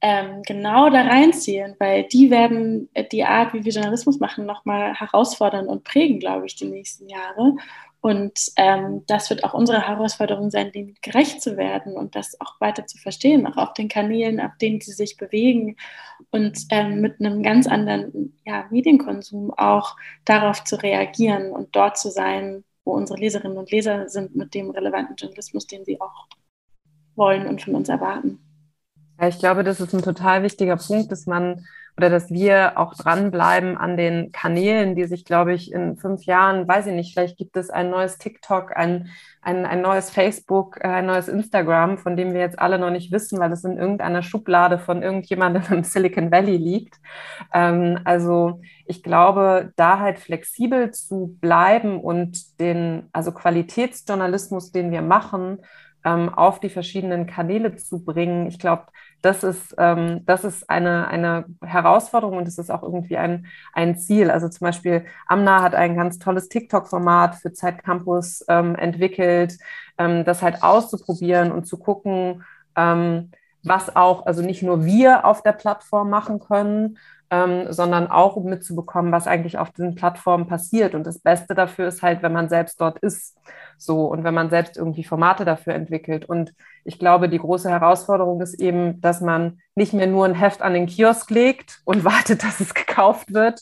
ähm, 0.00 0.42
genau 0.42 0.90
da 0.90 1.02
reinziehen, 1.02 1.76
weil 1.78 2.04
die 2.04 2.30
werden 2.30 2.90
die 3.12 3.24
Art, 3.24 3.54
wie 3.54 3.64
wir 3.64 3.72
Journalismus 3.72 4.18
machen, 4.18 4.44
nochmal 4.44 4.92
herausfordern 4.94 5.68
und 5.68 5.84
prägen, 5.84 6.18
glaube 6.18 6.46
ich, 6.46 6.56
die 6.56 6.66
nächsten 6.66 7.08
Jahre. 7.08 7.54
Und 8.04 8.38
ähm, 8.56 9.02
das 9.06 9.30
wird 9.30 9.44
auch 9.44 9.54
unsere 9.54 9.88
Herausforderung 9.88 10.50
sein, 10.50 10.72
dem 10.72 10.94
gerecht 11.00 11.40
zu 11.40 11.56
werden 11.56 11.96
und 11.96 12.14
das 12.14 12.38
auch 12.38 12.60
weiter 12.60 12.86
zu 12.86 12.98
verstehen, 12.98 13.46
auch 13.46 13.56
auf 13.56 13.72
den 13.72 13.88
Kanälen, 13.88 14.40
auf 14.40 14.50
denen 14.60 14.82
sie 14.82 14.92
sich 14.92 15.16
bewegen 15.16 15.76
und 16.30 16.66
ähm, 16.68 17.00
mit 17.00 17.18
einem 17.18 17.42
ganz 17.42 17.66
anderen 17.66 18.38
ja, 18.44 18.66
Medienkonsum 18.70 19.54
auch 19.56 19.96
darauf 20.26 20.64
zu 20.64 20.76
reagieren 20.76 21.50
und 21.50 21.74
dort 21.74 21.96
zu 21.96 22.10
sein, 22.10 22.62
wo 22.84 22.92
unsere 22.92 23.18
Leserinnen 23.18 23.56
und 23.56 23.70
Leser 23.70 24.06
sind 24.10 24.36
mit 24.36 24.52
dem 24.52 24.68
relevanten 24.68 25.16
Journalismus, 25.16 25.66
den 25.66 25.86
sie 25.86 25.98
auch 25.98 26.26
wollen 27.14 27.46
und 27.46 27.62
von 27.62 27.74
uns 27.74 27.88
erwarten. 27.88 28.38
Ich 29.26 29.38
glaube, 29.38 29.64
das 29.64 29.80
ist 29.80 29.94
ein 29.94 30.02
total 30.02 30.42
wichtiger 30.42 30.76
Punkt, 30.76 31.10
dass 31.10 31.24
man 31.24 31.64
oder 31.96 32.10
dass 32.10 32.30
wir 32.30 32.76
auch 32.76 32.94
dranbleiben 32.94 33.76
an 33.76 33.96
den 33.96 34.32
Kanälen, 34.32 34.96
die 34.96 35.04
sich, 35.04 35.24
glaube 35.24 35.54
ich, 35.54 35.72
in 35.72 35.96
fünf 35.96 36.24
Jahren, 36.24 36.66
weiß 36.66 36.86
ich 36.86 36.92
nicht, 36.92 37.14
vielleicht 37.14 37.38
gibt 37.38 37.56
es 37.56 37.70
ein 37.70 37.90
neues 37.90 38.18
TikTok, 38.18 38.76
ein, 38.76 39.10
ein, 39.42 39.64
ein 39.64 39.80
neues 39.80 40.10
Facebook, 40.10 40.78
äh, 40.82 40.88
ein 40.88 41.06
neues 41.06 41.28
Instagram, 41.28 41.98
von 41.98 42.16
dem 42.16 42.32
wir 42.32 42.40
jetzt 42.40 42.58
alle 42.58 42.80
noch 42.80 42.90
nicht 42.90 43.12
wissen, 43.12 43.38
weil 43.38 43.52
es 43.52 43.62
in 43.62 43.78
irgendeiner 43.78 44.22
Schublade 44.22 44.78
von 44.78 45.02
irgendjemandem 45.02 45.62
im 45.70 45.84
Silicon 45.84 46.32
Valley 46.32 46.56
liegt. 46.56 46.96
Ähm, 47.52 48.00
also 48.04 48.60
ich 48.86 49.04
glaube, 49.04 49.72
da 49.76 50.00
halt 50.00 50.18
flexibel 50.18 50.90
zu 50.90 51.36
bleiben 51.40 52.00
und 52.00 52.60
den, 52.60 53.08
also 53.12 53.30
Qualitätsjournalismus, 53.30 54.72
den 54.72 54.90
wir 54.90 55.02
machen, 55.02 55.58
ähm, 56.04 56.28
auf 56.28 56.60
die 56.60 56.68
verschiedenen 56.68 57.26
Kanäle 57.26 57.76
zu 57.76 58.04
bringen. 58.04 58.46
Ich 58.46 58.58
glaube, 58.58 58.86
das 59.24 59.42
ist, 59.42 59.74
ähm, 59.78 60.20
das 60.26 60.44
ist 60.44 60.68
eine, 60.68 61.08
eine 61.08 61.46
Herausforderung 61.62 62.36
und 62.36 62.46
es 62.46 62.58
ist 62.58 62.70
auch 62.70 62.82
irgendwie 62.82 63.16
ein, 63.16 63.46
ein 63.72 63.96
Ziel. 63.96 64.30
Also 64.30 64.48
zum 64.50 64.66
Beispiel 64.66 65.06
Amna 65.26 65.62
hat 65.62 65.74
ein 65.74 65.96
ganz 65.96 66.18
tolles 66.18 66.48
TikTok-Format 66.50 67.36
für 67.36 67.52
Zeit 67.54 67.82
Campus 67.82 68.44
ähm, 68.48 68.74
entwickelt, 68.76 69.56
ähm, 69.96 70.24
das 70.26 70.42
halt 70.42 70.62
auszuprobieren 70.62 71.52
und 71.52 71.66
zu 71.66 71.78
gucken, 71.78 72.44
ähm, 72.76 73.30
was 73.62 73.96
auch, 73.96 74.26
also 74.26 74.42
nicht 74.42 74.62
nur 74.62 74.84
wir 74.84 75.24
auf 75.24 75.42
der 75.42 75.52
Plattform 75.52 76.10
machen 76.10 76.38
können, 76.38 76.98
ähm, 77.34 77.72
sondern 77.72 78.06
auch 78.06 78.36
um 78.36 78.44
mitzubekommen, 78.44 79.10
was 79.10 79.26
eigentlich 79.26 79.58
auf 79.58 79.70
diesen 79.70 79.96
Plattformen 79.96 80.46
passiert. 80.46 80.94
Und 80.94 81.04
das 81.04 81.18
Beste 81.18 81.54
dafür 81.54 81.88
ist 81.88 82.02
halt, 82.02 82.22
wenn 82.22 82.32
man 82.32 82.48
selbst 82.48 82.80
dort 82.80 83.00
ist, 83.00 83.36
so 83.76 84.06
und 84.06 84.22
wenn 84.22 84.34
man 84.34 84.50
selbst 84.50 84.76
irgendwie 84.76 85.02
Formate 85.02 85.44
dafür 85.44 85.74
entwickelt. 85.74 86.26
Und 86.26 86.54
ich 86.84 86.98
glaube, 86.98 87.28
die 87.28 87.38
große 87.38 87.68
Herausforderung 87.68 88.40
ist 88.40 88.54
eben, 88.60 89.00
dass 89.00 89.20
man 89.20 89.58
nicht 89.74 89.92
mehr 89.94 90.06
nur 90.06 90.24
ein 90.24 90.34
Heft 90.34 90.62
an 90.62 90.74
den 90.74 90.86
Kiosk 90.86 91.30
legt 91.30 91.80
und 91.84 92.04
wartet, 92.04 92.44
dass 92.44 92.60
es 92.60 92.72
gekauft 92.72 93.34
wird, 93.34 93.60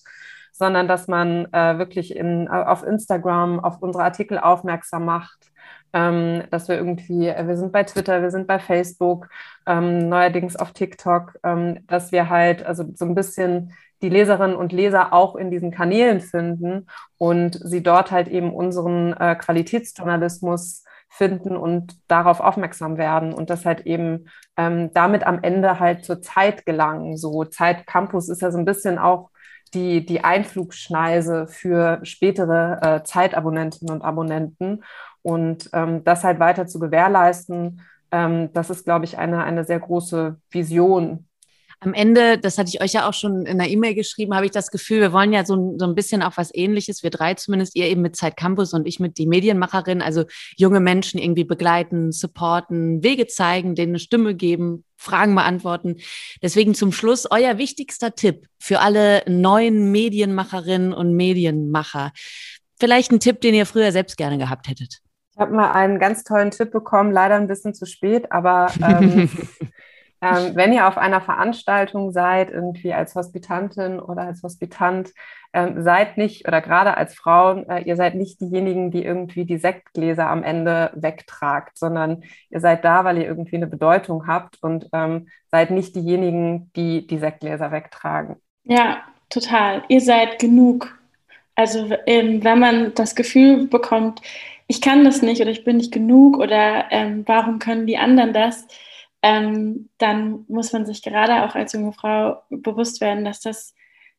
sondern 0.52 0.86
dass 0.86 1.08
man 1.08 1.46
äh, 1.52 1.78
wirklich 1.78 2.14
in, 2.14 2.48
auf 2.48 2.82
Instagram 2.82 3.58
auf 3.58 3.80
unsere 3.80 4.04
Artikel 4.04 4.38
aufmerksam 4.38 5.06
macht, 5.06 5.50
ähm, 5.92 6.44
dass 6.50 6.68
wir 6.68 6.76
irgendwie, 6.76 7.28
äh, 7.28 7.46
wir 7.46 7.56
sind 7.56 7.72
bei 7.72 7.84
Twitter, 7.84 8.22
wir 8.22 8.30
sind 8.30 8.46
bei 8.46 8.58
Facebook, 8.58 9.28
ähm, 9.66 10.08
neuerdings 10.08 10.56
auf 10.56 10.72
TikTok, 10.72 11.38
ähm, 11.44 11.86
dass 11.86 12.12
wir 12.12 12.30
halt 12.30 12.64
also 12.64 12.84
so 12.94 13.04
ein 13.04 13.14
bisschen 13.14 13.72
die 14.02 14.08
Leserinnen 14.08 14.56
und 14.56 14.72
Leser 14.72 15.12
auch 15.12 15.36
in 15.36 15.50
diesen 15.50 15.70
Kanälen 15.70 16.20
finden 16.20 16.86
und 17.18 17.58
sie 17.62 17.82
dort 17.82 18.10
halt 18.10 18.28
eben 18.28 18.52
unseren 18.52 19.12
äh, 19.14 19.36
Qualitätsjournalismus 19.36 20.84
finden 21.08 21.56
und 21.56 21.98
darauf 22.08 22.40
aufmerksam 22.40 22.96
werden 22.96 23.34
und 23.34 23.50
das 23.50 23.66
halt 23.66 23.86
eben 23.86 24.28
ähm, 24.56 24.90
damit 24.94 25.24
am 25.24 25.42
Ende 25.42 25.78
halt 25.78 26.04
zur 26.04 26.22
Zeit 26.22 26.64
gelangen. 26.64 27.16
So 27.16 27.44
Zeit 27.44 27.86
Campus 27.86 28.28
ist 28.28 28.40
ja 28.40 28.50
so 28.50 28.58
ein 28.58 28.64
bisschen 28.64 28.98
auch 28.98 29.30
die, 29.74 30.04
die 30.04 30.24
Einflugschneise 30.24 31.46
für 31.48 32.00
spätere 32.02 32.80
äh, 32.82 33.04
Zeitabonnentinnen 33.04 33.94
und 33.94 34.02
Abonnenten. 34.02 34.82
Und 35.22 35.70
ähm, 35.72 36.04
das 36.04 36.24
halt 36.24 36.40
weiter 36.40 36.66
zu 36.66 36.78
gewährleisten, 36.78 37.80
ähm, 38.10 38.50
das 38.52 38.70
ist, 38.70 38.84
glaube 38.84 39.04
ich, 39.04 39.18
eine, 39.18 39.44
eine 39.44 39.64
sehr 39.64 39.80
große 39.80 40.36
Vision. 40.50 41.26
Am 41.82 41.94
Ende, 41.94 42.38
das 42.38 42.58
hatte 42.58 42.68
ich 42.68 42.80
euch 42.80 42.92
ja 42.92 43.08
auch 43.08 43.12
schon 43.12 43.44
in 43.44 43.58
der 43.58 43.68
E-Mail 43.68 43.96
geschrieben, 43.96 44.36
habe 44.36 44.46
ich 44.46 44.52
das 44.52 44.70
Gefühl, 44.70 45.00
wir 45.00 45.12
wollen 45.12 45.32
ja 45.32 45.44
so, 45.44 45.74
so 45.76 45.84
ein 45.84 45.96
bisschen 45.96 46.22
auch 46.22 46.36
was 46.36 46.54
ähnliches, 46.54 47.02
wir 47.02 47.10
drei 47.10 47.34
zumindest, 47.34 47.74
ihr 47.74 47.86
eben 47.86 48.02
mit 48.02 48.14
Zeit 48.14 48.36
Campus 48.36 48.72
und 48.72 48.86
ich 48.86 49.00
mit 49.00 49.18
die 49.18 49.26
Medienmacherin, 49.26 50.00
also 50.00 50.24
junge 50.56 50.78
Menschen 50.78 51.18
irgendwie 51.18 51.42
begleiten, 51.42 52.12
supporten, 52.12 53.02
Wege 53.02 53.26
zeigen, 53.26 53.74
denen 53.74 53.92
eine 53.92 53.98
Stimme 53.98 54.36
geben, 54.36 54.84
Fragen 54.96 55.34
beantworten. 55.34 55.96
Deswegen 56.40 56.76
zum 56.76 56.92
Schluss 56.92 57.26
euer 57.28 57.58
wichtigster 57.58 58.14
Tipp 58.14 58.46
für 58.60 58.78
alle 58.78 59.24
neuen 59.26 59.90
Medienmacherinnen 59.90 60.92
und 60.92 61.16
Medienmacher. 61.16 62.12
Vielleicht 62.78 63.10
ein 63.10 63.18
Tipp, 63.18 63.40
den 63.40 63.54
ihr 63.54 63.66
früher 63.66 63.90
selbst 63.90 64.16
gerne 64.16 64.38
gehabt 64.38 64.68
hättet. 64.68 65.00
Ich 65.34 65.38
habe 65.38 65.54
mal 65.54 65.72
einen 65.72 65.98
ganz 65.98 66.24
tollen 66.24 66.50
Tipp 66.50 66.70
bekommen, 66.72 67.10
leider 67.10 67.36
ein 67.36 67.48
bisschen 67.48 67.72
zu 67.72 67.86
spät, 67.86 68.30
aber 68.30 68.70
ähm, 68.82 69.30
ähm, 70.20 70.52
wenn 70.54 70.72
ihr 70.74 70.86
auf 70.86 70.98
einer 70.98 71.22
Veranstaltung 71.22 72.12
seid, 72.12 72.50
irgendwie 72.50 72.92
als 72.92 73.14
Hospitantin 73.14 73.98
oder 73.98 74.22
als 74.22 74.42
Hospitant, 74.42 75.10
ähm, 75.54 75.82
seid 75.82 76.18
nicht, 76.18 76.46
oder 76.46 76.60
gerade 76.60 76.96
als 76.96 77.14
Frauen, 77.14 77.68
äh, 77.68 77.80
ihr 77.80 77.96
seid 77.96 78.14
nicht 78.14 78.40
diejenigen, 78.40 78.90
die 78.90 79.04
irgendwie 79.04 79.44
die 79.44 79.58
Sektgläser 79.58 80.28
am 80.28 80.42
Ende 80.42 80.90
wegtragt, 80.94 81.78
sondern 81.78 82.24
ihr 82.50 82.60
seid 82.60 82.84
da, 82.84 83.04
weil 83.04 83.18
ihr 83.18 83.26
irgendwie 83.26 83.56
eine 83.56 83.66
Bedeutung 83.66 84.26
habt 84.26 84.62
und 84.62 84.88
ähm, 84.92 85.28
seid 85.50 85.70
nicht 85.70 85.96
diejenigen, 85.96 86.70
die 86.76 87.06
die 87.06 87.18
Sektgläser 87.18 87.72
wegtragen. 87.72 88.36
Ja, 88.64 89.02
total. 89.30 89.82
Ihr 89.88 90.00
seid 90.00 90.38
genug. 90.38 90.98
Also 91.54 91.90
ähm, 92.06 92.42
wenn 92.44 92.58
man 92.58 92.94
das 92.94 93.14
Gefühl 93.14 93.66
bekommt, 93.66 94.22
ich 94.72 94.80
kann 94.80 95.04
das 95.04 95.20
nicht 95.20 95.42
oder 95.42 95.50
ich 95.50 95.64
bin 95.64 95.76
nicht 95.76 95.92
genug 95.92 96.38
oder 96.38 96.90
ähm, 96.90 97.24
warum 97.26 97.58
können 97.58 97.86
die 97.86 97.98
anderen 97.98 98.32
das, 98.32 98.66
ähm, 99.20 99.90
dann 99.98 100.46
muss 100.48 100.72
man 100.72 100.86
sich 100.86 101.02
gerade 101.02 101.44
auch 101.44 101.54
als 101.54 101.74
junge 101.74 101.92
Frau 101.92 102.40
bewusst 102.48 103.02
werden, 103.02 103.22
dass 103.22 103.42
das, 103.42 103.74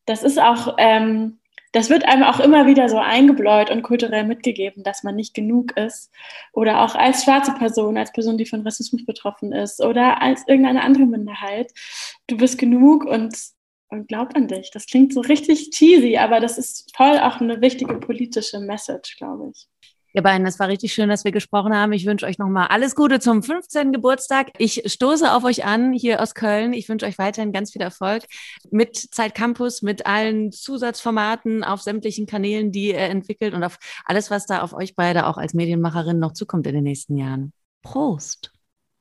das 0.06 0.22
ist 0.22 0.38
auch, 0.38 0.76
ähm, 0.78 1.40
das 1.72 1.90
wird 1.90 2.04
einem 2.04 2.22
auch 2.22 2.38
immer 2.38 2.68
wieder 2.68 2.88
so 2.88 2.98
eingebläut 2.98 3.68
und 3.68 3.82
kulturell 3.82 4.22
mitgegeben, 4.22 4.84
dass 4.84 5.02
man 5.02 5.16
nicht 5.16 5.34
genug 5.34 5.76
ist. 5.76 6.12
Oder 6.52 6.82
auch 6.82 6.94
als 6.94 7.24
schwarze 7.24 7.54
Person, 7.54 7.98
als 7.98 8.12
Person, 8.12 8.38
die 8.38 8.46
von 8.46 8.62
Rassismus 8.62 9.04
betroffen 9.04 9.50
ist 9.50 9.80
oder 9.82 10.22
als 10.22 10.46
irgendeine 10.46 10.84
andere 10.84 11.06
Minderheit. 11.06 11.72
Du 12.28 12.36
bist 12.36 12.58
genug 12.58 13.04
und, 13.04 13.36
und 13.88 14.06
glaub 14.06 14.36
an 14.36 14.46
dich. 14.46 14.70
Das 14.70 14.86
klingt 14.86 15.12
so 15.14 15.20
richtig 15.20 15.70
cheesy, 15.70 16.16
aber 16.16 16.38
das 16.38 16.58
ist 16.58 16.96
voll 16.96 17.18
auch 17.18 17.40
eine 17.40 17.60
wichtige 17.60 17.94
politische 17.94 18.60
Message, 18.60 19.16
glaube 19.16 19.50
ich. 19.52 19.68
Ihr 20.16 20.22
beiden, 20.22 20.46
es 20.46 20.60
war 20.60 20.68
richtig 20.68 20.94
schön, 20.94 21.08
dass 21.08 21.24
wir 21.24 21.32
gesprochen 21.32 21.74
haben. 21.74 21.92
Ich 21.92 22.06
wünsche 22.06 22.24
euch 22.24 22.38
nochmal 22.38 22.68
alles 22.68 22.94
Gute 22.94 23.18
zum 23.18 23.42
15. 23.42 23.90
Geburtstag. 23.90 24.52
Ich 24.58 24.84
stoße 24.86 25.32
auf 25.32 25.42
euch 25.42 25.64
an 25.64 25.92
hier 25.92 26.22
aus 26.22 26.36
Köln. 26.36 26.72
Ich 26.72 26.88
wünsche 26.88 27.04
euch 27.04 27.18
weiterhin 27.18 27.50
ganz 27.50 27.72
viel 27.72 27.82
Erfolg 27.82 28.22
mit 28.70 28.96
Zeit 28.96 29.34
Campus, 29.34 29.82
mit 29.82 30.06
allen 30.06 30.52
Zusatzformaten 30.52 31.64
auf 31.64 31.82
sämtlichen 31.82 32.26
Kanälen, 32.26 32.70
die 32.70 32.90
ihr 32.90 32.98
entwickelt 32.98 33.54
und 33.54 33.64
auf 33.64 33.76
alles, 34.04 34.30
was 34.30 34.46
da 34.46 34.62
auf 34.62 34.72
euch 34.72 34.94
beide 34.94 35.26
auch 35.26 35.36
als 35.36 35.52
Medienmacherin 35.52 36.20
noch 36.20 36.32
zukommt 36.32 36.68
in 36.68 36.74
den 36.74 36.84
nächsten 36.84 37.16
Jahren. 37.16 37.52
Prost! 37.82 38.52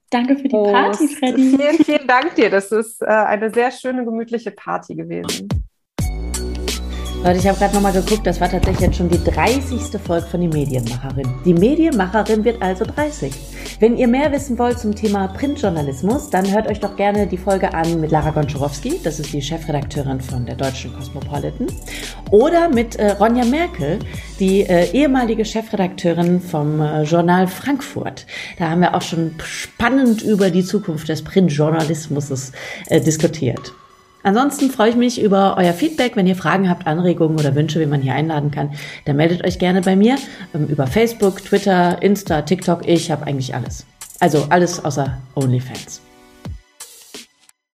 Danke 0.10 0.36
für 0.36 0.44
die 0.44 0.50
Prost. 0.50 0.74
Party, 0.74 1.08
Freddy. 1.10 1.58
Vielen, 1.58 1.78
vielen 1.78 2.08
Dank 2.08 2.34
dir. 2.34 2.50
Das 2.50 2.72
ist 2.72 3.04
äh, 3.04 3.06
eine 3.06 3.54
sehr 3.54 3.70
schöne, 3.70 4.04
gemütliche 4.04 4.50
Party 4.50 4.96
gewesen. 4.96 5.48
Leute, 7.24 7.38
ich 7.38 7.48
habe 7.48 7.58
gerade 7.58 7.74
nochmal 7.74 7.94
geguckt, 7.94 8.28
das 8.28 8.42
war 8.42 8.50
tatsächlich 8.50 8.82
jetzt 8.82 8.98
schon 8.98 9.08
die 9.08 9.24
30. 9.24 9.98
Folge 10.06 10.28
von 10.28 10.42
Die 10.42 10.50
Medienmacherin. 10.50 11.34
Die 11.46 11.54
Medienmacherin 11.54 12.44
wird 12.44 12.62
also 12.62 12.84
30. 12.84 13.32
Wenn 13.80 13.96
ihr 13.96 14.10
mehr 14.10 14.30
wissen 14.34 14.60
wollt 14.60 14.78
zum 14.78 14.94
Thema 14.94 15.30
Printjournalismus, 15.30 16.30
dann 16.30 16.52
hört 16.52 16.68
euch 16.68 16.82
doch 16.82 16.98
gerne 16.98 17.26
die 17.26 17.38
Folge 17.38 17.74
an 17.74 18.02
mit 18.02 18.12
Lara 18.12 18.32
Gonczarowski, 18.32 19.00
das 19.06 19.22
ist 19.22 19.32
die 19.32 19.42
Chefredakteurin 19.42 20.20
von 20.20 20.46
der 20.46 20.56
Deutschen 20.56 20.94
Cosmopolitan, 20.94 21.68
oder 22.30 22.68
mit 22.68 22.98
äh, 22.98 23.12
Ronja 23.12 23.46
Merkel, 23.46 24.00
die 24.42 24.64
äh, 24.64 24.92
ehemalige 24.92 25.46
Chefredakteurin 25.46 26.42
vom 26.42 26.82
äh, 26.82 27.04
Journal 27.04 27.48
Frankfurt. 27.48 28.26
Da 28.60 28.70
haben 28.70 28.82
wir 28.82 28.96
auch 28.96 29.02
schon 29.02 29.36
spannend 29.42 30.24
über 30.24 30.50
die 30.50 30.66
Zukunft 30.66 31.08
des 31.08 31.24
Printjournalismus 31.24 32.52
äh, 32.90 33.00
diskutiert. 33.00 33.72
Ansonsten 34.24 34.72
freue 34.72 34.90
ich 34.90 34.96
mich 34.96 35.22
über 35.22 35.56
euer 35.58 35.74
Feedback. 35.74 36.16
Wenn 36.16 36.28
ihr 36.28 36.36
Fragen 36.36 36.70
habt, 36.70 36.88
Anregungen 36.88 37.38
oder 37.38 37.56
Wünsche, 37.56 37.80
wie 37.80 37.86
man 37.86 38.02
hier 38.02 38.14
einladen 38.14 38.52
kann, 38.52 38.72
dann 39.06 39.18
meldet 39.18 39.44
euch 39.46 39.60
gerne 39.60 39.82
bei 39.82 39.96
mir 39.96 40.18
ähm, 40.56 40.68
über 40.68 40.88
Facebook, 40.88 41.44
Twitter, 41.44 42.02
Insta, 42.02 42.42
TikTok. 42.42 42.88
Ich 42.88 43.12
habe 43.12 43.28
eigentlich 43.28 43.54
alles. 43.54 43.86
Also 44.20 44.46
alles 44.50 44.84
außer 44.84 45.18
OnlyFans. 45.36 46.03